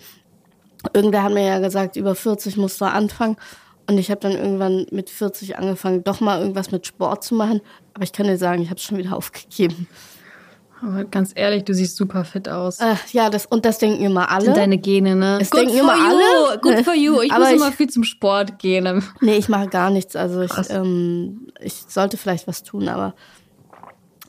Irgendwer 0.94 1.24
hat 1.24 1.32
mir 1.32 1.44
ja 1.44 1.58
gesagt, 1.58 1.96
über 1.96 2.14
40 2.14 2.56
musst 2.56 2.80
du 2.80 2.84
anfangen. 2.84 3.36
Und 3.88 3.98
ich 3.98 4.12
habe 4.12 4.20
dann 4.20 4.32
irgendwann 4.32 4.86
mit 4.92 5.10
40 5.10 5.58
angefangen, 5.58 6.04
doch 6.04 6.20
mal 6.20 6.38
irgendwas 6.40 6.70
mit 6.70 6.86
Sport 6.86 7.24
zu 7.24 7.34
machen. 7.34 7.60
Aber 7.92 8.04
ich 8.04 8.12
kann 8.12 8.28
dir 8.28 8.38
sagen, 8.38 8.62
ich 8.62 8.68
habe 8.68 8.78
es 8.78 8.84
schon 8.84 8.98
wieder 8.98 9.16
aufgegeben. 9.16 9.88
Aber 10.82 11.04
ganz 11.04 11.32
ehrlich, 11.34 11.64
du 11.64 11.74
siehst 11.74 11.96
super 11.96 12.24
fit 12.24 12.48
aus. 12.48 12.80
Äh, 12.80 12.94
ja, 13.12 13.28
das, 13.28 13.46
und 13.46 13.64
das 13.64 13.78
denken 13.78 14.02
immer 14.02 14.30
alle. 14.30 14.46
Sind 14.46 14.56
deine 14.56 14.78
Gene, 14.78 15.14
ne? 15.14 15.38
Das 15.38 15.50
Good 15.50 15.60
denken 15.60 15.76
immer 15.78 15.96
you. 15.96 16.02
alle. 16.02 16.58
Good 16.58 16.84
for 16.84 16.94
you. 16.94 17.20
Ich 17.20 17.32
Aber 17.32 17.44
muss 17.44 17.50
ich, 17.50 17.56
immer 17.56 17.72
viel 17.72 17.90
zum 17.90 18.04
Sport 18.04 18.58
gehen. 18.58 19.04
Nee, 19.20 19.36
ich 19.36 19.48
mache 19.48 19.68
gar 19.68 19.90
nichts. 19.90 20.16
Also 20.16 20.40
ich, 20.42 20.52
ähm, 20.70 21.48
ich 21.60 21.74
sollte 21.88 22.16
vielleicht 22.16 22.46
was 22.46 22.62
tun, 22.62 22.88
aber, 22.88 23.14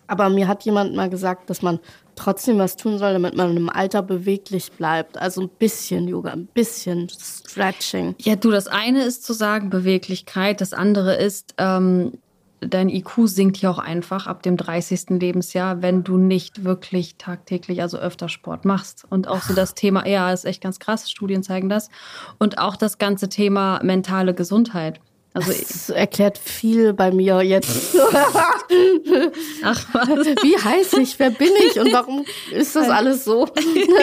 aber 0.07 0.29
mir 0.29 0.47
hat 0.47 0.63
jemand 0.63 0.93
mal 0.93 1.09
gesagt, 1.09 1.49
dass 1.49 1.61
man 1.61 1.79
trotzdem 2.15 2.57
was 2.57 2.75
tun 2.75 2.97
soll, 2.97 3.13
damit 3.13 3.35
man 3.35 3.55
im 3.55 3.69
Alter 3.69 4.01
beweglich 4.01 4.71
bleibt. 4.73 5.17
Also 5.17 5.41
ein 5.41 5.49
bisschen 5.49 6.07
Yoga, 6.07 6.31
ein 6.31 6.47
bisschen 6.47 7.07
Stretching. 7.09 8.15
Ja, 8.19 8.35
du, 8.35 8.51
das 8.51 8.67
eine 8.67 9.03
ist 9.03 9.23
zu 9.23 9.33
sagen 9.33 9.69
Beweglichkeit, 9.69 10.59
das 10.59 10.73
andere 10.73 11.15
ist, 11.15 11.55
ähm, 11.57 12.13
dein 12.61 12.89
IQ 12.89 13.27
sinkt 13.27 13.57
ja 13.57 13.69
auch 13.71 13.79
einfach 13.79 14.27
ab 14.27 14.43
dem 14.43 14.55
30. 14.55 15.19
Lebensjahr, 15.19 15.81
wenn 15.81 16.03
du 16.03 16.17
nicht 16.17 16.63
wirklich 16.63 17.17
tagtäglich, 17.17 17.81
also 17.81 17.97
öfter 17.97 18.29
Sport 18.29 18.65
machst. 18.65 19.05
Und 19.09 19.27
auch 19.27 19.41
so 19.41 19.53
das 19.53 19.73
Thema, 19.73 20.07
ja, 20.07 20.31
ist 20.31 20.45
echt 20.45 20.61
ganz 20.61 20.79
krass, 20.79 21.09
Studien 21.09 21.43
zeigen 21.43 21.69
das. 21.69 21.89
Und 22.37 22.59
auch 22.59 22.75
das 22.75 22.97
ganze 22.97 23.29
Thema 23.29 23.79
mentale 23.83 24.33
Gesundheit. 24.33 24.99
Also 25.33 25.53
das 25.53 25.89
erklärt 25.89 26.37
viel 26.37 26.91
bei 26.91 27.09
mir 27.11 27.41
jetzt. 27.41 27.95
Ach 29.63 29.87
was. 29.93 30.25
Wie 30.43 30.57
heiß 30.57 30.93
ich? 30.93 31.17
Wer 31.19 31.29
bin 31.29 31.51
ich? 31.69 31.79
Und 31.79 31.93
warum 31.93 32.25
ist 32.51 32.75
das 32.75 32.89
alles 32.89 33.23
so? 33.23 33.47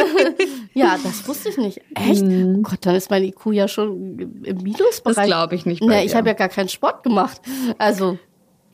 ja, 0.75 0.97
das 1.05 1.29
wusste 1.29 1.51
ich 1.51 1.59
nicht. 1.59 1.83
Echt? 1.95 2.25
Mhm. 2.25 2.57
Oh 2.61 2.63
Gott, 2.63 2.79
dann 2.81 2.95
ist 2.95 3.11
mein 3.11 3.25
IQ 3.25 3.53
ja 3.53 3.69
schon 3.69 4.41
im 4.43 4.57
Minusbereich. 4.57 5.17
Das 5.17 5.27
glaube 5.27 5.55
ich 5.55 5.67
nicht. 5.67 5.83
Ja, 5.83 6.01
ich 6.01 6.15
habe 6.15 6.29
ja 6.29 6.35
gar 6.35 6.49
keinen 6.49 6.71
Sport 6.71 7.03
gemacht. 7.03 7.43
Also 7.77 8.19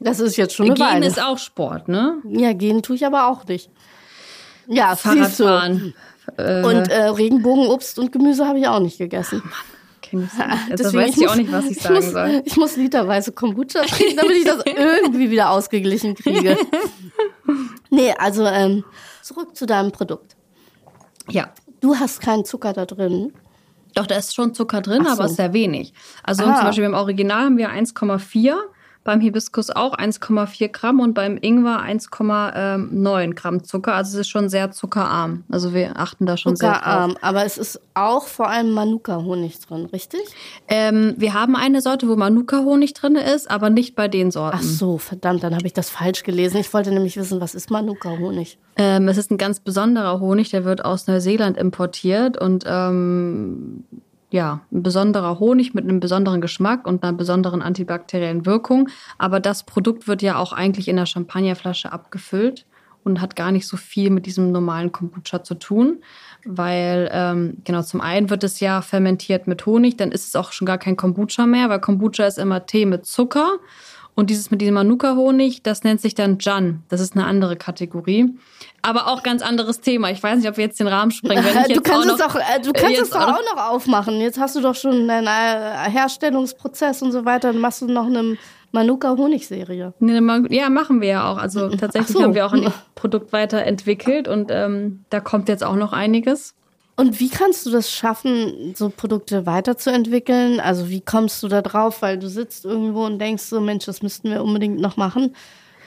das 0.04 0.20
ist 0.20 0.36
jetzt 0.36 0.54
schon 0.54 0.66
eine 0.66 0.74
Gehen 0.74 0.86
Weile. 0.86 1.06
ist 1.06 1.22
auch 1.22 1.38
Sport, 1.38 1.88
ne? 1.88 2.18
Ja, 2.28 2.52
gehen 2.52 2.82
tue 2.82 2.96
ich 2.96 3.04
aber 3.04 3.28
auch 3.28 3.44
nicht. 3.46 3.70
Ja, 4.68 4.96
Fahrradfahren. 4.96 5.94
Äh, 6.36 6.62
und 6.62 6.88
äh, 6.90 7.04
Regenbogenobst 7.08 7.98
und 7.98 8.12
Gemüse 8.12 8.46
habe 8.46 8.58
ich 8.58 8.66
auch 8.68 8.80
nicht 8.80 8.98
gegessen. 8.98 9.42
Ach 9.46 9.64
Mann. 10.14 10.30
Also 10.70 10.70
Deswegen 10.84 11.02
weiß 11.04 11.16
ich 11.16 11.28
auch 11.28 11.36
nicht, 11.36 11.52
was 11.52 11.64
ich 11.66 11.80
sagen 11.80 11.96
ich 11.96 12.04
muss, 12.04 12.12
soll. 12.12 12.42
Ich 12.44 12.56
muss 12.56 12.76
literweise 12.76 13.32
Kombucha 13.32 13.82
trinken, 13.82 14.16
damit 14.16 14.36
ich 14.36 14.44
das 14.44 14.62
irgendwie 14.66 15.30
wieder 15.30 15.50
ausgeglichen 15.50 16.14
kriege. 16.14 16.56
nee, 17.90 18.12
also 18.18 18.46
ähm, 18.46 18.84
zurück 19.22 19.56
zu 19.56 19.66
deinem 19.66 19.92
Produkt. 19.92 20.36
Ja. 21.28 21.50
Du 21.80 21.96
hast 21.96 22.20
keinen 22.20 22.44
Zucker 22.44 22.72
da 22.72 22.86
drin. 22.86 23.32
Doch, 23.94 24.06
da 24.06 24.16
ist 24.16 24.34
schon 24.34 24.54
Zucker 24.54 24.80
drin, 24.80 25.04
so. 25.04 25.10
aber 25.10 25.28
sehr 25.28 25.52
wenig. 25.52 25.92
Also 26.22 26.44
ah. 26.44 26.56
zum 26.56 26.64
Beispiel 26.64 26.84
beim 26.84 26.94
Original 26.94 27.44
haben 27.44 27.58
wir 27.58 27.70
1,4 27.70 28.56
beim 29.04 29.20
Hibiskus 29.20 29.70
auch 29.70 29.96
1,4 29.96 30.68
Gramm 30.68 30.98
und 30.98 31.12
beim 31.12 31.38
Ingwer 31.40 31.82
1,9 31.82 33.34
Gramm 33.34 33.62
Zucker. 33.62 33.94
Also 33.94 34.14
es 34.14 34.22
ist 34.22 34.30
schon 34.30 34.48
sehr 34.48 34.70
zuckerarm. 34.70 35.44
Also 35.50 35.74
wir 35.74 35.98
achten 36.00 36.24
da 36.24 36.38
schon 36.38 36.56
zuckerarm, 36.56 37.10
sehr 37.10 37.20
drauf. 37.20 37.22
Aber 37.22 37.44
es 37.44 37.58
ist 37.58 37.80
auch 37.92 38.26
vor 38.26 38.48
allem 38.48 38.72
Manuka-Honig 38.72 39.60
drin, 39.60 39.84
richtig? 39.86 40.22
Ähm, 40.68 41.14
wir 41.18 41.34
haben 41.34 41.54
eine 41.54 41.82
Sorte, 41.82 42.08
wo 42.08 42.16
Manuka-Honig 42.16 42.94
drin 42.94 43.16
ist, 43.16 43.50
aber 43.50 43.68
nicht 43.68 43.94
bei 43.94 44.08
den 44.08 44.30
Sorten. 44.30 44.58
Ach 44.58 44.62
so, 44.62 44.96
verdammt, 44.96 45.44
dann 45.44 45.54
habe 45.54 45.66
ich 45.66 45.74
das 45.74 45.90
falsch 45.90 46.22
gelesen. 46.22 46.56
Ich 46.56 46.72
wollte 46.72 46.90
nämlich 46.90 47.16
wissen, 47.16 47.40
was 47.40 47.54
ist 47.54 47.70
Manuka-Honig? 47.70 48.58
Ähm, 48.76 49.06
es 49.08 49.18
ist 49.18 49.30
ein 49.30 49.38
ganz 49.38 49.60
besonderer 49.60 50.18
Honig, 50.18 50.50
der 50.50 50.64
wird 50.64 50.84
aus 50.84 51.06
Neuseeland 51.06 51.58
importiert 51.58 52.40
und 52.40 52.64
ähm, 52.66 53.84
ja, 54.34 54.62
ein 54.72 54.82
besonderer 54.82 55.38
Honig 55.38 55.74
mit 55.74 55.84
einem 55.84 56.00
besonderen 56.00 56.40
Geschmack 56.40 56.88
und 56.88 57.04
einer 57.04 57.12
besonderen 57.12 57.62
antibakteriellen 57.62 58.44
Wirkung. 58.44 58.88
Aber 59.16 59.38
das 59.38 59.62
Produkt 59.62 60.08
wird 60.08 60.22
ja 60.22 60.38
auch 60.38 60.52
eigentlich 60.52 60.88
in 60.88 60.96
der 60.96 61.06
Champagnerflasche 61.06 61.92
abgefüllt 61.92 62.66
und 63.04 63.20
hat 63.20 63.36
gar 63.36 63.52
nicht 63.52 63.68
so 63.68 63.76
viel 63.76 64.10
mit 64.10 64.26
diesem 64.26 64.50
normalen 64.50 64.90
Kombucha 64.90 65.44
zu 65.44 65.54
tun, 65.54 66.02
weil 66.44 67.08
ähm, 67.12 67.58
genau 67.62 67.82
zum 67.82 68.00
einen 68.00 68.28
wird 68.28 68.42
es 68.42 68.58
ja 68.58 68.82
fermentiert 68.82 69.46
mit 69.46 69.66
Honig, 69.66 69.98
dann 69.98 70.10
ist 70.10 70.26
es 70.26 70.34
auch 70.34 70.50
schon 70.50 70.66
gar 70.66 70.78
kein 70.78 70.96
Kombucha 70.96 71.46
mehr, 71.46 71.68
weil 71.68 71.78
Kombucha 71.78 72.26
ist 72.26 72.38
immer 72.38 72.66
Tee 72.66 72.86
mit 72.86 73.06
Zucker 73.06 73.60
und 74.16 74.30
dieses 74.30 74.50
mit 74.50 74.60
diesem 74.60 74.74
Manuka-Honig, 74.74 75.62
das 75.62 75.84
nennt 75.84 76.00
sich 76.00 76.14
dann 76.14 76.38
Jan. 76.40 76.82
Das 76.88 77.00
ist 77.00 77.14
eine 77.14 77.26
andere 77.26 77.56
Kategorie. 77.56 78.34
Aber 78.86 79.08
auch 79.08 79.22
ganz 79.22 79.40
anderes 79.40 79.80
Thema. 79.80 80.10
Ich 80.10 80.22
weiß 80.22 80.38
nicht, 80.38 80.48
ob 80.48 80.58
wir 80.58 80.64
jetzt 80.64 80.78
den 80.78 80.88
Rahmen 80.88 81.10
sprengen. 81.10 81.42
Du 81.72 81.80
kannst 81.80 82.10
es 82.10 82.16
doch, 82.18 82.36
äh, 82.36 82.60
du 82.62 82.70
kannst 82.74 83.00
es 83.00 83.12
auch 83.12 83.40
noch 83.54 83.70
aufmachen. 83.70 84.20
Jetzt 84.20 84.38
hast 84.38 84.56
du 84.56 84.60
doch 84.60 84.74
schon 84.74 85.08
deinen 85.08 85.26
äh, 85.26 85.90
Herstellungsprozess 85.90 87.00
und 87.00 87.10
so 87.10 87.24
weiter. 87.24 87.52
Dann 87.52 87.62
machst 87.62 87.80
du 87.80 87.86
noch 87.86 88.04
eine 88.04 88.36
Manuka-Honigserie. 88.72 89.94
Ja, 90.50 90.68
machen 90.68 91.00
wir 91.00 91.08
ja 91.08 91.32
auch. 91.32 91.38
Also 91.38 91.70
tatsächlich 91.70 92.14
so. 92.14 92.22
haben 92.22 92.34
wir 92.34 92.44
auch 92.44 92.52
ein 92.52 92.70
Produkt 92.94 93.32
weiterentwickelt 93.32 94.28
und 94.28 94.50
ähm, 94.50 95.04
da 95.08 95.20
kommt 95.20 95.48
jetzt 95.48 95.64
auch 95.64 95.76
noch 95.76 95.94
einiges. 95.94 96.54
Und 96.96 97.20
wie 97.20 97.30
kannst 97.30 97.64
du 97.64 97.70
das 97.70 97.90
schaffen, 97.90 98.74
so 98.76 98.90
Produkte 98.90 99.46
weiterzuentwickeln? 99.46 100.60
Also 100.60 100.90
wie 100.90 101.00
kommst 101.00 101.42
du 101.42 101.48
da 101.48 101.62
drauf? 101.62 102.02
Weil 102.02 102.18
du 102.18 102.28
sitzt 102.28 102.66
irgendwo 102.66 103.06
und 103.06 103.18
denkst 103.18 103.44
so, 103.44 103.60
Mensch, 103.60 103.86
das 103.86 104.02
müssten 104.02 104.30
wir 104.30 104.44
unbedingt 104.44 104.78
noch 104.78 104.98
machen. 104.98 105.34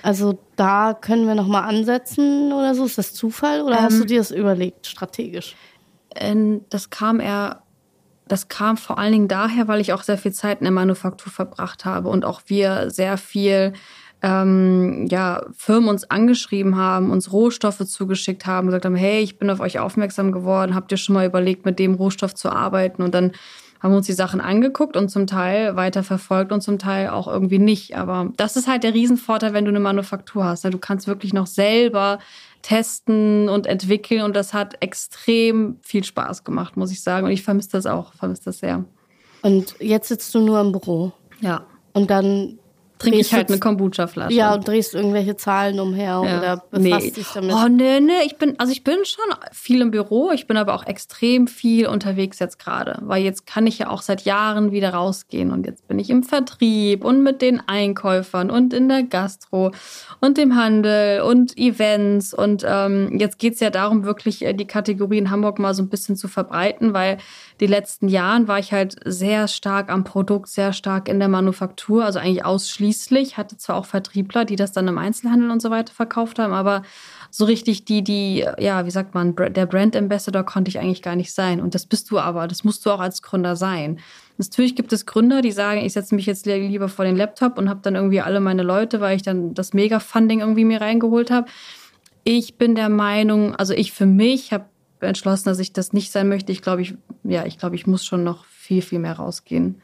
Also 0.01 0.39
da 0.55 0.93
können 0.93 1.27
wir 1.27 1.35
noch 1.35 1.47
mal 1.47 1.61
ansetzen 1.61 2.51
oder 2.51 2.75
so. 2.75 2.85
Ist 2.85 2.97
das 2.97 3.13
Zufall 3.13 3.61
oder 3.61 3.77
ähm, 3.77 3.83
hast 3.83 3.97
du 3.97 4.01
ähm. 4.01 4.07
dir 4.07 4.17
das 4.19 4.31
überlegt, 4.31 4.87
strategisch? 4.87 5.55
Das 6.69 6.89
kam 6.89 7.19
eher, 7.19 7.61
das 8.27 8.47
kam 8.47 8.77
vor 8.77 8.97
allen 8.97 9.11
Dingen 9.11 9.27
daher, 9.27 9.67
weil 9.67 9.81
ich 9.81 9.93
auch 9.93 10.01
sehr 10.01 10.17
viel 10.17 10.33
Zeit 10.33 10.59
in 10.59 10.65
der 10.65 10.71
Manufaktur 10.71 11.31
verbracht 11.31 11.85
habe 11.85 12.09
und 12.09 12.25
auch 12.25 12.41
wir 12.47 12.89
sehr 12.89 13.17
viel 13.17 13.73
ähm, 14.23 15.05
ja, 15.09 15.45
Firmen 15.55 15.89
uns 15.89 16.09
angeschrieben 16.09 16.75
haben, 16.75 17.11
uns 17.11 17.31
Rohstoffe 17.31 17.85
zugeschickt 17.85 18.45
haben, 18.45 18.67
gesagt 18.67 18.85
haben, 18.85 18.95
hey, 18.95 19.21
ich 19.21 19.37
bin 19.37 19.49
auf 19.49 19.59
euch 19.59 19.79
aufmerksam 19.79 20.31
geworden, 20.31 20.73
habt 20.73 20.91
ihr 20.91 20.97
schon 20.97 21.13
mal 21.13 21.27
überlegt, 21.27 21.65
mit 21.65 21.77
dem 21.77 21.93
Rohstoff 21.93 22.33
zu 22.33 22.49
arbeiten? 22.49 23.03
Und 23.03 23.13
dann 23.13 23.33
haben 23.79 23.91
wir 23.91 23.97
uns 23.97 24.05
die 24.05 24.13
Sachen 24.13 24.41
angeguckt 24.41 24.97
und 24.97 25.09
zum 25.09 25.27
Teil 25.27 25.75
weiter 25.75 26.03
verfolgt 26.03 26.51
und 26.51 26.61
zum 26.61 26.79
Teil 26.79 27.09
auch 27.09 27.27
irgendwie 27.27 27.59
nicht. 27.59 27.95
Aber 27.95 28.31
das 28.37 28.55
ist 28.55 28.67
halt 28.67 28.83
der 28.83 28.93
Riesenvorteil, 28.93 29.53
wenn 29.53 29.65
du 29.65 29.69
eine 29.69 29.79
Manufaktur 29.79 30.45
hast. 30.45 30.63
Ne? 30.63 30.71
Du 30.71 30.77
kannst 30.77 31.07
wirklich 31.07 31.33
noch 31.33 31.47
selber 31.47 32.19
testen 32.61 33.49
und 33.49 33.67
entwickeln 33.67 34.23
und 34.23 34.35
das 34.35 34.53
hat 34.53 34.81
extrem 34.81 35.77
viel 35.81 36.03
Spaß 36.03 36.43
gemacht, 36.43 36.75
muss 36.75 36.91
ich 36.91 37.01
sagen. 37.01 37.25
Und 37.25 37.31
ich 37.31 37.43
vermisse 37.43 37.69
das 37.71 37.85
auch, 37.85 38.13
vermisse 38.13 38.45
das 38.45 38.59
sehr. 38.59 38.83
Und 39.41 39.75
jetzt 39.79 40.07
sitzt 40.07 40.33
du 40.33 40.39
nur 40.39 40.59
im 40.59 40.71
Büro? 40.71 41.13
Ja. 41.39 41.65
Und 41.93 42.09
dann 42.09 42.59
trinke 42.99 43.19
ich 43.19 43.33
halt 43.33 43.49
eine 43.49 43.59
Kombucha-Flasche. 43.59 44.33
Ja, 44.33 44.53
und 44.55 44.67
drehst 44.67 44.95
irgendwelche 44.95 45.35
Zahlen 45.37 45.79
umher 45.79 46.21
ja. 46.25 46.37
oder 46.37 46.63
befasst 46.69 47.05
nee. 47.05 47.11
dich 47.11 47.27
damit. 47.33 47.53
Oh, 47.53 47.67
nee, 47.67 47.99
nee, 47.99 48.23
ich 48.25 48.37
bin, 48.37 48.59
also 48.59 48.71
ich 48.71 48.83
bin 48.83 48.97
schon 49.05 49.25
viel 49.51 49.81
im 49.81 49.91
Büro, 49.91 50.31
ich 50.31 50.47
bin 50.47 50.57
aber 50.57 50.73
auch 50.73 50.85
extrem 50.85 51.47
viel 51.47 51.87
unterwegs 51.87 52.39
jetzt 52.39 52.59
gerade, 52.59 52.99
weil 53.01 53.23
jetzt 53.23 53.45
kann 53.45 53.67
ich 53.67 53.79
ja 53.79 53.89
auch 53.89 54.01
seit 54.01 54.21
Jahren 54.21 54.71
wieder 54.71 54.93
rausgehen 54.93 55.51
und 55.51 55.65
jetzt 55.65 55.87
bin 55.87 55.99
ich 55.99 56.09
im 56.09 56.23
Vertrieb 56.23 57.03
und 57.03 57.23
mit 57.23 57.41
den 57.41 57.61
Einkäufern 57.67 58.49
und 58.49 58.73
in 58.73 58.89
der 58.89 59.03
Gastro 59.03 59.71
und 60.19 60.37
dem 60.37 60.55
Handel 60.55 61.21
und 61.21 61.57
Events 61.57 62.33
und 62.33 62.65
ähm, 62.67 63.17
jetzt 63.17 63.39
geht's 63.39 63.59
ja 63.59 63.69
darum, 63.69 64.03
wirklich 64.03 64.43
äh, 64.43 64.53
die 64.53 64.67
Kategorie 64.67 65.17
in 65.17 65.29
Hamburg 65.29 65.59
mal 65.59 65.73
so 65.73 65.83
ein 65.83 65.89
bisschen 65.89 66.15
zu 66.15 66.27
verbreiten, 66.27 66.93
weil 66.93 67.17
die 67.59 67.67
letzten 67.67 68.07
Jahren 68.07 68.47
war 68.47 68.59
ich 68.59 68.71
halt 68.71 68.95
sehr 69.03 69.47
stark 69.47 69.89
am 69.89 70.03
Produkt, 70.03 70.47
sehr 70.49 70.73
stark 70.73 71.09
in 71.09 71.19
der 71.19 71.27
Manufaktur, 71.27 72.05
also 72.05 72.19
eigentlich 72.19 72.45
ausschließlich. 72.45 73.37
Hatte 73.37 73.57
zwar 73.57 73.77
auch 73.77 73.85
Vertriebler, 73.85 74.45
die 74.45 74.55
das 74.55 74.73
dann 74.73 74.87
im 74.87 74.97
Einzelhandel 74.97 75.49
und 75.49 75.61
so 75.61 75.71
weiter 75.71 75.93
verkauft 75.93 76.37
haben, 76.37 76.53
aber 76.53 76.83
so 77.31 77.45
richtig 77.45 77.85
die, 77.85 78.03
die, 78.03 78.45
ja, 78.59 78.85
wie 78.85 78.91
sagt 78.91 79.15
man, 79.15 79.35
der 79.35 79.65
Brand 79.65 79.95
Ambassador 79.95 80.43
konnte 80.43 80.69
ich 80.69 80.79
eigentlich 80.79 81.01
gar 81.01 81.15
nicht 81.15 81.33
sein. 81.33 81.59
Und 81.59 81.73
das 81.73 81.87
bist 81.87 82.11
du 82.11 82.19
aber, 82.19 82.47
das 82.47 82.63
musst 82.63 82.85
du 82.85 82.91
auch 82.91 82.99
als 82.99 83.23
Gründer 83.23 83.55
sein. 83.55 83.99
Natürlich 84.37 84.75
gibt 84.75 84.93
es 84.93 85.07
Gründer, 85.07 85.41
die 85.41 85.51
sagen, 85.51 85.81
ich 85.83 85.93
setze 85.93 86.13
mich 86.13 86.27
jetzt 86.27 86.45
lieber 86.45 86.89
vor 86.89 87.05
den 87.05 87.15
Laptop 87.15 87.57
und 87.57 87.69
habe 87.69 87.79
dann 87.81 87.95
irgendwie 87.95 88.21
alle 88.21 88.39
meine 88.39 88.63
Leute, 88.63 89.01
weil 89.01 89.15
ich 89.15 89.23
dann 89.23 89.55
das 89.55 89.73
Mega-Funding 89.73 90.41
irgendwie 90.41 90.63
mir 90.63 90.79
reingeholt 90.79 91.31
habe. 91.31 91.47
Ich 92.23 92.57
bin 92.57 92.75
der 92.75 92.89
Meinung, 92.89 93.55
also 93.55 93.73
ich 93.73 93.93
für 93.93 94.05
mich 94.05 94.53
habe 94.53 94.65
entschlossen, 94.99 95.49
dass 95.49 95.59
ich 95.59 95.73
das 95.73 95.93
nicht 95.93 96.11
sein 96.11 96.29
möchte. 96.29 96.51
Ich 96.51 96.61
glaube, 96.61 96.81
ich, 96.81 96.95
ja, 97.23 97.45
ich 97.45 97.57
glaube, 97.57 97.75
ich 97.75 97.87
muss 97.87 98.05
schon 98.05 98.23
noch 98.23 98.45
viel, 98.45 98.81
viel 98.81 98.99
mehr 98.99 99.13
rausgehen. 99.13 99.81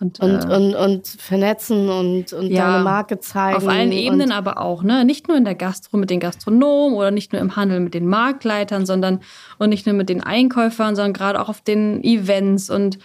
Und, 0.00 0.18
und, 0.20 0.44
äh, 0.44 0.56
und, 0.56 0.74
und, 0.74 1.06
vernetzen 1.06 1.90
und, 1.90 2.32
und 2.32 2.46
ja, 2.46 2.72
deine 2.72 2.84
Marke 2.84 3.20
zeigen. 3.20 3.58
Auf 3.58 3.68
allen 3.68 3.92
Ebenen 3.92 4.32
aber 4.32 4.58
auch, 4.58 4.82
ne? 4.82 5.04
Nicht 5.04 5.28
nur 5.28 5.36
in 5.36 5.44
der 5.44 5.54
Gastro 5.54 5.98
mit 5.98 6.08
den 6.08 6.20
Gastronomen 6.20 6.96
oder 6.96 7.10
nicht 7.10 7.34
nur 7.34 7.42
im 7.42 7.54
Handel 7.54 7.80
mit 7.80 7.92
den 7.92 8.06
Marktleitern, 8.06 8.86
sondern 8.86 9.20
und 9.58 9.68
nicht 9.68 9.86
nur 9.86 9.94
mit 9.94 10.08
den 10.08 10.22
Einkäufern, 10.22 10.96
sondern 10.96 11.12
gerade 11.12 11.38
auch 11.38 11.50
auf 11.50 11.60
den 11.60 12.02
Events 12.02 12.70
und 12.70 12.98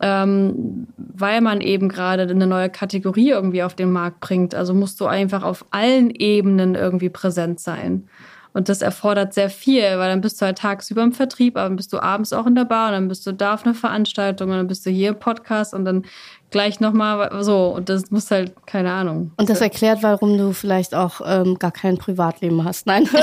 ähm, 0.00 0.86
weil 0.96 1.42
man 1.42 1.60
eben 1.60 1.90
gerade 1.90 2.22
eine 2.22 2.46
neue 2.46 2.70
Kategorie 2.70 3.28
irgendwie 3.28 3.62
auf 3.62 3.74
den 3.74 3.92
Markt 3.92 4.20
bringt. 4.20 4.54
Also 4.54 4.72
musst 4.72 4.98
du 5.00 5.06
einfach 5.06 5.42
auf 5.42 5.66
allen 5.72 6.08
Ebenen 6.08 6.74
irgendwie 6.74 7.10
präsent 7.10 7.60
sein. 7.60 8.08
Und 8.52 8.68
das 8.68 8.82
erfordert 8.82 9.32
sehr 9.32 9.50
viel, 9.50 9.82
weil 9.82 10.10
dann 10.10 10.20
bist 10.20 10.40
du 10.40 10.46
halt 10.46 10.58
tagsüber 10.58 11.02
im 11.02 11.12
Vertrieb, 11.12 11.56
aber 11.56 11.68
dann 11.68 11.76
bist 11.76 11.92
du 11.92 12.00
abends 12.00 12.32
auch 12.32 12.46
in 12.46 12.54
der 12.54 12.64
Bar 12.64 12.88
und 12.88 12.94
dann 12.94 13.08
bist 13.08 13.26
du 13.26 13.32
da 13.32 13.54
auf 13.54 13.64
einer 13.64 13.74
Veranstaltung 13.74 14.50
und 14.50 14.56
dann 14.56 14.66
bist 14.66 14.84
du 14.84 14.90
hier 14.90 15.10
im 15.10 15.18
Podcast 15.18 15.72
und 15.72 15.84
dann 15.84 16.04
gleich 16.50 16.80
nochmal 16.80 17.42
so. 17.42 17.68
Und 17.68 17.88
das 17.88 18.10
muss 18.10 18.30
halt, 18.30 18.54
keine 18.66 18.92
Ahnung. 18.92 19.30
Und 19.36 19.48
das 19.48 19.60
erklärt, 19.60 20.02
warum 20.02 20.36
du 20.36 20.52
vielleicht 20.52 20.94
auch 20.94 21.20
ähm, 21.24 21.58
gar 21.58 21.70
kein 21.70 21.96
Privatleben 21.98 22.64
hast. 22.64 22.86
Nein. 22.86 23.08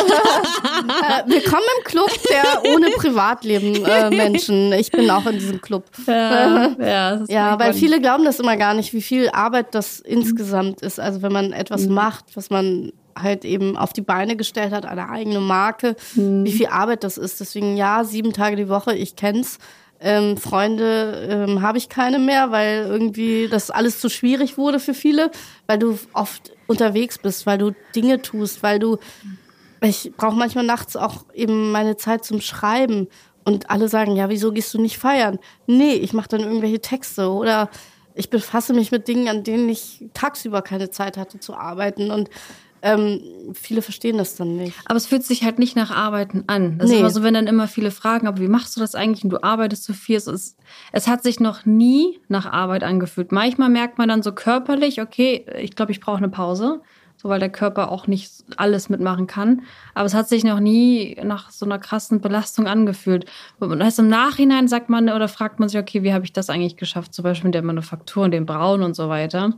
Äh, 0.77 1.29
willkommen 1.29 1.63
im 1.79 1.83
Club 1.85 2.09
der 2.29 2.71
ohne 2.71 2.89
Privatleben 2.91 3.83
äh, 3.83 4.09
Menschen. 4.15 4.71
Ich 4.73 4.91
bin 4.91 5.09
auch 5.09 5.25
in 5.25 5.33
diesem 5.33 5.59
Club. 5.59 5.85
Ja, 6.05 6.69
ja, 6.79 7.23
ja 7.27 7.59
weil 7.59 7.73
viele 7.73 7.99
glauben 7.99 8.25
das 8.25 8.39
immer 8.39 8.57
gar 8.57 8.73
nicht, 8.73 8.93
wie 8.93 9.01
viel 9.01 9.29
Arbeit 9.29 9.73
das 9.73 9.99
insgesamt 9.99 10.81
ist. 10.81 10.99
Also 10.99 11.21
wenn 11.21 11.31
man 11.31 11.51
etwas 11.51 11.87
mhm. 11.87 11.95
macht, 11.95 12.25
was 12.35 12.49
man 12.49 12.91
halt 13.21 13.45
eben 13.45 13.77
auf 13.77 13.93
die 13.93 14.01
Beine 14.01 14.35
gestellt 14.35 14.73
hat, 14.73 14.85
eine 14.85 15.09
eigene 15.09 15.39
Marke, 15.39 15.95
mhm. 16.15 16.45
wie 16.45 16.51
viel 16.51 16.67
Arbeit 16.67 17.03
das 17.03 17.17
ist. 17.17 17.39
Deswegen 17.39 17.77
ja, 17.77 18.03
sieben 18.03 18.33
Tage 18.33 18.55
die 18.55 18.69
Woche, 18.69 18.95
ich 18.95 19.15
kenn's. 19.15 19.59
Ähm, 19.99 20.37
Freunde 20.37 21.27
ähm, 21.27 21.61
habe 21.63 21.79
ich 21.79 21.89
keine 21.89 22.19
mehr, 22.19 22.51
weil 22.51 22.85
irgendwie 22.87 23.47
das 23.49 23.71
alles 23.71 23.99
zu 23.99 24.09
schwierig 24.09 24.57
wurde 24.57 24.79
für 24.79 24.93
viele, 24.93 25.31
weil 25.65 25.79
du 25.79 25.97
oft 26.13 26.51
unterwegs 26.67 27.17
bist, 27.17 27.47
weil 27.47 27.57
du 27.57 27.71
Dinge 27.95 28.21
tust, 28.21 28.61
weil 28.61 28.77
du 28.77 28.99
ich 29.81 30.11
brauche 30.17 30.35
manchmal 30.35 30.65
nachts 30.65 30.95
auch 30.95 31.25
eben 31.33 31.71
meine 31.71 31.97
Zeit 31.97 32.25
zum 32.25 32.41
Schreiben 32.41 33.07
und 33.43 33.69
alle 33.69 33.87
sagen, 33.87 34.15
ja, 34.15 34.29
wieso 34.29 34.51
gehst 34.51 34.73
du 34.73 34.81
nicht 34.81 34.97
feiern? 34.97 35.39
Nee, 35.67 35.93
ich 35.93 36.13
mache 36.13 36.29
dann 36.29 36.41
irgendwelche 36.41 36.81
Texte 36.81 37.29
oder 37.31 37.69
ich 38.15 38.29
befasse 38.29 38.73
mich 38.73 38.91
mit 38.91 39.07
Dingen, 39.07 39.27
an 39.27 39.43
denen 39.43 39.69
ich 39.69 40.05
tagsüber 40.13 40.61
keine 40.61 40.89
Zeit 40.89 41.17
hatte 41.17 41.39
zu 41.39 41.53
arbeiten 41.53 42.09
und 42.11 42.29
ähm, 42.81 43.19
viele 43.53 43.81
verstehen 43.81 44.17
das 44.17 44.35
dann 44.35 44.55
nicht. 44.55 44.77
Aber 44.85 44.97
es 44.97 45.05
fühlt 45.05 45.23
sich 45.23 45.43
halt 45.43 45.59
nicht 45.59 45.75
nach 45.75 45.91
Arbeiten 45.91 46.43
an. 46.47 46.77
Das 46.77 46.89
nee. 46.89 46.95
ist 46.95 46.99
immer 46.99 47.09
so, 47.09 47.23
wenn 47.23 47.33
dann 47.33 47.47
immer 47.47 47.67
viele 47.67 47.91
fragen, 47.91 48.27
aber 48.27 48.39
wie 48.39 48.47
machst 48.47 48.75
du 48.75 48.79
das 48.79 48.95
eigentlich 48.95 49.23
und 49.23 49.31
du 49.31 49.41
arbeitest 49.41 49.83
so 49.83 49.93
viel? 49.93 50.17
Es, 50.17 50.27
ist, 50.27 50.57
es 50.91 51.07
hat 51.07 51.23
sich 51.23 51.39
noch 51.39 51.65
nie 51.65 52.19
nach 52.27 52.45
Arbeit 52.45 52.83
angefühlt. 52.83 53.31
Manchmal 53.31 53.69
merkt 53.69 53.97
man 53.97 54.09
dann 54.09 54.23
so 54.23 54.31
körperlich, 54.31 55.01
okay, 55.01 55.45
ich 55.59 55.75
glaube, 55.75 55.91
ich 55.91 55.99
brauche 55.99 56.17
eine 56.17 56.29
Pause. 56.29 56.81
So, 57.19 57.29
weil 57.29 57.39
der 57.39 57.49
Körper 57.49 57.91
auch 57.91 58.05
nicht 58.05 58.31
alles 58.57 58.89
mitmachen 58.89 59.25
kann. 59.25 59.63
Aber 59.95 60.05
es 60.05 60.13
hat 60.13 60.29
sich 60.29 60.43
noch 60.43 60.59
nie 60.59 61.17
nach 61.23 61.49
so 61.49 61.65
einer 61.65 61.79
krassen 61.79 62.21
Belastung 62.21 62.67
angefühlt. 62.67 63.25
Und 63.57 63.81
erst 63.81 63.97
im 63.97 64.07
Nachhinein 64.07 64.67
sagt 64.67 64.89
man 64.89 65.09
oder 65.09 65.27
fragt 65.27 65.59
man 65.59 65.67
sich, 65.67 65.79
okay, 65.79 66.03
wie 66.03 66.13
habe 66.13 66.25
ich 66.25 66.33
das 66.33 66.51
eigentlich 66.51 66.77
geschafft? 66.77 67.15
Zum 67.15 67.23
Beispiel 67.23 67.47
in 67.47 67.53
der 67.53 67.63
Manufaktur 67.63 68.23
und 68.23 68.31
dem 68.31 68.45
Brauen 68.45 68.83
und 68.83 68.95
so 68.95 69.09
weiter. 69.09 69.53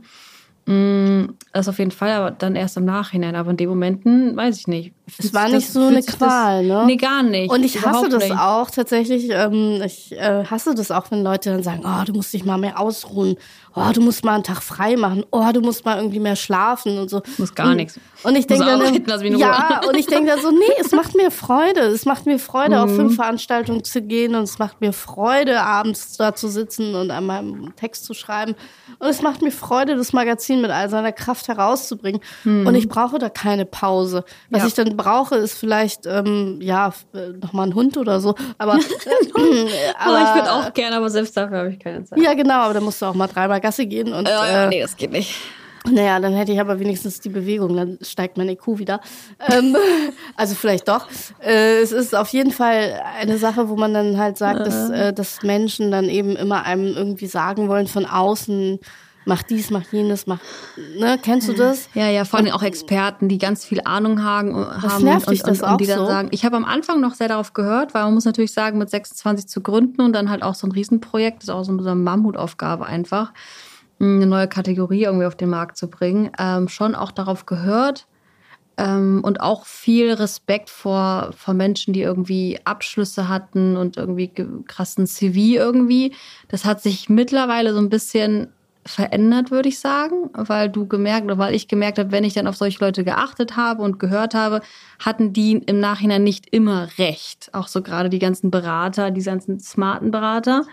Mm, 0.66 1.34
das 1.52 1.68
auf 1.68 1.78
jeden 1.78 1.90
Fall, 1.90 2.10
aber 2.12 2.30
dann 2.30 2.54
erst 2.54 2.76
im 2.76 2.84
Nachhinein. 2.84 3.34
Aber 3.34 3.50
in 3.50 3.56
den 3.56 3.68
Momenten 3.68 4.36
weiß 4.36 4.58
ich 4.58 4.66
nicht. 4.68 4.92
Es 5.18 5.34
war 5.34 5.48
nicht 5.48 5.68
so 5.68 5.86
eine 5.86 6.02
Qual, 6.02 6.66
das, 6.68 6.78
ne? 6.78 6.86
Nee, 6.86 6.96
gar 6.96 7.22
nicht. 7.22 7.50
Und 7.50 7.64
ich 7.64 7.84
hasse 7.84 8.08
das 8.08 8.24
nicht. 8.24 8.38
auch 8.38 8.70
tatsächlich. 8.70 9.30
Ähm, 9.30 9.82
ich 9.84 10.12
äh, 10.12 10.44
hasse 10.44 10.74
das 10.74 10.90
auch, 10.90 11.10
wenn 11.10 11.22
Leute 11.22 11.50
dann 11.50 11.62
sagen, 11.62 11.82
oh, 11.84 12.04
du 12.04 12.12
musst 12.12 12.32
dich 12.32 12.44
mal 12.44 12.58
mehr 12.58 12.78
ausruhen. 12.78 13.36
Oh, 13.74 13.90
du 13.92 14.00
musst 14.00 14.24
mal 14.24 14.34
einen 14.34 14.44
Tag 14.44 14.62
frei 14.62 14.96
machen. 14.96 15.24
Oh, 15.30 15.46
du 15.52 15.60
musst 15.60 15.84
mal 15.84 15.96
irgendwie 15.96 16.18
mehr 16.18 16.34
schlafen 16.34 16.98
und 16.98 17.08
so. 17.08 17.22
Muss 17.38 17.54
gar 17.54 17.74
nichts. 17.74 18.00
Und 18.24 18.36
ich 18.36 18.46
denke 18.46 18.64
dann, 18.64 18.80
ja, 19.38 19.80
und 19.88 19.96
ich 19.96 20.06
denke 20.06 20.30
dann 20.30 20.40
so, 20.40 20.50
nee, 20.50 20.74
es 20.80 20.90
macht 20.90 21.16
mir 21.16 21.30
Freude. 21.30 21.80
Es 21.82 22.04
macht 22.04 22.26
mir 22.26 22.38
Freude, 22.38 22.76
mhm. 22.76 22.82
auf 22.82 22.94
fünf 22.96 23.14
Veranstaltungen 23.14 23.84
zu 23.84 24.02
gehen 24.02 24.34
und 24.34 24.42
es 24.42 24.58
macht 24.58 24.80
mir 24.80 24.92
Freude, 24.92 25.62
abends 25.62 26.16
da 26.16 26.34
zu 26.34 26.48
sitzen 26.48 26.96
und 26.96 27.12
an 27.12 27.26
meinem 27.26 27.76
Text 27.76 28.04
zu 28.04 28.14
schreiben. 28.14 28.56
Und 28.98 29.08
es 29.08 29.22
macht 29.22 29.40
mir 29.40 29.52
Freude, 29.52 29.96
das 29.96 30.12
Magazin 30.12 30.60
mit 30.60 30.70
all 30.72 30.90
seiner 30.90 31.12
Kraft 31.12 31.46
herauszubringen. 31.46 32.20
Mhm. 32.42 32.66
Und 32.66 32.74
ich 32.74 32.88
brauche 32.88 33.18
da 33.18 33.28
keine 33.28 33.66
Pause. 33.66 34.24
Was 34.50 34.62
ja. 34.62 34.68
ich 34.68 34.74
dann 34.74 34.96
brauche, 34.96 35.36
ist 35.36 35.54
vielleicht, 35.54 36.06
ähm, 36.06 36.58
ja, 36.60 36.92
nochmal 37.40 37.68
ein 37.68 37.74
Hund 37.74 37.96
oder 37.96 38.20
so. 38.20 38.34
Aber, 38.58 38.74
äh, 38.78 38.78
aber 39.98 40.14
oh, 40.14 40.24
ich 40.24 40.34
würde 40.34 40.52
auch 40.52 40.74
gerne, 40.74 40.96
aber 40.96 41.08
selbst 41.08 41.36
dafür 41.36 41.58
habe 41.58 41.70
ich 41.70 41.78
keine 41.78 42.04
Zeit. 42.04 42.18
Ja, 42.18 42.34
genau, 42.34 42.54
aber 42.54 42.74
da 42.74 42.80
musst 42.80 43.00
du 43.00 43.06
auch 43.06 43.14
mal 43.14 43.28
dreimal 43.28 43.59
Gasse 43.60 43.86
gehen. 43.86 44.12
Und, 44.12 44.28
ja, 44.28 44.64
äh, 44.64 44.68
nee, 44.68 44.80
das 44.80 44.96
geht 44.96 45.12
nicht. 45.12 45.34
Naja, 45.88 46.20
dann 46.20 46.34
hätte 46.34 46.52
ich 46.52 46.60
aber 46.60 46.78
wenigstens 46.78 47.20
die 47.20 47.30
Bewegung, 47.30 47.74
dann 47.74 47.98
steigt 48.02 48.36
mein 48.36 48.50
IQ 48.50 48.78
wieder. 48.78 49.00
Ähm, 49.50 49.74
also 50.36 50.54
vielleicht 50.54 50.88
doch. 50.88 51.06
Äh, 51.42 51.80
es 51.80 51.92
ist 51.92 52.14
auf 52.14 52.28
jeden 52.28 52.50
Fall 52.50 53.00
eine 53.18 53.38
Sache, 53.38 53.68
wo 53.68 53.76
man 53.76 53.94
dann 53.94 54.18
halt 54.18 54.36
sagt, 54.36 54.66
dass, 54.66 54.90
äh, 54.90 55.12
dass 55.12 55.42
Menschen 55.42 55.90
dann 55.90 56.08
eben 56.08 56.36
immer 56.36 56.64
einem 56.64 56.94
irgendwie 56.94 57.26
sagen 57.26 57.68
wollen 57.68 57.86
von 57.86 58.04
außen, 58.04 58.78
mach 59.30 59.44
dies, 59.44 59.70
mach 59.70 59.84
jenes, 59.92 60.26
mach, 60.26 60.40
ne, 60.98 61.16
kennst 61.22 61.48
du 61.48 61.52
das? 61.52 61.88
Ja, 61.94 62.08
ja, 62.08 62.24
vor 62.24 62.40
allem 62.40 62.50
auch 62.50 62.64
Experten, 62.64 63.28
die 63.28 63.38
ganz 63.38 63.64
viel 63.64 63.80
Ahnung 63.84 64.24
haben, 64.24 64.54
haben 64.56 65.06
und, 65.06 65.30
dich 65.30 65.42
das 65.42 65.60
und, 65.60 65.64
und, 65.64 65.72
und 65.72 65.80
die 65.80 65.86
dann 65.86 66.00
so? 66.00 66.06
sagen, 66.06 66.28
ich 66.32 66.44
habe 66.44 66.56
am 66.56 66.64
Anfang 66.64 67.00
noch 67.00 67.14
sehr 67.14 67.28
darauf 67.28 67.52
gehört, 67.52 67.94
weil 67.94 68.02
man 68.02 68.14
muss 68.14 68.24
natürlich 68.24 68.52
sagen, 68.52 68.76
mit 68.78 68.90
26 68.90 69.46
zu 69.46 69.60
gründen 69.62 70.02
und 70.02 70.12
dann 70.12 70.30
halt 70.30 70.42
auch 70.42 70.56
so 70.56 70.66
ein 70.66 70.72
Riesenprojekt, 70.72 71.38
das 71.38 71.44
ist 71.44 71.50
auch 71.50 71.62
so 71.62 71.72
eine 71.72 71.94
Mammutaufgabe 71.94 72.84
einfach 72.84 73.32
eine 74.00 74.26
neue 74.26 74.48
Kategorie 74.48 75.04
irgendwie 75.04 75.26
auf 75.26 75.36
den 75.36 75.50
Markt 75.50 75.76
zu 75.76 75.88
bringen, 75.88 76.30
ähm, 76.38 76.68
schon 76.68 76.94
auch 76.94 77.12
darauf 77.12 77.46
gehört 77.46 78.06
ähm, 78.78 79.20
und 79.22 79.40
auch 79.40 79.66
viel 79.66 80.12
Respekt 80.12 80.70
vor, 80.70 81.32
vor 81.36 81.54
Menschen, 81.54 81.92
die 81.92 82.00
irgendwie 82.00 82.58
Abschlüsse 82.64 83.28
hatten 83.28 83.76
und 83.76 83.96
irgendwie 83.98 84.32
krassen 84.66 85.06
CV 85.06 85.60
irgendwie. 85.60 86.14
Das 86.48 86.64
hat 86.64 86.82
sich 86.82 87.08
mittlerweile 87.08 87.74
so 87.74 87.78
ein 87.78 87.90
bisschen 87.90 88.52
verändert, 88.90 89.50
würde 89.50 89.68
ich 89.68 89.78
sagen, 89.78 90.30
weil 90.34 90.68
du 90.68 90.86
gemerkt 90.86 91.24
oder 91.24 91.38
weil 91.38 91.54
ich 91.54 91.68
gemerkt 91.68 91.98
habe, 91.98 92.12
wenn 92.12 92.24
ich 92.24 92.34
dann 92.34 92.46
auf 92.46 92.56
solche 92.56 92.84
Leute 92.84 93.04
geachtet 93.04 93.56
habe 93.56 93.82
und 93.82 93.98
gehört 93.98 94.34
habe, 94.34 94.60
hatten 94.98 95.32
die 95.32 95.52
im 95.52 95.80
Nachhinein 95.80 96.22
nicht 96.22 96.48
immer 96.50 96.88
recht. 96.98 97.50
Auch 97.52 97.68
so 97.68 97.82
gerade 97.82 98.10
die 98.10 98.18
ganzen 98.18 98.50
Berater, 98.50 99.10
die 99.10 99.22
ganzen 99.22 99.60
smarten 99.60 100.10
Berater 100.10 100.64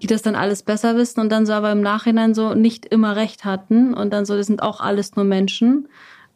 die 0.00 0.06
das 0.06 0.22
dann 0.22 0.36
alles 0.36 0.62
besser 0.62 0.96
wissen 0.96 1.20
und 1.20 1.30
dann 1.30 1.46
so 1.46 1.52
aber 1.52 1.72
im 1.72 1.80
Nachhinein 1.80 2.34
so 2.34 2.54
nicht 2.54 2.86
immer 2.86 3.16
recht 3.16 3.44
hatten 3.44 3.94
und 3.94 4.12
dann 4.12 4.24
so, 4.24 4.36
das 4.36 4.46
sind 4.46 4.62
auch 4.62 4.80
alles 4.80 5.16
nur 5.16 5.24
Menschen. 5.24 5.88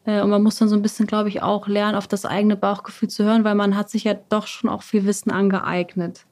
Äh, 0.05 0.21
und 0.21 0.29
man 0.29 0.43
muss 0.43 0.57
dann 0.57 0.67
so 0.67 0.75
ein 0.75 0.81
bisschen, 0.81 1.07
glaube 1.07 1.29
ich, 1.29 1.41
auch 1.41 1.67
lernen, 1.67 1.95
auf 1.95 2.07
das 2.07 2.25
eigene 2.25 2.55
Bauchgefühl 2.55 3.09
zu 3.09 3.23
hören, 3.23 3.43
weil 3.43 3.55
man 3.55 3.77
hat 3.77 3.89
sich 3.89 4.03
ja 4.03 4.15
doch 4.29 4.47
schon 4.47 4.69
auch 4.69 4.83
viel 4.83 5.05
Wissen 5.05 5.31
angeeignet. 5.31 6.25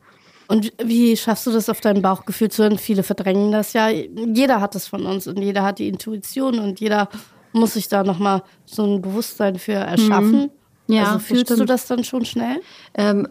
Und 0.52 0.74
wie 0.84 1.16
schaffst 1.16 1.48
du 1.48 1.52
das 1.52 1.70
auf 1.70 1.80
dein 1.80 2.02
Bauchgefühl 2.02 2.52
zu 2.52 2.64
hören? 2.64 2.78
Viele 2.78 3.04
verdrängen 3.04 3.54
das 3.54 3.72
ja. 3.72 3.88
Jeder 3.88 4.60
hat 4.60 4.76
das 4.76 4.86
von 4.86 5.06
uns 5.06 5.26
und 5.26 5.40
jeder 5.40 5.64
hat 5.64 5.80
die 5.80 5.88
Intuition 5.88 6.60
und 6.60 6.82
jeder 6.82 7.08
muss 7.54 7.76
sich 7.76 7.88
da 7.88 8.04
nochmal 8.04 8.44
so 8.66 8.84
ein 8.84 9.02
Bewusstsein 9.02 9.58
für 9.58 9.72
erschaffen. 9.72 10.52
Mhm. 10.88 10.94
Ja, 10.94 11.06
also 11.06 11.20
fühlst 11.20 11.52
du 11.52 11.64
das 11.64 11.88
dann 11.88 12.04
schon 12.04 12.26
schnell? 12.26 12.60
Ähm, 12.96 13.30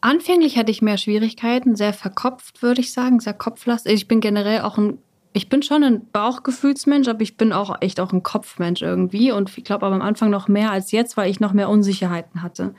Anfänglich 0.00 0.56
hatte 0.56 0.70
ich 0.70 0.82
mehr 0.82 0.98
Schwierigkeiten, 0.98 1.74
sehr 1.74 1.92
verkopft, 1.92 2.62
würde 2.62 2.80
ich 2.80 2.92
sagen, 2.92 3.18
sehr 3.18 3.34
kopflastig. 3.34 3.92
Ich 3.92 4.08
bin 4.08 4.20
generell 4.20 4.60
auch 4.60 4.78
ein 4.78 4.98
ich 5.32 5.50
bin 5.50 5.62
schon 5.62 5.84
ein 5.84 6.08
Bauchgefühlsmensch, 6.12 7.08
aber 7.08 7.20
ich 7.20 7.36
bin 7.36 7.52
auch 7.52 7.76
echt 7.82 8.00
auch 8.00 8.10
ein 8.10 8.22
Kopfmensch 8.22 8.80
irgendwie. 8.80 9.32
Und 9.32 9.58
ich 9.58 9.64
glaube 9.64 9.84
aber 9.84 9.94
am 9.94 10.00
Anfang 10.00 10.30
noch 10.30 10.48
mehr 10.48 10.70
als 10.70 10.92
jetzt, 10.92 11.18
weil 11.18 11.30
ich 11.30 11.40
noch 11.40 11.52
mehr 11.52 11.68
Unsicherheiten 11.68 12.42
hatte. 12.42 12.74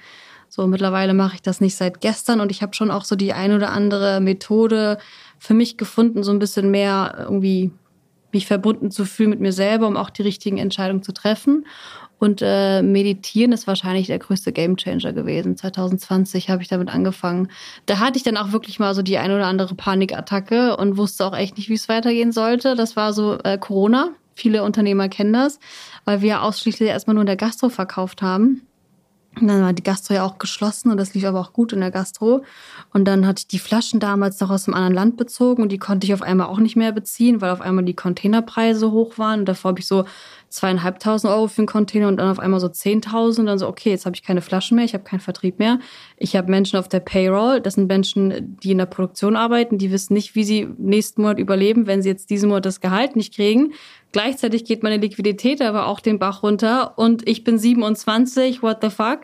So, 0.50 0.68
mittlerweile 0.68 1.14
mache 1.14 1.36
ich 1.36 1.42
das 1.42 1.62
nicht 1.62 1.76
seit 1.76 2.02
gestern 2.02 2.42
und 2.42 2.52
ich 2.52 2.62
habe 2.62 2.74
schon 2.74 2.92
auch 2.92 3.04
so 3.04 3.16
die 3.16 3.34
ein 3.34 3.54
oder 3.54 3.72
andere 3.72 4.22
Methode 4.22 4.98
für 5.40 5.54
mich 5.54 5.78
gefunden, 5.78 6.24
so 6.24 6.32
ein 6.32 6.40
bisschen 6.40 6.72
mehr 6.72 7.16
irgendwie 7.20 7.72
mich 8.32 8.48
verbunden 8.48 8.92
zu 8.92 9.06
fühlen 9.06 9.30
mit 9.30 9.40
mir 9.40 9.54
selber, 9.54 9.88
um 9.88 9.98
auch 9.98 10.10
die 10.10 10.22
richtigen 10.22 10.58
Entscheidungen 10.58 11.04
zu 11.04 11.14
treffen. 11.14 11.66
Und 12.20 12.42
äh, 12.44 12.82
meditieren 12.82 13.52
ist 13.52 13.68
wahrscheinlich 13.68 14.08
der 14.08 14.18
größte 14.18 14.52
Gamechanger 14.52 15.14
gewesen. 15.14 15.56
2020 15.56 16.50
habe 16.50 16.64
ich 16.64 16.68
damit 16.68 16.90
angefangen. 16.90 17.50
Da 17.86 18.00
hatte 18.00 18.18
ich 18.18 18.24
dann 18.24 18.38
auch 18.38 18.52
wirklich 18.52 18.80
mal 18.80 18.96
so 18.96 19.04
die 19.04 19.20
ein 19.20 19.32
oder 19.32 19.46
andere 19.46 19.76
Panikattacke 19.76 20.78
und 20.78 20.98
wusste 20.98 21.26
auch 21.26 21.36
echt 21.36 21.58
nicht, 21.58 21.70
wie 21.70 21.76
es 21.76 21.90
weitergehen 21.90 22.32
sollte. 22.32 22.76
Das 22.76 22.96
war 22.96 23.14
so 23.14 23.38
äh, 23.44 23.58
Corona. 23.60 24.10
Viele 24.34 24.64
Unternehmer 24.64 25.10
kennen 25.10 25.34
das, 25.34 25.60
weil 26.06 26.22
wir 26.22 26.44
ausschließlich 26.44 26.90
erstmal 26.90 27.16
nur 27.16 27.22
in 27.22 27.28
der 27.28 27.38
Gastro 27.38 27.70
verkauft 27.70 28.22
haben. 28.22 28.67
Und 29.40 29.48
dann 29.48 29.62
war 29.62 29.74
die 29.74 29.84
Gastro 29.84 30.14
ja 30.14 30.24
auch 30.26 30.38
geschlossen 30.38 30.92
und 30.92 30.98
das 30.98 31.14
lief 31.14 31.26
aber 31.26 31.40
auch 31.40 31.54
gut 31.54 31.74
in 31.74 31.80
der 31.80 31.92
Gastro. 31.92 32.44
Und 32.94 33.06
dann 33.06 33.26
hatte 33.26 33.42
ich 33.42 33.48
die 33.48 33.60
Flaschen 33.60 34.00
damals 34.00 34.40
noch 34.40 34.50
aus 34.50 34.68
einem 34.68 34.76
anderen 34.76 34.94
Land 34.94 35.18
bezogen 35.18 35.62
und 35.62 35.72
die 35.72 35.78
konnte 35.78 36.06
ich 36.06 36.14
auf 36.14 36.22
einmal 36.22 36.48
auch 36.48 36.60
nicht 36.60 36.76
mehr 36.76 36.92
beziehen, 36.92 37.42
weil 37.42 37.52
auf 37.52 37.62
einmal 37.62 37.86
die 37.86 37.96
Containerpreise 37.96 38.92
hoch 38.92 39.18
waren. 39.18 39.42
Und 39.42 39.46
davor 39.46 39.70
habe 39.70 39.80
ich 39.80 39.88
so 39.88 40.06
zweieinhalbtausend 40.50 41.32
Euro 41.32 41.48
für 41.48 41.60
einen 41.60 41.68
Container 41.68 42.08
und 42.08 42.18
dann 42.18 42.30
auf 42.30 42.40
einmal 42.40 42.60
so 42.60 42.70
zehntausend. 42.70 43.42
Und 43.42 43.46
dann 43.48 43.60
so, 43.60 43.68
okay, 43.68 43.90
jetzt 43.90 44.06
habe 44.06 44.16
ich 44.16 44.24
keine 44.24 44.42
Flaschen 44.42 44.76
mehr, 44.76 44.86
ich 44.86 44.94
habe 44.94 45.04
keinen 45.04 45.20
Vertrieb 45.20 45.60
mehr. 45.60 45.80
Ich 46.18 46.36
habe 46.36 46.50
Menschen 46.50 46.80
auf 46.80 46.88
der 46.88 47.00
Payroll. 47.00 47.62
Das 47.62 47.76
sind 47.76 47.88
Menschen, 47.88 48.58
die 48.64 48.72
in 48.72 48.78
der 48.78 48.86
Produktion 48.86 49.36
arbeiten, 49.36 49.78
die 49.78 49.92
wissen 49.92 50.14
nicht, 50.14 50.36
wie 50.36 50.44
sie 50.44 50.68
nächsten 50.78 51.22
Monat 51.22 51.40
überleben, 51.40 51.88
wenn 51.88 52.02
sie 52.02 52.10
jetzt 52.10 52.30
diesen 52.30 52.50
Monat 52.50 52.66
das 52.66 52.82
Gehalt 52.82 53.16
nicht 53.16 53.36
kriegen. 53.36 53.74
Gleichzeitig 54.12 54.66
geht 54.66 54.84
meine 54.84 54.98
Liquidität 54.98 55.62
aber 55.62 55.88
auch 55.88 56.00
den 56.00 56.20
Bach 56.20 56.44
runter 56.44 56.98
und 56.98 57.28
ich 57.28 57.44
bin 57.44 57.60
27, 57.60 58.64
what 58.64 58.78
the 58.82 58.90
fuck? 58.90 59.20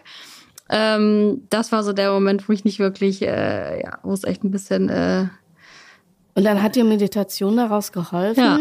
Ähm, 0.69 1.43
das 1.49 1.71
war 1.71 1.83
so 1.83 1.93
der 1.93 2.11
Moment, 2.11 2.47
wo 2.47 2.53
ich 2.53 2.65
nicht 2.65 2.79
wirklich, 2.79 3.21
äh, 3.21 3.81
ja, 3.81 3.99
wo 4.03 4.13
es 4.13 4.23
echt 4.23 4.43
ein 4.43 4.51
bisschen. 4.51 4.89
Äh 4.89 5.27
und 6.35 6.43
dann 6.43 6.63
hat 6.63 6.75
dir 6.75 6.83
Meditation 6.83 7.57
daraus 7.57 7.91
geholfen? 7.91 8.43
Ja. 8.43 8.59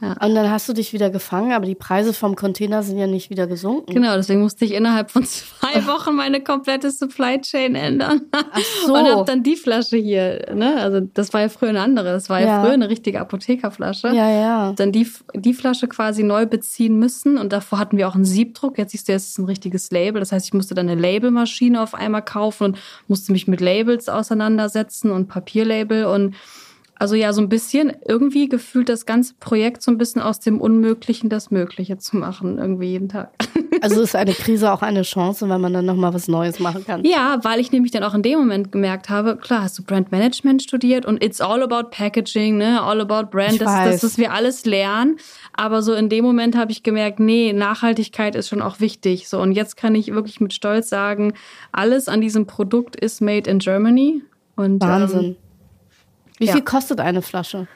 Ja. 0.00 0.12
Und 0.20 0.34
dann 0.34 0.50
hast 0.50 0.68
du 0.68 0.72
dich 0.72 0.92
wieder 0.92 1.10
gefangen, 1.10 1.52
aber 1.52 1.66
die 1.66 1.74
Preise 1.74 2.12
vom 2.12 2.34
Container 2.36 2.82
sind 2.82 2.98
ja 2.98 3.06
nicht 3.06 3.30
wieder 3.30 3.46
gesunken. 3.46 3.94
Genau, 3.94 4.14
deswegen 4.16 4.40
musste 4.40 4.64
ich 4.64 4.72
innerhalb 4.72 5.10
von 5.10 5.24
zwei 5.24 5.86
Wochen 5.86 6.14
meine 6.14 6.42
komplette 6.42 6.90
Supply 6.90 7.40
Chain 7.40 7.74
ändern. 7.74 8.22
Ach 8.32 8.60
so. 8.86 8.94
Und 8.94 9.06
hab 9.06 9.26
dann 9.26 9.42
die 9.42 9.56
Flasche 9.56 9.96
hier, 9.96 10.52
ne? 10.54 10.76
Also 10.80 11.00
das 11.00 11.32
war 11.32 11.42
ja 11.42 11.48
früher 11.48 11.70
eine 11.70 11.80
andere, 11.80 12.12
das 12.12 12.28
war 12.28 12.40
ja, 12.40 12.46
ja 12.46 12.62
früher 12.62 12.72
eine 12.72 12.88
richtige 12.88 13.20
Apothekerflasche. 13.20 14.08
Ja, 14.08 14.30
ja. 14.30 14.72
Dann 14.72 14.92
die, 14.92 15.10
die 15.34 15.54
Flasche 15.54 15.86
quasi 15.88 16.22
neu 16.22 16.46
beziehen 16.46 16.98
müssen 16.98 17.38
und 17.38 17.52
davor 17.52 17.78
hatten 17.78 17.96
wir 17.96 18.08
auch 18.08 18.14
einen 18.14 18.24
Siebdruck. 18.24 18.78
Jetzt 18.78 18.92
siehst 18.92 19.08
du, 19.08 19.12
es 19.12 19.28
ist 19.28 19.38
ein 19.38 19.46
richtiges 19.46 19.90
Label. 19.90 20.20
Das 20.20 20.32
heißt, 20.32 20.46
ich 20.46 20.54
musste 20.54 20.74
dann 20.74 20.88
eine 20.88 21.00
Labelmaschine 21.00 21.80
auf 21.80 21.94
einmal 21.94 22.22
kaufen 22.22 22.64
und 22.64 22.78
musste 23.08 23.32
mich 23.32 23.46
mit 23.46 23.60
Labels 23.60 24.08
auseinandersetzen 24.08 25.10
und 25.10 25.28
Papierlabel 25.28 26.04
und 26.06 26.34
also 27.04 27.16
ja, 27.16 27.34
so 27.34 27.42
ein 27.42 27.50
bisschen 27.50 27.92
irgendwie 28.08 28.48
gefühlt 28.48 28.88
das 28.88 29.04
ganze 29.04 29.34
Projekt 29.38 29.82
so 29.82 29.90
ein 29.90 29.98
bisschen 29.98 30.22
aus 30.22 30.40
dem 30.40 30.58
Unmöglichen 30.58 31.28
das 31.28 31.50
Mögliche 31.50 31.98
zu 31.98 32.16
machen, 32.16 32.56
irgendwie 32.56 32.92
jeden 32.92 33.10
Tag. 33.10 33.30
Also 33.80 34.00
ist 34.00 34.16
eine 34.16 34.32
Krise 34.32 34.72
auch 34.72 34.80
eine 34.80 35.02
Chance, 35.02 35.46
weil 35.48 35.58
man 35.58 35.74
dann 35.74 35.84
nochmal 35.84 36.14
was 36.14 36.28
Neues 36.28 36.58
machen 36.60 36.86
kann. 36.86 37.04
Ja, 37.04 37.40
weil 37.42 37.60
ich 37.60 37.72
nämlich 37.72 37.92
dann 37.92 38.04
auch 38.04 38.14
in 38.14 38.22
dem 38.22 38.38
Moment 38.38 38.72
gemerkt 38.72 39.10
habe, 39.10 39.36
klar, 39.36 39.62
hast 39.62 39.76
du 39.78 39.82
Brand 39.82 40.10
Management 40.10 40.62
studiert 40.62 41.04
und 41.04 41.22
it's 41.22 41.40
all 41.40 41.62
about 41.62 41.90
Packaging, 41.90 42.56
ne, 42.56 42.80
all 42.80 43.00
about 43.00 43.30
Brand, 43.30 43.60
das 43.60 43.92
ist 43.92 44.02
das, 44.02 44.04
was 44.04 44.16
wir 44.16 44.32
alles 44.32 44.64
lernen. 44.64 45.18
Aber 45.52 45.82
so 45.82 45.92
in 45.92 46.08
dem 46.08 46.24
Moment 46.24 46.56
habe 46.56 46.72
ich 46.72 46.82
gemerkt, 46.84 47.20
nee, 47.20 47.52
Nachhaltigkeit 47.52 48.36
ist 48.36 48.48
schon 48.48 48.62
auch 48.62 48.80
wichtig. 48.80 49.28
So 49.28 49.38
und 49.40 49.52
jetzt 49.52 49.76
kann 49.76 49.94
ich 49.94 50.14
wirklich 50.14 50.40
mit 50.40 50.54
Stolz 50.54 50.88
sagen, 50.88 51.34
alles 51.72 52.08
an 52.08 52.22
diesem 52.22 52.46
Produkt 52.46 52.96
ist 52.96 53.20
made 53.20 53.50
in 53.50 53.58
Germany. 53.58 54.22
Und, 54.56 54.80
Wahnsinn. 54.80 55.24
Ähm, 55.24 55.36
wie 56.38 56.46
ja. 56.46 56.52
viel 56.52 56.62
kostet 56.62 57.00
eine 57.00 57.22
Flasche? 57.22 57.66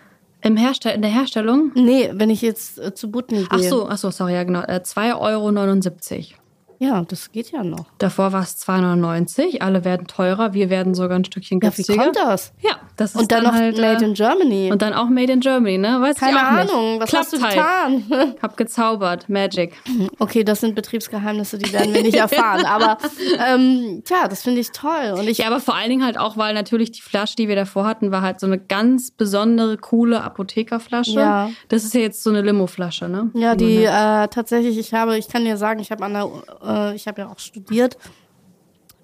Im 0.41 0.57
Herstell 0.57 0.95
in 0.95 1.03
der 1.03 1.11
Herstellung? 1.11 1.73
Nee, 1.75 2.11
wenn 2.13 2.31
ich 2.31 2.43
jetzt 2.43 2.79
äh, 2.79 2.95
zu 2.95 3.11
Butni 3.11 3.39
gehe. 3.39 3.49
Ach 3.51 3.59
so, 3.59 3.89
ach 3.89 3.99
so, 3.99 4.11
sorry, 4.11 4.35
ja 4.35 4.45
genau. 4.45 4.63
Äh, 4.63 4.83
2,79 4.85 5.19
Euro. 5.19 6.39
Ja, 6.81 7.03
das 7.03 7.33
geht 7.33 7.51
ja 7.51 7.65
noch. 7.65 7.87
Davor 7.99 8.33
war 8.33 8.43
es 8.43 8.57
2,99. 8.67 9.61
Alle 9.61 9.85
werden 9.85 10.07
teurer. 10.07 10.55
Wir 10.55 10.71
werden 10.71 10.95
sogar 10.95 11.19
ein 11.19 11.25
Stückchen 11.25 11.59
günstiger. 11.61 11.95
Ja, 11.95 12.01
wie 12.01 12.05
kommt 12.05 12.17
das? 12.17 12.53
Ja, 12.61 12.71
das 12.97 13.15
ist 13.15 13.21
Und 13.21 13.33
dann, 13.33 13.45
dann 13.45 13.53
noch 13.55 13.61
halt, 13.61 13.79
Made 13.79 14.05
in 14.05 14.15
Germany. 14.15 14.71
Und 14.71 14.81
dann 14.83 14.93
auch 14.93 15.09
Made 15.09 15.33
in 15.33 15.41
Germany, 15.41 15.79
ne? 15.79 16.01
Weiß 16.01 16.17
Keine 16.17 16.41
Ahnung. 16.41 17.01
Was 17.01 17.11
Klappt 17.11 17.25
hast 17.27 17.33
du 17.33 17.43
halt. 17.43 17.55
getan? 17.55 18.35
Hab 18.43 18.57
gezaubert. 18.57 19.29
Magic. 19.29 19.75
Okay, 20.21 20.43
das 20.43 20.61
sind 20.61 20.75
Betriebsgeheimnisse, 20.75 21.59
die 21.59 21.73
werden 21.73 21.95
wir 21.95 22.03
nicht 22.03 22.17
erfahren. 22.17 22.65
aber 22.65 22.99
ähm, 23.47 24.03
tja, 24.05 24.27
das 24.29 24.43
finde 24.43 24.61
ich 24.61 24.73
toll. 24.73 25.15
Und 25.17 25.29
ich 25.29 25.39
ja, 25.39 25.47
aber 25.47 25.61
vor 25.61 25.77
allen 25.77 25.91
Dingen 25.91 26.05
halt 26.05 26.19
auch, 26.19 26.37
weil 26.37 26.55
natürlich 26.55 26.91
die 26.91 27.03
Flasche, 27.03 27.37
die 27.37 27.47
wir 27.47 27.55
davor 27.55 27.87
hatten, 27.87 28.11
war 28.11 28.23
halt 28.23 28.41
so 28.41 28.47
eine 28.47 28.59
ganz 28.59 29.11
besondere, 29.13 29.77
coole 29.77 30.23
Apothekerflasche. 30.23 31.13
Ja. 31.13 31.51
Das 31.69 31.85
ist 31.85 31.95
ja 31.95 32.01
jetzt 32.01 32.23
so 32.23 32.31
eine 32.31 32.43
Limo-Flasche, 32.43 33.09
ne? 33.09 33.31
Ja, 33.35 33.55
die 33.55 33.85
äh, 33.85 34.29
tatsächlich, 34.29 34.77
ich 34.79 34.93
habe, 34.93 35.17
ich 35.19 35.29
kann 35.29 35.45
dir 35.45 35.57
sagen, 35.57 35.79
ich 35.81 35.91
habe 35.93 36.05
an 36.05 36.15
der, 36.15 36.29
äh, 36.69 36.95
ich 36.95 37.09
habe 37.09 37.23
ja 37.23 37.29
auch 37.29 37.39
studiert, 37.39 37.97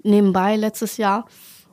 nebenbei 0.03 0.57
letztes 0.57 0.97
Jahr. 0.99 1.27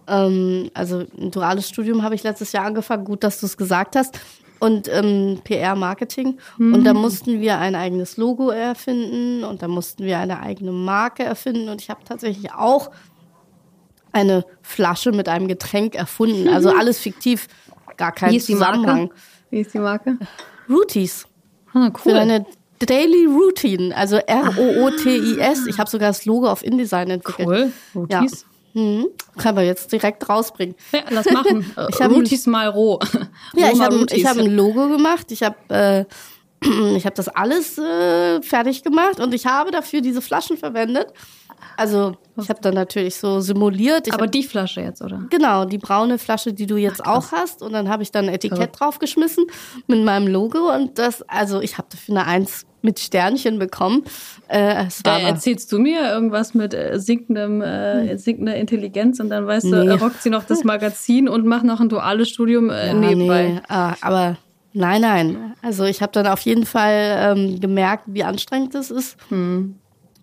Ähm, 0.07 0.71
also 0.73 1.05
ein 1.17 1.31
duales 1.31 1.69
Studium 1.69 2.01
habe 2.03 2.15
ich 2.15 2.23
letztes 2.23 2.51
Jahr 2.51 2.65
angefangen. 2.65 3.05
Gut, 3.05 3.23
dass 3.23 3.39
du 3.39 3.45
es 3.45 3.57
gesagt 3.57 3.95
hast. 3.95 4.19
Und 4.59 4.87
ähm, 4.89 5.41
PR-Marketing. 5.43 6.37
Mhm. 6.57 6.73
Und 6.73 6.83
da 6.83 6.93
mussten 6.93 7.41
wir 7.41 7.57
ein 7.57 7.75
eigenes 7.75 8.17
Logo 8.17 8.51
erfinden 8.51 9.43
und 9.43 9.63
da 9.63 9.67
mussten 9.67 10.03
wir 10.03 10.19
eine 10.19 10.39
eigene 10.39 10.71
Marke 10.71 11.23
erfinden. 11.23 11.67
Und 11.67 11.81
ich 11.81 11.89
habe 11.89 12.03
tatsächlich 12.03 12.53
auch 12.53 12.91
eine 14.11 14.45
Flasche 14.61 15.11
mit 15.11 15.27
einem 15.29 15.47
Getränk 15.47 15.95
erfunden. 15.95 16.47
Also 16.47 16.69
alles 16.77 16.99
fiktiv, 16.99 17.47
gar 17.97 18.11
kein 18.11 18.33
Wie 18.33 18.39
Zusammenhang. 18.39 19.07
Marke? 19.07 19.15
Wie 19.49 19.61
ist 19.61 19.73
die 19.73 19.79
Marke? 19.79 20.17
Rooties. 20.69 21.27
Ah, 21.73 21.89
Für 21.95 22.15
eine 22.15 22.45
Daily 22.85 23.25
Routine, 23.25 23.95
also 23.95 24.17
R-O-O-T-I-S. 24.17 25.67
Ich 25.67 25.77
habe 25.79 25.89
sogar 25.89 26.09
das 26.09 26.25
Logo 26.25 26.47
auf 26.49 26.63
InDesign 26.63 27.09
entwickelt. 27.09 27.47
Cool. 27.47 28.05
Ja. 28.09 28.19
Rotis. 28.19 28.45
Mhm. 28.73 29.07
Können 29.37 29.57
wir 29.57 29.65
jetzt 29.65 29.91
direkt 29.91 30.27
rausbringen. 30.29 30.75
Ja, 30.93 31.01
lass 31.09 31.29
machen. 31.31 31.65
Ich 31.89 32.01
hab- 32.01 32.11
Rotis 32.11 32.47
mal 32.47 32.67
roh. 32.67 32.99
Ja, 33.55 33.69
ich 33.71 33.81
habe 33.81 34.05
ich 34.11 34.25
hab 34.25 34.37
ein 34.37 34.55
Logo 34.55 34.87
gemacht. 34.87 35.31
Ich 35.31 35.43
habe 35.43 35.55
äh, 35.69 36.05
ich 36.95 37.05
hab 37.05 37.15
das 37.15 37.27
alles 37.27 37.77
äh, 37.77 38.41
fertig 38.41 38.83
gemacht 38.83 39.19
und 39.19 39.33
ich 39.33 39.45
habe 39.45 39.71
dafür 39.71 40.01
diese 40.01 40.21
Flaschen 40.21 40.57
verwendet. 40.57 41.07
Also 41.77 42.15
ich 42.37 42.49
habe 42.49 42.59
dann 42.61 42.73
natürlich 42.73 43.15
so 43.17 43.39
simuliert. 43.39 44.07
Ich 44.07 44.13
Aber 44.13 44.23
hab, 44.25 44.31
die 44.31 44.43
Flasche 44.43 44.81
jetzt, 44.81 45.01
oder? 45.01 45.25
genau, 45.29 45.65
die 45.65 45.77
braune 45.77 46.17
Flasche, 46.17 46.53
die 46.53 46.65
du 46.65 46.77
jetzt 46.77 47.05
auch 47.05 47.31
hast. 47.31 47.61
Und 47.61 47.73
dann 47.73 47.89
habe 47.89 48.03
ich 48.03 48.11
dann 48.11 48.25
ein 48.27 48.33
Etikett 48.33 48.57
Verrückt. 48.57 48.79
draufgeschmissen 48.79 49.45
mit 49.87 50.03
meinem 50.03 50.27
Logo. 50.27 50.73
Und 50.73 50.97
das, 50.97 51.21
also 51.23 51.61
ich 51.61 51.77
habe 51.77 51.87
dafür 51.91 52.15
eine 52.17 52.25
Eins 52.27 52.65
mit 52.81 52.99
Sternchen 52.99 53.59
bekommen. 53.59 54.03
Äh, 54.47 54.85
Da 55.03 55.19
erzählst 55.19 55.71
du 55.71 55.79
mir 55.79 56.01
irgendwas 56.11 56.53
mit 56.53 56.73
äh, 56.73 56.99
sinkendem, 56.99 57.61
äh, 57.61 58.17
sinkender 58.17 58.55
Intelligenz 58.55 59.19
und 59.19 59.29
dann 59.29 59.45
weißt 59.47 59.65
du, 59.65 59.77
Hm. 59.81 59.87
Nee. 59.87 59.93
äh, 59.93 59.97
rockt 59.97 60.21
sie 60.23 60.29
noch 60.29 60.43
das 60.43 60.63
Magazin 60.63 61.29
und 61.29 61.45
macht 61.45 61.63
noch 61.63 61.79
ein 61.79 61.89
duales 61.89 62.29
Studium 62.29 62.69
äh, 62.69 62.87
Ja, 62.87 62.93
nebenbei. 62.93 63.47
Nee, 63.49 63.61
ah, 63.69 63.93
aber 64.01 64.37
nein, 64.73 65.01
nein. 65.01 65.53
Also 65.61 65.85
ich 65.85 66.01
habe 66.01 66.11
dann 66.11 66.27
auf 66.27 66.41
jeden 66.41 66.65
Fall 66.65 67.35
ähm, 67.37 67.59
gemerkt, 67.59 68.05
wie 68.07 68.23
anstrengend 68.23 68.73
das 68.75 68.89
ist. 68.91 69.17
Hm. 69.29 69.75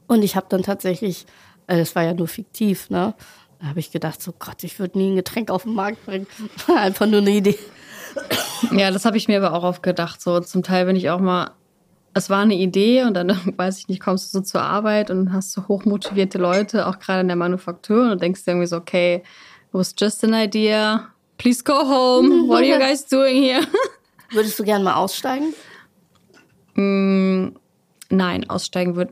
Und 0.07 0.23
ich 0.23 0.37
habe 0.37 0.47
dann 0.49 0.63
tatsächlich, 0.63 1.27
äh, 1.67 1.77
das 1.79 1.95
war 1.95 2.03
ja 2.03 2.15
nur 2.15 2.29
fiktiv, 2.29 2.91
ne? 2.91 3.15
Da 3.61 3.67
habe 3.67 3.81
ich 3.81 3.91
gedacht, 3.91 4.23
so 4.23 4.33
Gott, 4.39 4.63
ich 4.63 4.79
würde 4.79 4.99
nie 4.99 5.11
ein 5.11 5.17
Getränk 5.17 5.51
auf 5.51 5.65
den 5.65 5.75
Markt 5.75 6.05
bringen. 6.07 6.27
War 6.67 6.77
Einfach 6.81 7.07
nur 7.07 7.21
eine 7.21 7.31
Idee. 7.31 7.59
Ja, 8.73 8.91
das 8.91 9.05
habe 9.05 9.17
ich 9.17 9.29
mir 9.29 9.45
aber 9.45 9.57
auch 9.57 9.65
oft 9.65 9.83
gedacht. 9.83 10.21
So 10.21 10.41
zum 10.41 10.63
Teil 10.63 10.87
bin 10.87 10.97
ich 10.97 11.11
auch 11.11 11.21
mal, 11.21 11.51
es 12.15 12.31
war 12.31 12.41
eine 12.41 12.55
Idee 12.55 13.05
und 13.05 13.15
dann 13.15 13.29
weiß 13.57 13.79
ich 13.79 13.89
nicht, 13.89 14.01
kommst 14.01 14.33
du 14.35 14.39
so 14.39 14.43
zur 14.45 14.63
Arbeit 14.63 15.11
und 15.11 15.33
hast 15.33 15.53
so 15.53 15.69
hochmotivierte 15.69 16.39
Leute, 16.39 16.87
auch 16.87 16.99
gerade 16.99 17.21
in 17.21 17.29
der 17.29 17.37
Manufaktur 17.37 18.11
und 18.13 18.23
denkst 18.23 18.45
dir 18.45 18.53
irgendwie 18.53 18.67
so, 18.67 18.77
okay, 18.77 19.17
it 19.17 19.23
was 19.73 19.95
just 19.97 20.25
an 20.25 20.35
idea. 20.35 21.09
Please 21.37 21.63
go 21.63 21.75
home. 21.75 22.29
What 22.49 22.59
are 22.59 22.65
you 22.65 22.79
guys 22.79 23.07
doing 23.07 23.43
here? 23.43 23.63
Würdest 24.33 24.59
du 24.59 24.65
gerne 24.65 24.85
mal 24.85 24.95
aussteigen? 24.95 25.55
Nein, 26.75 27.55
aussteigen. 28.51 29.09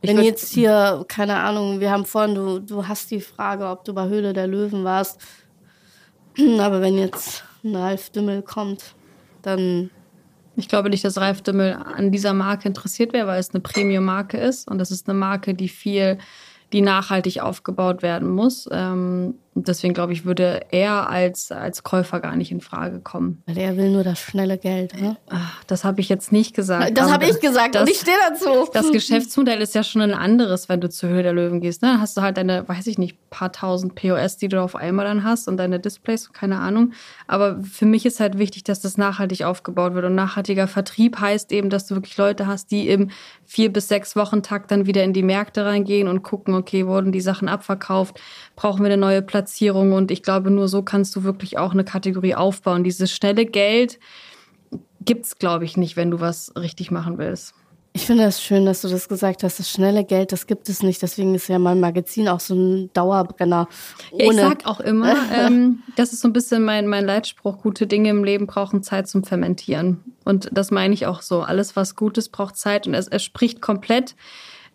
Ich 0.00 0.10
Wenn 0.10 0.18
würd- 0.18 0.22
jetzt 0.24 0.52
hier, 0.52 1.04
keine 1.08 1.36
Ahnung, 1.36 1.80
wir 1.80 1.90
haben 1.90 2.04
vorhin, 2.04 2.34
du, 2.34 2.58
du 2.58 2.86
hast 2.88 3.10
die 3.10 3.20
Frage, 3.20 3.66
ob 3.66 3.84
du 3.84 3.94
bei 3.94 4.08
Höhle 4.08 4.32
der 4.32 4.46
Löwen 4.46 4.82
warst. 4.84 5.20
Aber 6.58 6.80
wenn 6.80 6.98
jetzt 6.98 7.44
ein 7.62 7.76
Ralf 7.76 8.10
Dümmel 8.10 8.42
kommt, 8.42 8.94
dann 9.42 9.90
Ich 10.56 10.68
glaube 10.68 10.90
nicht, 10.90 11.04
dass 11.04 11.18
Ralf 11.18 11.42
Dümmel 11.42 11.72
an 11.74 12.12
dieser 12.12 12.32
Marke 12.32 12.68
interessiert 12.68 13.12
wäre, 13.12 13.26
weil 13.26 13.40
es 13.40 13.50
eine 13.50 13.60
Premium-Marke 13.60 14.38
ist 14.38 14.68
und 14.70 14.78
das 14.78 14.90
ist 14.90 15.08
eine 15.08 15.18
Marke, 15.18 15.54
die 15.54 15.68
viel, 15.68 16.18
die 16.72 16.80
nachhaltig 16.80 17.40
aufgebaut 17.40 18.02
werden 18.02 18.30
muss. 18.30 18.68
Ähm, 18.70 19.34
Und 19.54 19.68
deswegen 19.68 19.94
glaube 19.94 20.12
ich, 20.12 20.24
würde 20.24 20.62
er 20.70 21.08
als, 21.08 21.52
als 21.52 21.84
Käufer 21.84 22.18
gar 22.18 22.34
nicht 22.34 22.50
in 22.50 22.60
Frage 22.60 22.98
kommen. 22.98 23.42
Weil 23.46 23.58
er 23.58 23.76
will 23.76 23.90
nur 23.90 24.02
das 24.02 24.18
schnelle 24.18 24.58
Geld, 24.58 25.00
ne? 25.00 25.16
Ach, 25.30 25.62
das 25.68 25.84
habe 25.84 26.00
ich 26.00 26.08
jetzt 26.08 26.32
nicht 26.32 26.54
gesagt. 26.54 26.98
Das 26.98 27.12
habe 27.12 27.26
ich 27.26 27.38
gesagt 27.40 27.76
das, 27.76 27.82
und 27.82 27.90
ich 27.90 28.00
stehe 28.00 28.16
dazu. 28.28 28.68
Das 28.72 28.90
Geschäftsmodell 28.90 29.60
ist 29.60 29.74
ja 29.74 29.84
schon 29.84 30.02
ein 30.02 30.12
anderes, 30.12 30.68
wenn 30.68 30.80
du 30.80 30.90
zur 30.90 31.10
Höhe 31.10 31.22
der 31.22 31.32
Löwen 31.32 31.60
gehst. 31.60 31.82
Ne? 31.82 31.88
Dann 31.88 32.00
hast 32.00 32.16
du 32.16 32.22
halt 32.22 32.36
deine, 32.36 32.68
weiß 32.68 32.88
ich 32.88 32.98
nicht, 32.98 33.16
paar 33.30 33.52
tausend 33.52 33.94
POS, 33.94 34.36
die 34.38 34.48
du 34.48 34.60
auf 34.60 34.74
einmal 34.74 35.06
dann 35.06 35.24
hast 35.24 35.46
und 35.46 35.56
deine 35.56 35.78
Displays, 35.78 36.32
keine 36.32 36.58
Ahnung. 36.58 36.92
Aber 37.26 37.62
für 37.62 37.86
mich 37.86 38.06
ist 38.06 38.20
halt 38.20 38.38
wichtig, 38.38 38.64
dass 38.64 38.80
das 38.80 38.96
nachhaltig 38.96 39.44
aufgebaut 39.44 39.94
wird. 39.94 40.04
Und 40.04 40.14
nachhaltiger 40.14 40.66
Vertrieb 40.66 41.20
heißt 41.20 41.52
eben, 41.52 41.70
dass 41.70 41.86
du 41.86 41.94
wirklich 41.94 42.16
Leute 42.16 42.46
hast, 42.46 42.70
die 42.70 42.88
im 42.88 43.10
vier 43.44 43.72
bis 43.72 43.88
sechs 43.88 44.16
Wochen 44.16 44.42
Takt 44.42 44.70
dann 44.70 44.86
wieder 44.86 45.04
in 45.04 45.12
die 45.12 45.22
Märkte 45.22 45.64
reingehen 45.64 46.08
und 46.08 46.22
gucken, 46.22 46.54
okay, 46.54 46.86
wurden 46.86 47.12
die 47.12 47.20
Sachen 47.20 47.48
abverkauft, 47.48 48.20
brauchen 48.56 48.80
wir 48.80 48.86
eine 48.86 48.96
neue 48.96 49.22
Platzierung 49.44 49.92
und 49.92 50.10
ich 50.10 50.22
glaube, 50.22 50.50
nur 50.50 50.68
so 50.68 50.82
kannst 50.82 51.14
du 51.14 51.22
wirklich 51.22 51.58
auch 51.58 51.72
eine 51.72 51.84
Kategorie 51.84 52.34
aufbauen. 52.34 52.82
Dieses 52.82 53.12
schnelle 53.12 53.44
Geld 53.44 53.98
gibt's, 55.02 55.38
glaube 55.38 55.66
ich, 55.66 55.76
nicht, 55.76 55.96
wenn 55.96 56.10
du 56.10 56.18
was 56.18 56.52
richtig 56.56 56.90
machen 56.90 57.18
willst. 57.18 57.54
Ich 57.92 58.06
finde 58.06 58.24
es 58.24 58.36
das 58.36 58.42
schön, 58.42 58.64
dass 58.64 58.80
du 58.80 58.88
das 58.88 59.06
gesagt 59.06 59.42
hast. 59.42 59.58
Das 59.58 59.70
schnelle 59.70 60.02
Geld, 60.02 60.32
das 60.32 60.46
gibt 60.46 60.70
es 60.70 60.82
nicht. 60.82 61.02
Deswegen 61.02 61.34
ist 61.34 61.46
ja 61.48 61.58
mein 61.58 61.78
Magazin 61.78 62.26
auch 62.26 62.40
so 62.40 62.54
ein 62.54 62.90
Dauerbrenner. 62.94 63.68
Ja, 64.12 64.30
ich 64.30 64.36
sag 64.36 64.66
auch 64.66 64.80
immer, 64.80 65.14
ähm, 65.32 65.82
das 65.94 66.14
ist 66.14 66.22
so 66.22 66.28
ein 66.28 66.32
bisschen 66.32 66.64
mein, 66.64 66.88
mein 66.88 67.04
Leitspruch, 67.04 67.58
gute 67.58 67.86
Dinge 67.86 68.08
im 68.08 68.24
Leben 68.24 68.46
brauchen 68.46 68.82
Zeit 68.82 69.08
zum 69.08 69.24
Fermentieren. 69.24 70.02
Und 70.24 70.48
das 70.52 70.70
meine 70.70 70.94
ich 70.94 71.06
auch 71.06 71.20
so. 71.20 71.42
Alles, 71.42 71.76
was 71.76 71.96
Gutes, 71.96 72.30
braucht 72.30 72.56
Zeit. 72.56 72.86
Und 72.86 72.94
es, 72.94 73.08
es 73.08 73.22
spricht 73.22 73.60
komplett 73.60 74.16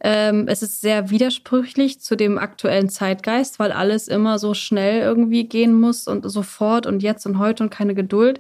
ähm, 0.02 0.46
es 0.48 0.62
ist 0.62 0.82
sehr 0.82 1.10
widersprüchlich 1.10 2.00
zu 2.00 2.16
dem 2.16 2.38
aktuellen 2.38 2.90
Zeitgeist, 2.90 3.60
weil 3.60 3.72
alles 3.72 4.08
immer 4.08 4.40
so 4.40 4.54
schnell 4.54 5.02
irgendwie 5.02 5.44
gehen 5.46 5.74
muss 5.74 6.08
und 6.08 6.30
sofort 6.30 6.86
und 6.86 7.04
jetzt 7.04 7.26
und 7.26 7.38
heute 7.40 7.64
und 7.64 7.70
keine 7.70 7.96
Geduld. 7.96 8.40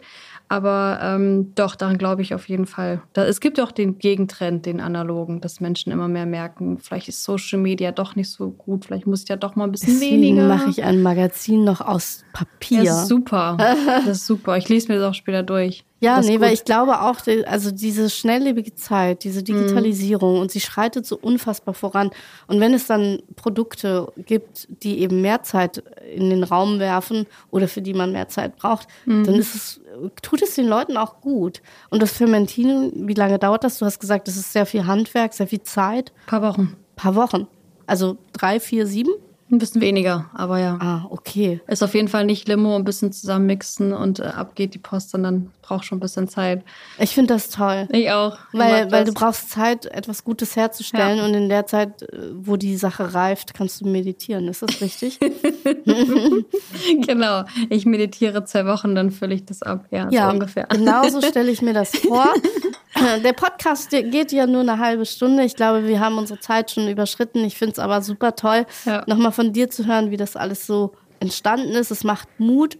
Aber 0.51 0.99
ähm, 1.03 1.53
doch, 1.53 1.75
daran 1.75 1.99
glaube 1.99 2.23
ich 2.23 2.33
auf 2.33 2.49
jeden 2.49 2.65
Fall. 2.65 3.03
Da, 3.13 3.23
es 3.25 3.39
gibt 3.39 3.59
auch 3.59 3.71
den 3.71 3.99
Gegentrend, 3.99 4.65
den 4.65 4.81
analogen, 4.81 5.41
dass 5.41 5.59
Menschen 5.59 5.91
immer 5.91 6.07
mehr 6.07 6.25
merken, 6.25 6.79
vielleicht 6.79 7.07
ist 7.07 7.23
Social 7.23 7.59
Media 7.59 7.91
doch 7.91 8.15
nicht 8.15 8.31
so 8.31 8.49
gut, 8.49 8.85
vielleicht 8.85 9.05
muss 9.05 9.21
ich 9.23 9.29
ja 9.29 9.35
doch 9.35 9.55
mal 9.55 9.65
ein 9.65 9.71
bisschen 9.71 9.93
Deswegen 9.93 10.23
weniger. 10.23 10.47
mache 10.47 10.71
ich 10.71 10.83
ein 10.83 11.03
Magazin 11.03 11.63
noch 11.65 11.81
aus 11.81 12.23
Papier. 12.33 12.83
Das 12.83 13.03
ist 13.03 13.07
super. 13.09 13.57
Das 14.05 14.17
ist 14.17 14.25
super. 14.25 14.57
Ich 14.57 14.69
lese 14.69 14.91
mir 14.91 14.99
das 14.99 15.09
auch 15.09 15.13
später 15.13 15.43
durch. 15.43 15.83
Ja, 16.01 16.21
nee, 16.21 16.39
weil 16.39 16.53
ich 16.53 16.63
glaube 16.63 17.01
auch, 17.01 17.17
also 17.45 17.71
diese 17.71 18.09
schnelllebige 18.09 18.73
Zeit, 18.75 19.25
diese 19.25 19.43
Digitalisierung 19.43 20.35
mhm. 20.35 20.41
und 20.41 20.51
sie 20.51 20.61
schreitet 20.61 21.05
so 21.05 21.17
unfassbar 21.17 21.73
voran. 21.73 22.11
Und 22.47 22.61
wenn 22.61 22.73
es 22.73 22.87
dann 22.87 23.21
Produkte 23.35 24.07
gibt, 24.17 24.67
die 24.81 24.99
eben 24.99 25.21
mehr 25.21 25.43
Zeit 25.43 25.83
in 26.15 26.29
den 26.29 26.43
Raum 26.43 26.79
werfen 26.79 27.25
oder 27.51 27.67
für 27.67 27.81
die 27.81 27.93
man 27.93 28.13
mehr 28.13 28.29
Zeit 28.29 28.55
braucht, 28.55 28.87
mhm. 29.05 29.25
dann 29.25 29.35
ist 29.35 29.55
es, 29.55 29.81
tut 30.21 30.41
es 30.41 30.55
den 30.55 30.67
Leuten 30.67 30.95
auch 30.95 31.19
gut. 31.19 31.61
Und 31.89 32.01
das 32.01 32.13
Fermentieren, 32.13 33.07
wie 33.07 33.13
lange 33.13 33.37
dauert 33.37 33.65
das? 33.65 33.79
Du 33.79 33.85
hast 33.85 33.99
gesagt, 33.99 34.29
das 34.29 34.37
ist 34.37 34.53
sehr 34.53 34.65
viel 34.65 34.85
Handwerk, 34.85 35.33
sehr 35.33 35.47
viel 35.47 35.63
Zeit. 35.63 36.13
Paar 36.27 36.41
Wochen. 36.41 36.77
Paar 36.95 37.15
Wochen. 37.15 37.47
Also 37.87 38.17
drei, 38.31 38.61
vier, 38.61 38.87
sieben? 38.87 39.11
Ein 39.51 39.57
bisschen 39.57 39.81
weniger, 39.81 40.29
aber 40.33 40.59
ja. 40.59 40.77
Ah, 40.79 41.07
okay. 41.09 41.59
Ist 41.67 41.81
auf 41.81 41.95
jeden 41.95 42.07
Fall 42.07 42.25
nicht 42.25 42.47
Limo, 42.47 42.75
ein 42.75 42.83
bisschen 42.83 43.11
zusammenmixen 43.11 43.93
und 43.93 44.19
äh, 44.19 44.23
ab 44.23 44.53
geht 44.55 44.75
die 44.75 44.79
Post, 44.79 45.09
sondern 45.09 45.51
braucht 45.69 45.85
schon 45.85 45.97
ein 45.97 46.01
bisschen 46.01 46.27
Zeit. 46.27 46.63
Ich 46.97 47.11
finde 47.11 47.33
das 47.33 47.49
toll. 47.49 47.87
Ich 47.91 48.11
auch. 48.11 48.37
Ich 48.53 48.59
weil, 48.59 48.91
weil 48.91 49.05
du 49.05 49.13
brauchst 49.13 49.49
Zeit, 49.49 49.85
etwas 49.85 50.23
Gutes 50.23 50.55
herzustellen 50.55 51.17
ja. 51.19 51.25
und 51.25 51.33
in 51.33 51.49
der 51.49 51.65
Zeit, 51.65 52.03
äh, 52.03 52.29
wo 52.33 52.57
die 52.57 52.75
Sache 52.75 53.13
reift, 53.13 53.53
kannst 53.53 53.81
du 53.81 53.87
meditieren. 53.87 54.47
Ist 54.47 54.61
das 54.61 54.81
richtig? 54.81 55.19
genau. 57.05 57.43
Ich 57.69 57.85
meditiere 57.85 58.45
zwei 58.45 58.65
Wochen, 58.65 58.93
dann 58.93 59.11
fülle 59.11 59.33
ich 59.33 59.45
das 59.45 59.63
ab. 59.63 59.85
Ja, 59.91 60.09
ja 60.09 60.25
so 60.25 60.33
ungefähr. 60.33 60.67
Genau 60.67 61.07
so 61.07 61.21
stelle 61.27 61.49
ich 61.51 61.61
mir 61.61 61.73
das 61.73 61.95
vor. 61.95 62.33
Der 63.23 63.33
Podcast 63.33 63.91
geht 63.91 64.31
ja 64.33 64.45
nur 64.45 64.61
eine 64.61 64.77
halbe 64.77 65.05
Stunde. 65.05 65.43
Ich 65.43 65.55
glaube, 65.55 65.87
wir 65.87 66.01
haben 66.01 66.17
unsere 66.17 66.39
Zeit 66.39 66.71
schon 66.71 66.89
überschritten. 66.89 67.45
Ich 67.45 67.57
finde 67.57 67.73
es 67.73 67.79
aber 67.79 68.01
super 68.01 68.35
toll, 68.35 68.65
ja. 68.85 69.03
nochmal 69.07 69.31
von 69.39 69.53
dir 69.53 69.69
zu 69.69 69.85
hören, 69.85 70.11
wie 70.11 70.17
das 70.17 70.35
alles 70.35 70.67
so 70.67 70.91
entstanden 71.21 71.69
ist. 71.69 71.91
Es 71.91 72.03
macht 72.03 72.27
Mut, 72.41 72.77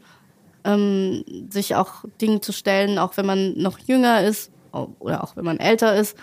ähm, 0.65 1.23
sich 1.49 1.75
auch 1.75 2.03
Dinge 2.19 2.41
zu 2.41 2.51
stellen, 2.51 2.99
auch 2.99 3.15
wenn 3.15 3.25
man 3.25 3.57
noch 3.57 3.79
jünger 3.79 4.25
ist 4.25 4.51
oder 4.99 5.23
auch 5.23 5.37
wenn 5.37 5.45
man 5.45 5.57
älter 5.57 5.95
ist, 5.95 6.17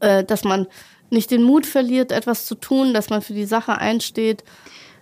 äh, 0.00 0.24
dass 0.24 0.42
man 0.42 0.66
nicht 1.10 1.30
den 1.30 1.44
Mut 1.44 1.66
verliert, 1.66 2.10
etwas 2.10 2.46
zu 2.46 2.56
tun, 2.56 2.92
dass 2.92 3.10
man 3.10 3.22
für 3.22 3.32
die 3.32 3.44
Sache 3.44 3.78
einsteht 3.78 4.42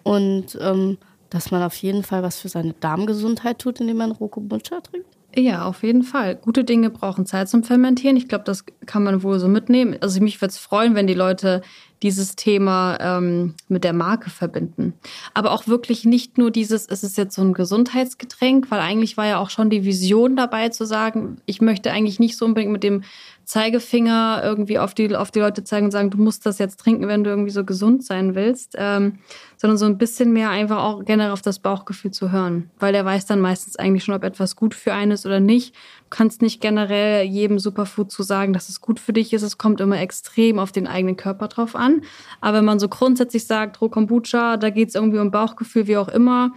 und 0.02 0.58
ähm, 0.60 0.98
dass 1.30 1.50
man 1.50 1.62
auf 1.62 1.76
jeden 1.76 2.02
Fall 2.02 2.22
was 2.22 2.38
für 2.38 2.50
seine 2.50 2.74
Darmgesundheit 2.74 3.58
tut, 3.58 3.80
indem 3.80 3.96
man 3.96 4.12
Rokombucha 4.12 4.82
trinkt. 4.82 5.15
Ja, 5.38 5.66
auf 5.66 5.82
jeden 5.82 6.02
Fall. 6.02 6.36
Gute 6.36 6.64
Dinge 6.64 6.88
brauchen 6.88 7.26
Zeit 7.26 7.50
zum 7.50 7.62
Fermentieren. 7.62 8.16
Ich 8.16 8.26
glaube, 8.26 8.44
das 8.44 8.64
kann 8.86 9.02
man 9.02 9.22
wohl 9.22 9.38
so 9.38 9.48
mitnehmen. 9.48 9.94
Also 10.00 10.22
mich 10.22 10.40
würde 10.40 10.52
es 10.52 10.58
freuen, 10.58 10.94
wenn 10.94 11.06
die 11.06 11.12
Leute 11.12 11.60
dieses 12.02 12.36
Thema 12.36 12.96
ähm, 13.00 13.54
mit 13.68 13.84
der 13.84 13.92
Marke 13.92 14.30
verbinden. 14.30 14.94
Aber 15.34 15.52
auch 15.52 15.66
wirklich 15.66 16.06
nicht 16.06 16.38
nur 16.38 16.50
dieses, 16.50 16.86
es 16.86 17.02
ist 17.02 17.18
jetzt 17.18 17.34
so 17.34 17.42
ein 17.42 17.52
Gesundheitsgetränk, 17.52 18.70
weil 18.70 18.80
eigentlich 18.80 19.18
war 19.18 19.26
ja 19.26 19.38
auch 19.38 19.50
schon 19.50 19.68
die 19.68 19.84
Vision 19.84 20.36
dabei 20.36 20.70
zu 20.70 20.86
sagen, 20.86 21.36
ich 21.44 21.60
möchte 21.60 21.92
eigentlich 21.92 22.18
nicht 22.18 22.38
so 22.38 22.46
unbedingt 22.46 22.72
mit 22.72 22.82
dem 22.82 23.02
Zeigefinger 23.46 24.40
irgendwie 24.42 24.80
auf 24.80 24.92
die, 24.92 25.14
auf 25.14 25.30
die 25.30 25.38
Leute 25.38 25.62
zeigen 25.62 25.86
und 25.86 25.92
sagen, 25.92 26.10
du 26.10 26.18
musst 26.18 26.44
das 26.46 26.58
jetzt 26.58 26.80
trinken, 26.80 27.06
wenn 27.06 27.22
du 27.22 27.30
irgendwie 27.30 27.52
so 27.52 27.62
gesund 27.62 28.04
sein 28.04 28.34
willst, 28.34 28.74
ähm, 28.76 29.20
sondern 29.56 29.78
so 29.78 29.86
ein 29.86 29.98
bisschen 29.98 30.32
mehr 30.32 30.50
einfach 30.50 30.82
auch 30.82 31.04
generell 31.04 31.30
auf 31.30 31.42
das 31.42 31.60
Bauchgefühl 31.60 32.10
zu 32.10 32.32
hören, 32.32 32.70
weil 32.80 32.92
der 32.92 33.04
weiß 33.04 33.24
dann 33.26 33.40
meistens 33.40 33.76
eigentlich 33.76 34.02
schon, 34.02 34.16
ob 34.16 34.24
etwas 34.24 34.56
gut 34.56 34.74
für 34.74 34.92
einen 34.92 35.12
ist 35.12 35.26
oder 35.26 35.38
nicht. 35.38 35.76
Du 35.76 36.10
kannst 36.10 36.42
nicht 36.42 36.60
generell 36.60 37.24
jedem 37.24 37.60
Superfood 37.60 38.10
zu 38.10 38.24
sagen, 38.24 38.52
dass 38.52 38.68
es 38.68 38.80
gut 38.80 38.98
für 38.98 39.12
dich 39.12 39.32
ist. 39.32 39.42
Es 39.42 39.58
kommt 39.58 39.80
immer 39.80 40.00
extrem 40.00 40.58
auf 40.58 40.72
den 40.72 40.88
eigenen 40.88 41.16
Körper 41.16 41.46
drauf 41.46 41.76
an. 41.76 42.02
Aber 42.40 42.58
wenn 42.58 42.64
man 42.64 42.80
so 42.80 42.88
grundsätzlich 42.88 43.46
sagt, 43.46 43.80
Roh 43.80 43.88
Kombucha, 43.88 44.56
da 44.56 44.70
geht 44.70 44.88
es 44.88 44.96
irgendwie 44.96 45.20
um 45.20 45.30
Bauchgefühl, 45.30 45.86
wie 45.86 45.98
auch 45.98 46.08
immer, 46.08 46.50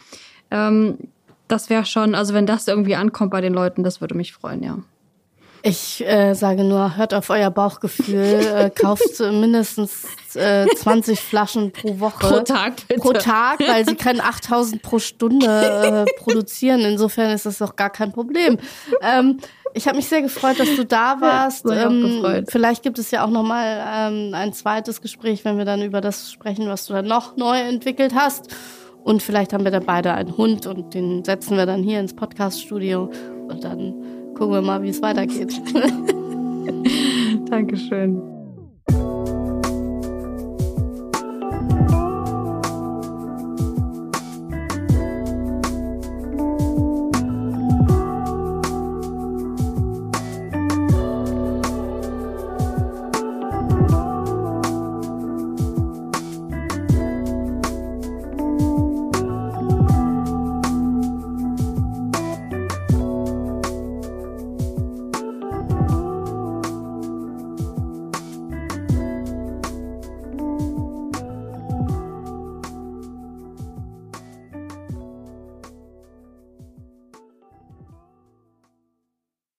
ähm, 0.50 0.98
das 1.48 1.70
wäre 1.70 1.86
schon, 1.86 2.16
also 2.16 2.34
wenn 2.34 2.48
das 2.48 2.68
irgendwie 2.68 2.96
ankommt 2.96 3.30
bei 3.30 3.42
den 3.42 3.54
Leuten, 3.54 3.84
das 3.84 4.02
würde 4.02 4.16
mich 4.16 4.34
freuen, 4.34 4.64
ja. 4.64 4.80
Ich 5.62 6.06
äh, 6.06 6.34
sage 6.36 6.64
nur, 6.64 6.96
hört 6.96 7.14
auf 7.14 7.30
euer 7.30 7.52
Bauchgefühl, 7.52 8.24
äh, 8.24 8.70
kauft 8.76 9.20
mindestens 9.20 10.06
äh, 10.36 10.66
20 10.68 11.20
Flaschen 11.20 11.72
pro 11.72 12.00
Woche. 12.00 12.20
Pro 12.20 12.40
Tag, 12.42 12.88
bitte. 12.88 13.02
Pro 13.02 13.14
Tag, 13.14 13.60
weil 13.60 13.86
sie 13.86 13.96
können 13.96 14.22
8000 14.22 14.82
pro 14.82 15.00
Stunde 15.00 15.46
äh, 15.46 16.20
produzieren. 16.20 16.82
Insofern 16.82 17.32
ist 17.32 17.46
das 17.46 17.58
doch 17.58 17.76
gar 17.76 17.90
kein 17.90 18.12
Problem. 18.12 18.58
Ähm, 19.02 19.40
ich 19.74 19.88
habe 19.88 19.98
mich 19.98 20.08
sehr 20.08 20.22
gefreut, 20.22 20.60
dass 20.60 20.76
du 20.76 20.86
da 20.86 21.20
warst. 21.20 21.66
Ja, 21.66 21.88
ähm, 21.88 22.46
vielleicht 22.48 22.82
gibt 22.82 22.98
es 22.98 23.12
ja 23.12 23.26
auch 23.26 23.30
noch 23.30 23.44
mal 23.44 24.12
ähm, 24.12 24.34
ein 24.34 24.54
zweites 24.54 25.02
Gespräch, 25.02 25.46
wenn 25.46 25.58
wir 25.58 25.66
dann 25.66 25.82
über 25.82 26.02
das 26.02 26.32
sprechen, 26.32 26.68
was 26.68 26.86
du 26.86 26.94
dann 26.94 27.06
noch 27.06 27.36
neu 27.36 27.60
entwickelt 27.60 28.14
hast. 28.16 28.56
Und 29.04 29.24
vielleicht 29.24 29.54
haben 29.54 29.64
wir 29.64 29.72
da 29.72 29.80
beide 29.80 30.14
einen 30.14 30.36
Hund 30.38 30.68
und 30.68 30.94
den 30.94 31.24
setzen 31.24 31.58
wir 31.58 31.66
dann 31.66 31.84
hier 31.84 32.00
ins 32.00 32.16
Podcaststudio 32.16 33.10
und 33.48 33.64
dann 33.64 34.19
gucken 34.40 34.54
wir 34.54 34.62
mal, 34.62 34.82
wie 34.82 34.90
es 34.90 35.02
weitergeht. 35.02 35.62
Dankeschön. 37.50 38.39